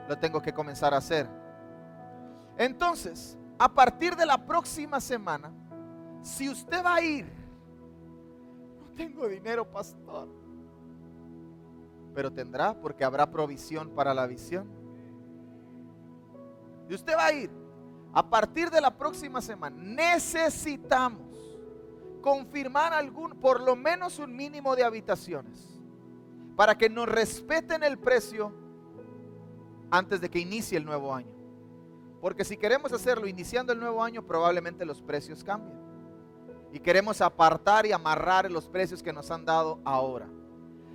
lo 0.09 0.18
tengo 0.18 0.40
que 0.40 0.53
comenzar 0.53 0.94
a 0.94 0.98
hacer. 0.98 1.28
Entonces, 2.57 3.36
a 3.59 3.68
partir 3.68 4.14
de 4.16 4.24
la 4.24 4.46
próxima 4.46 5.01
semana, 5.01 5.53
si 6.22 6.48
usted 6.48 6.84
va 6.84 6.94
a 6.94 7.03
ir, 7.03 7.26
no 8.80 8.94
tengo 8.94 9.26
dinero, 9.26 9.70
pastor, 9.70 10.28
pero 12.14 12.32
tendrá 12.32 12.74
porque 12.74 13.05
habrá 13.05 13.30
provisión 13.30 13.90
para 13.90 14.14
la 14.14 14.26
visión. 14.26 14.68
Y 16.88 16.94
usted 16.94 17.14
va 17.16 17.26
a 17.26 17.32
ir, 17.32 17.51
a 18.12 18.28
partir 18.28 18.70
de 18.70 18.80
la 18.80 18.96
próxima 18.96 19.40
semana 19.40 19.76
necesitamos 19.78 21.22
confirmar 22.20 22.92
algún, 22.92 23.32
por 23.36 23.61
lo 23.61 23.76
menos 23.76 24.18
un 24.18 24.34
mínimo 24.34 24.76
de 24.76 24.84
habitaciones, 24.84 25.80
para 26.56 26.76
que 26.76 26.90
nos 26.90 27.08
respeten 27.08 27.82
el 27.82 27.98
precio 27.98 28.52
antes 29.90 30.20
de 30.20 30.28
que 30.28 30.38
inicie 30.38 30.76
el 30.76 30.84
nuevo 30.84 31.14
año. 31.14 31.32
Porque 32.20 32.44
si 32.44 32.56
queremos 32.56 32.92
hacerlo 32.92 33.26
iniciando 33.26 33.72
el 33.72 33.80
nuevo 33.80 34.02
año, 34.02 34.22
probablemente 34.22 34.84
los 34.84 35.00
precios 35.00 35.42
cambien. 35.42 35.78
Y 36.72 36.78
queremos 36.78 37.20
apartar 37.20 37.86
y 37.86 37.92
amarrar 37.92 38.50
los 38.50 38.68
precios 38.68 39.02
que 39.02 39.12
nos 39.12 39.30
han 39.30 39.44
dado 39.44 39.80
ahora. 39.84 40.28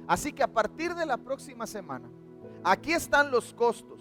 Así 0.07 0.31
que 0.31 0.43
a 0.43 0.47
partir 0.47 0.93
de 0.93 1.05
la 1.05 1.17
próxima 1.17 1.65
semana, 1.65 2.07
aquí 2.63 2.93
están 2.93 3.31
los 3.31 3.53
costos 3.53 3.99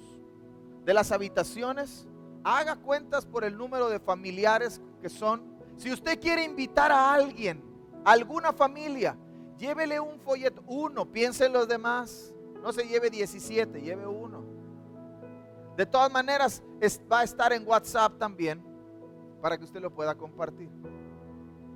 de 0.84 0.92
las 0.92 1.10
habitaciones 1.10 2.06
haga 2.44 2.76
cuentas 2.76 3.24
por 3.24 3.42
el 3.42 3.56
número 3.56 3.88
de 3.88 3.98
familiares 3.98 4.80
que 5.00 5.08
son. 5.08 5.42
Si 5.76 5.90
usted 5.90 6.20
quiere 6.20 6.44
invitar 6.44 6.92
a 6.92 7.12
alguien, 7.12 7.64
alguna 8.04 8.52
familia, 8.52 9.16
llévele 9.58 9.98
un 9.98 10.20
folleto, 10.20 10.62
uno, 10.66 11.06
piense 11.06 11.46
en 11.46 11.54
los 11.54 11.66
demás. 11.66 12.32
No 12.62 12.72
se 12.72 12.86
lleve 12.86 13.10
17, 13.10 13.80
lleve 13.80 14.06
uno. 14.06 14.44
De 15.76 15.86
todas 15.86 16.12
maneras, 16.12 16.62
va 17.10 17.20
a 17.20 17.24
estar 17.24 17.52
en 17.52 17.66
WhatsApp 17.66 18.18
también 18.18 18.62
para 19.40 19.58
que 19.58 19.64
usted 19.64 19.80
lo 19.80 19.90
pueda 19.90 20.14
compartir. 20.14 20.70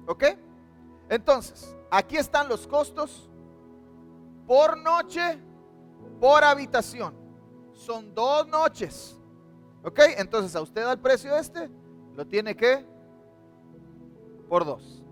¿Ok? 0.06 0.24
Entonces, 1.08 1.76
aquí 1.90 2.16
están 2.16 2.48
los 2.48 2.66
costos 2.66 3.28
por 4.46 4.78
noche, 4.78 5.38
por 6.20 6.44
habitación. 6.44 7.14
Son 7.72 8.14
dos 8.14 8.46
noches. 8.48 9.17
¿Ok? 9.88 10.00
Entonces 10.18 10.54
a 10.54 10.60
usted 10.60 10.82
al 10.82 11.00
precio 11.00 11.34
este, 11.34 11.70
lo 12.14 12.26
tiene 12.26 12.54
que 12.54 12.84
por 14.46 14.66
dos. 14.66 15.02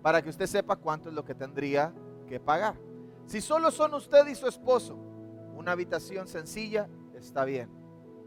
Para 0.00 0.22
que 0.22 0.30
usted 0.30 0.46
sepa 0.46 0.76
cuánto 0.76 1.08
es 1.08 1.14
lo 1.14 1.24
que 1.24 1.34
tendría 1.34 1.92
que 2.28 2.38
pagar. 2.38 2.76
Si 3.26 3.40
solo 3.40 3.72
son 3.72 3.94
usted 3.94 4.28
y 4.28 4.36
su 4.36 4.46
esposo, 4.46 4.94
una 5.56 5.72
habitación 5.72 6.28
sencilla, 6.28 6.88
está 7.16 7.44
bien. 7.44 7.68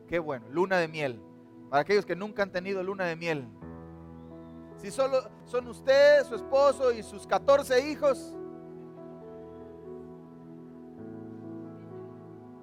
Qué 0.06 0.20
bueno, 0.20 0.48
luna 0.50 0.80
de 0.80 0.90
miel. 0.90 1.22
Para 1.70 1.84
aquellos 1.84 2.06
que 2.06 2.18
nunca 2.18 2.44
han 2.44 2.52
tenido 2.52 2.84
luna 2.84 3.06
de 3.06 3.16
miel. 3.16 3.48
Si 4.76 4.92
solo 4.92 5.30
son 5.46 5.66
usted, 5.70 6.26
su 6.26 6.36
esposo 6.36 6.92
y 6.92 7.04
sus 7.04 7.26
14 7.26 7.90
hijos, 7.90 8.36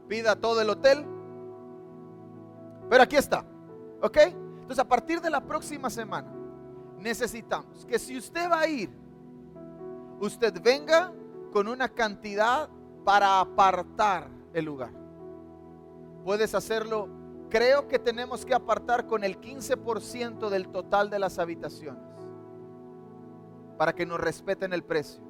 pida 0.06 0.36
todo 0.36 0.60
el 0.60 0.68
hotel 0.68 1.17
pero 2.88 3.02
aquí 3.02 3.16
está. 3.16 3.44
¿Ok? 4.02 4.16
Entonces 4.16 4.78
a 4.78 4.88
partir 4.88 5.20
de 5.20 5.30
la 5.30 5.40
próxima 5.40 5.90
semana 5.90 6.32
necesitamos 6.98 7.86
que 7.86 7.98
si 7.98 8.16
usted 8.16 8.50
va 8.50 8.60
a 8.60 8.68
ir, 8.68 8.90
usted 10.20 10.60
venga 10.62 11.12
con 11.52 11.68
una 11.68 11.88
cantidad 11.88 12.68
para 13.04 13.40
apartar 13.40 14.28
el 14.52 14.64
lugar. 14.64 14.92
Puedes 16.24 16.54
hacerlo, 16.54 17.08
creo 17.48 17.88
que 17.88 17.98
tenemos 17.98 18.44
que 18.44 18.54
apartar 18.54 19.06
con 19.06 19.24
el 19.24 19.40
15% 19.40 20.50
del 20.50 20.68
total 20.68 21.08
de 21.08 21.18
las 21.18 21.38
habitaciones 21.38 22.02
para 23.78 23.94
que 23.94 24.04
nos 24.04 24.20
respeten 24.20 24.72
el 24.72 24.82
precio. 24.82 25.22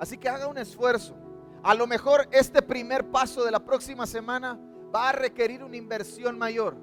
Así 0.00 0.16
que 0.16 0.28
haga 0.28 0.48
un 0.48 0.58
esfuerzo. 0.58 1.14
A 1.62 1.74
lo 1.74 1.86
mejor 1.86 2.28
este 2.30 2.62
primer 2.62 3.10
paso 3.10 3.44
de 3.44 3.50
la 3.50 3.60
próxima 3.60 4.06
semana 4.06 4.58
va 4.94 5.10
a 5.10 5.12
requerir 5.12 5.62
una 5.62 5.76
inversión 5.76 6.38
mayor. 6.38 6.76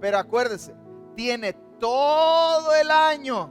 Pero 0.00 0.18
acuérdese, 0.18 0.74
tiene 1.14 1.52
todo 1.78 2.74
el 2.74 2.90
año 2.90 3.50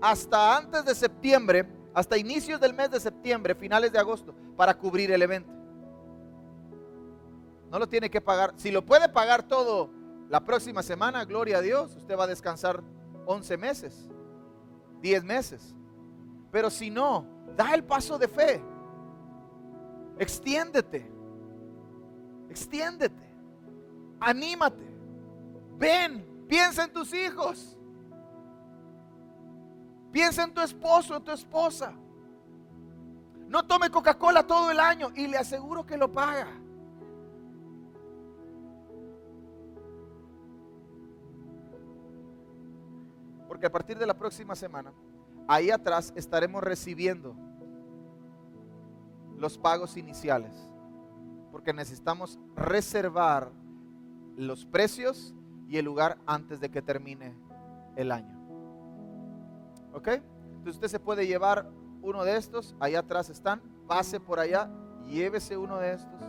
hasta 0.00 0.56
antes 0.56 0.84
de 0.84 0.94
septiembre, 0.94 1.66
hasta 1.94 2.16
inicios 2.16 2.60
del 2.60 2.74
mes 2.74 2.90
de 2.90 3.00
septiembre, 3.00 3.54
finales 3.54 3.92
de 3.92 3.98
agosto, 3.98 4.34
para 4.56 4.76
cubrir 4.76 5.10
el 5.12 5.22
evento. 5.22 5.52
No 7.70 7.78
lo 7.78 7.88
tiene 7.88 8.10
que 8.10 8.20
pagar. 8.20 8.52
Si 8.56 8.70
lo 8.70 8.84
puede 8.84 9.08
pagar 9.08 9.42
todo 9.42 9.90
la 10.28 10.40
próxima 10.40 10.82
semana, 10.82 11.24
gloria 11.24 11.58
a 11.58 11.60
Dios, 11.60 11.96
usted 11.96 12.18
va 12.18 12.24
a 12.24 12.26
descansar 12.28 12.82
11 13.26 13.56
meses, 13.56 14.08
10 15.00 15.24
meses. 15.24 15.74
Pero 16.50 16.70
si 16.70 16.90
no, 16.90 17.26
da 17.56 17.74
el 17.74 17.84
paso 17.84 18.18
de 18.18 18.28
fe. 18.28 18.62
Extiéndete. 20.18 21.11
Extiéndete. 22.52 23.24
Anímate. 24.20 24.84
Ven, 25.78 26.44
piensa 26.46 26.84
en 26.84 26.92
tus 26.92 27.14
hijos. 27.14 27.78
Piensa 30.12 30.44
en 30.44 30.52
tu 30.52 30.60
esposo, 30.60 31.16
en 31.16 31.24
tu 31.24 31.30
esposa. 31.30 31.94
No 33.48 33.64
tome 33.64 33.90
Coca-Cola 33.90 34.46
todo 34.46 34.70
el 34.70 34.78
año 34.78 35.10
y 35.14 35.28
le 35.28 35.38
aseguro 35.38 35.86
que 35.86 35.96
lo 35.96 36.12
paga. 36.12 36.48
Porque 43.48 43.64
a 43.64 43.72
partir 43.72 43.98
de 43.98 44.04
la 44.04 44.14
próxima 44.14 44.54
semana, 44.54 44.92
ahí 45.48 45.70
atrás 45.70 46.12
estaremos 46.16 46.62
recibiendo 46.62 47.34
los 49.38 49.56
pagos 49.56 49.96
iniciales 49.96 50.68
porque 51.52 51.72
necesitamos 51.72 52.40
reservar 52.56 53.52
los 54.36 54.64
precios 54.64 55.34
y 55.68 55.76
el 55.76 55.84
lugar 55.84 56.18
antes 56.26 56.58
de 56.58 56.70
que 56.70 56.82
termine 56.82 57.34
el 57.94 58.10
año. 58.10 58.34
¿Ok? 59.92 60.08
Entonces 60.08 60.74
usted 60.74 60.88
se 60.88 60.98
puede 60.98 61.26
llevar 61.26 61.70
uno 62.00 62.24
de 62.24 62.36
estos, 62.36 62.74
allá 62.80 63.00
atrás 63.00 63.30
están, 63.30 63.60
pase 63.86 64.18
por 64.18 64.40
allá, 64.40 64.70
llévese 65.06 65.56
uno 65.56 65.78
de 65.78 65.92
estos, 65.92 66.20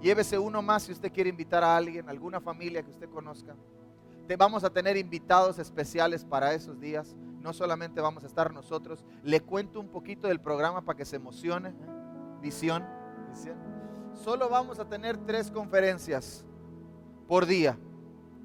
llévese 0.00 0.38
uno 0.38 0.62
más 0.62 0.84
si 0.84 0.92
usted 0.92 1.12
quiere 1.12 1.30
invitar 1.30 1.62
a 1.62 1.76
alguien, 1.76 2.08
alguna 2.08 2.40
familia 2.40 2.82
que 2.82 2.90
usted 2.90 3.08
conozca. 3.08 3.54
Te 4.26 4.36
vamos 4.36 4.64
a 4.64 4.70
tener 4.70 4.96
invitados 4.96 5.58
especiales 5.58 6.24
para 6.24 6.54
esos 6.54 6.80
días, 6.80 7.14
no 7.40 7.52
solamente 7.52 8.00
vamos 8.00 8.24
a 8.24 8.26
estar 8.26 8.52
nosotros. 8.54 9.04
Le 9.22 9.40
cuento 9.40 9.78
un 9.78 9.88
poquito 9.88 10.28
del 10.28 10.40
programa 10.40 10.82
para 10.82 10.96
que 10.96 11.04
se 11.04 11.16
emocione. 11.16 11.74
Visión. 12.40 12.86
Visión. 13.30 13.73
Solo 14.22 14.48
vamos 14.48 14.78
a 14.78 14.84
tener 14.88 15.16
tres 15.18 15.50
conferencias 15.50 16.44
por 17.26 17.46
día. 17.46 17.76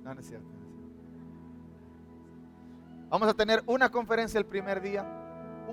No, 0.03 0.13
no 0.13 0.19
es 0.19 0.27
cierto. 0.27 0.47
Vamos 3.09 3.27
a 3.27 3.33
tener 3.33 3.63
una 3.65 3.89
conferencia 3.89 4.37
el 4.37 4.45
primer 4.45 4.81
día, 4.81 5.05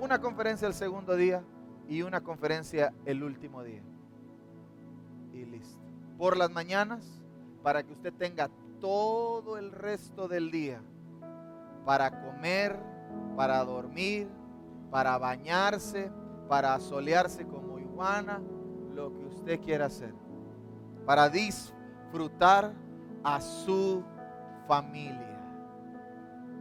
una 0.01 0.19
conferencia 0.19 0.67
el 0.67 0.73
segundo 0.73 1.15
día 1.15 1.43
y 1.87 2.01
una 2.01 2.21
conferencia 2.21 2.93
el 3.05 3.23
último 3.23 3.63
día. 3.63 3.81
Y 5.33 5.45
listo. 5.45 5.79
Por 6.17 6.35
las 6.35 6.49
mañanas, 6.49 7.21
para 7.61 7.83
que 7.83 7.93
usted 7.93 8.13
tenga 8.13 8.49
todo 8.79 9.57
el 9.57 9.71
resto 9.71 10.27
del 10.27 10.51
día 10.51 10.81
para 11.85 12.21
comer, 12.21 12.77
para 13.35 13.63
dormir, 13.63 14.27
para 14.91 15.17
bañarse, 15.17 16.11
para 16.49 16.73
asolearse 16.73 17.45
como 17.45 17.79
iguana, 17.79 18.41
lo 18.93 19.15
que 19.15 19.26
usted 19.47 19.63
quiera 19.63 19.85
hacer. 19.85 20.13
Para 21.05 21.29
disfrutar 21.29 22.73
a 23.23 23.39
su 23.39 24.03
familia. 24.67 25.23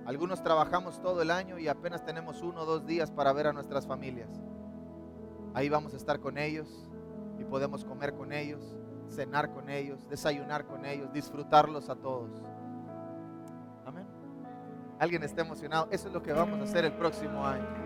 Algunos 0.05 0.41
trabajamos 0.41 1.03
todo 1.03 1.20
el 1.20 1.32
año 1.32 1.59
y 1.59 1.66
apenas 1.66 2.05
tenemos 2.05 2.43
uno 2.43 2.61
o 2.61 2.64
dos 2.64 2.87
días 2.87 3.11
para 3.11 3.32
ver 3.32 3.49
a 3.49 3.53
nuestras 3.53 3.89
familias. 3.89 4.30
Ahí 5.53 5.68
vamos 5.68 5.95
a 5.95 5.97
estar 5.97 6.20
con 6.20 6.39
ellos 6.39 6.68
y 7.41 7.45
podemos 7.45 7.84
comer 7.84 8.14
con 8.14 8.32
ellos, 8.32 8.62
cenar 9.11 9.53
con 9.53 9.68
ellos, 9.68 10.09
desayunar 10.09 10.64
con 10.66 10.84
ellos, 10.84 11.12
disfrutarlos 11.12 11.89
a 11.89 11.97
todos. 11.97 12.41
Amén. 13.84 14.07
Alguien 15.01 15.24
está 15.24 15.41
emocionado. 15.41 15.89
Eso 15.91 16.07
es 16.07 16.14
lo 16.14 16.22
que 16.22 16.32
vamos 16.32 16.61
a 16.61 16.62
hacer 16.62 16.84
el 16.84 16.93
próximo 16.93 17.45
año. 17.45 17.86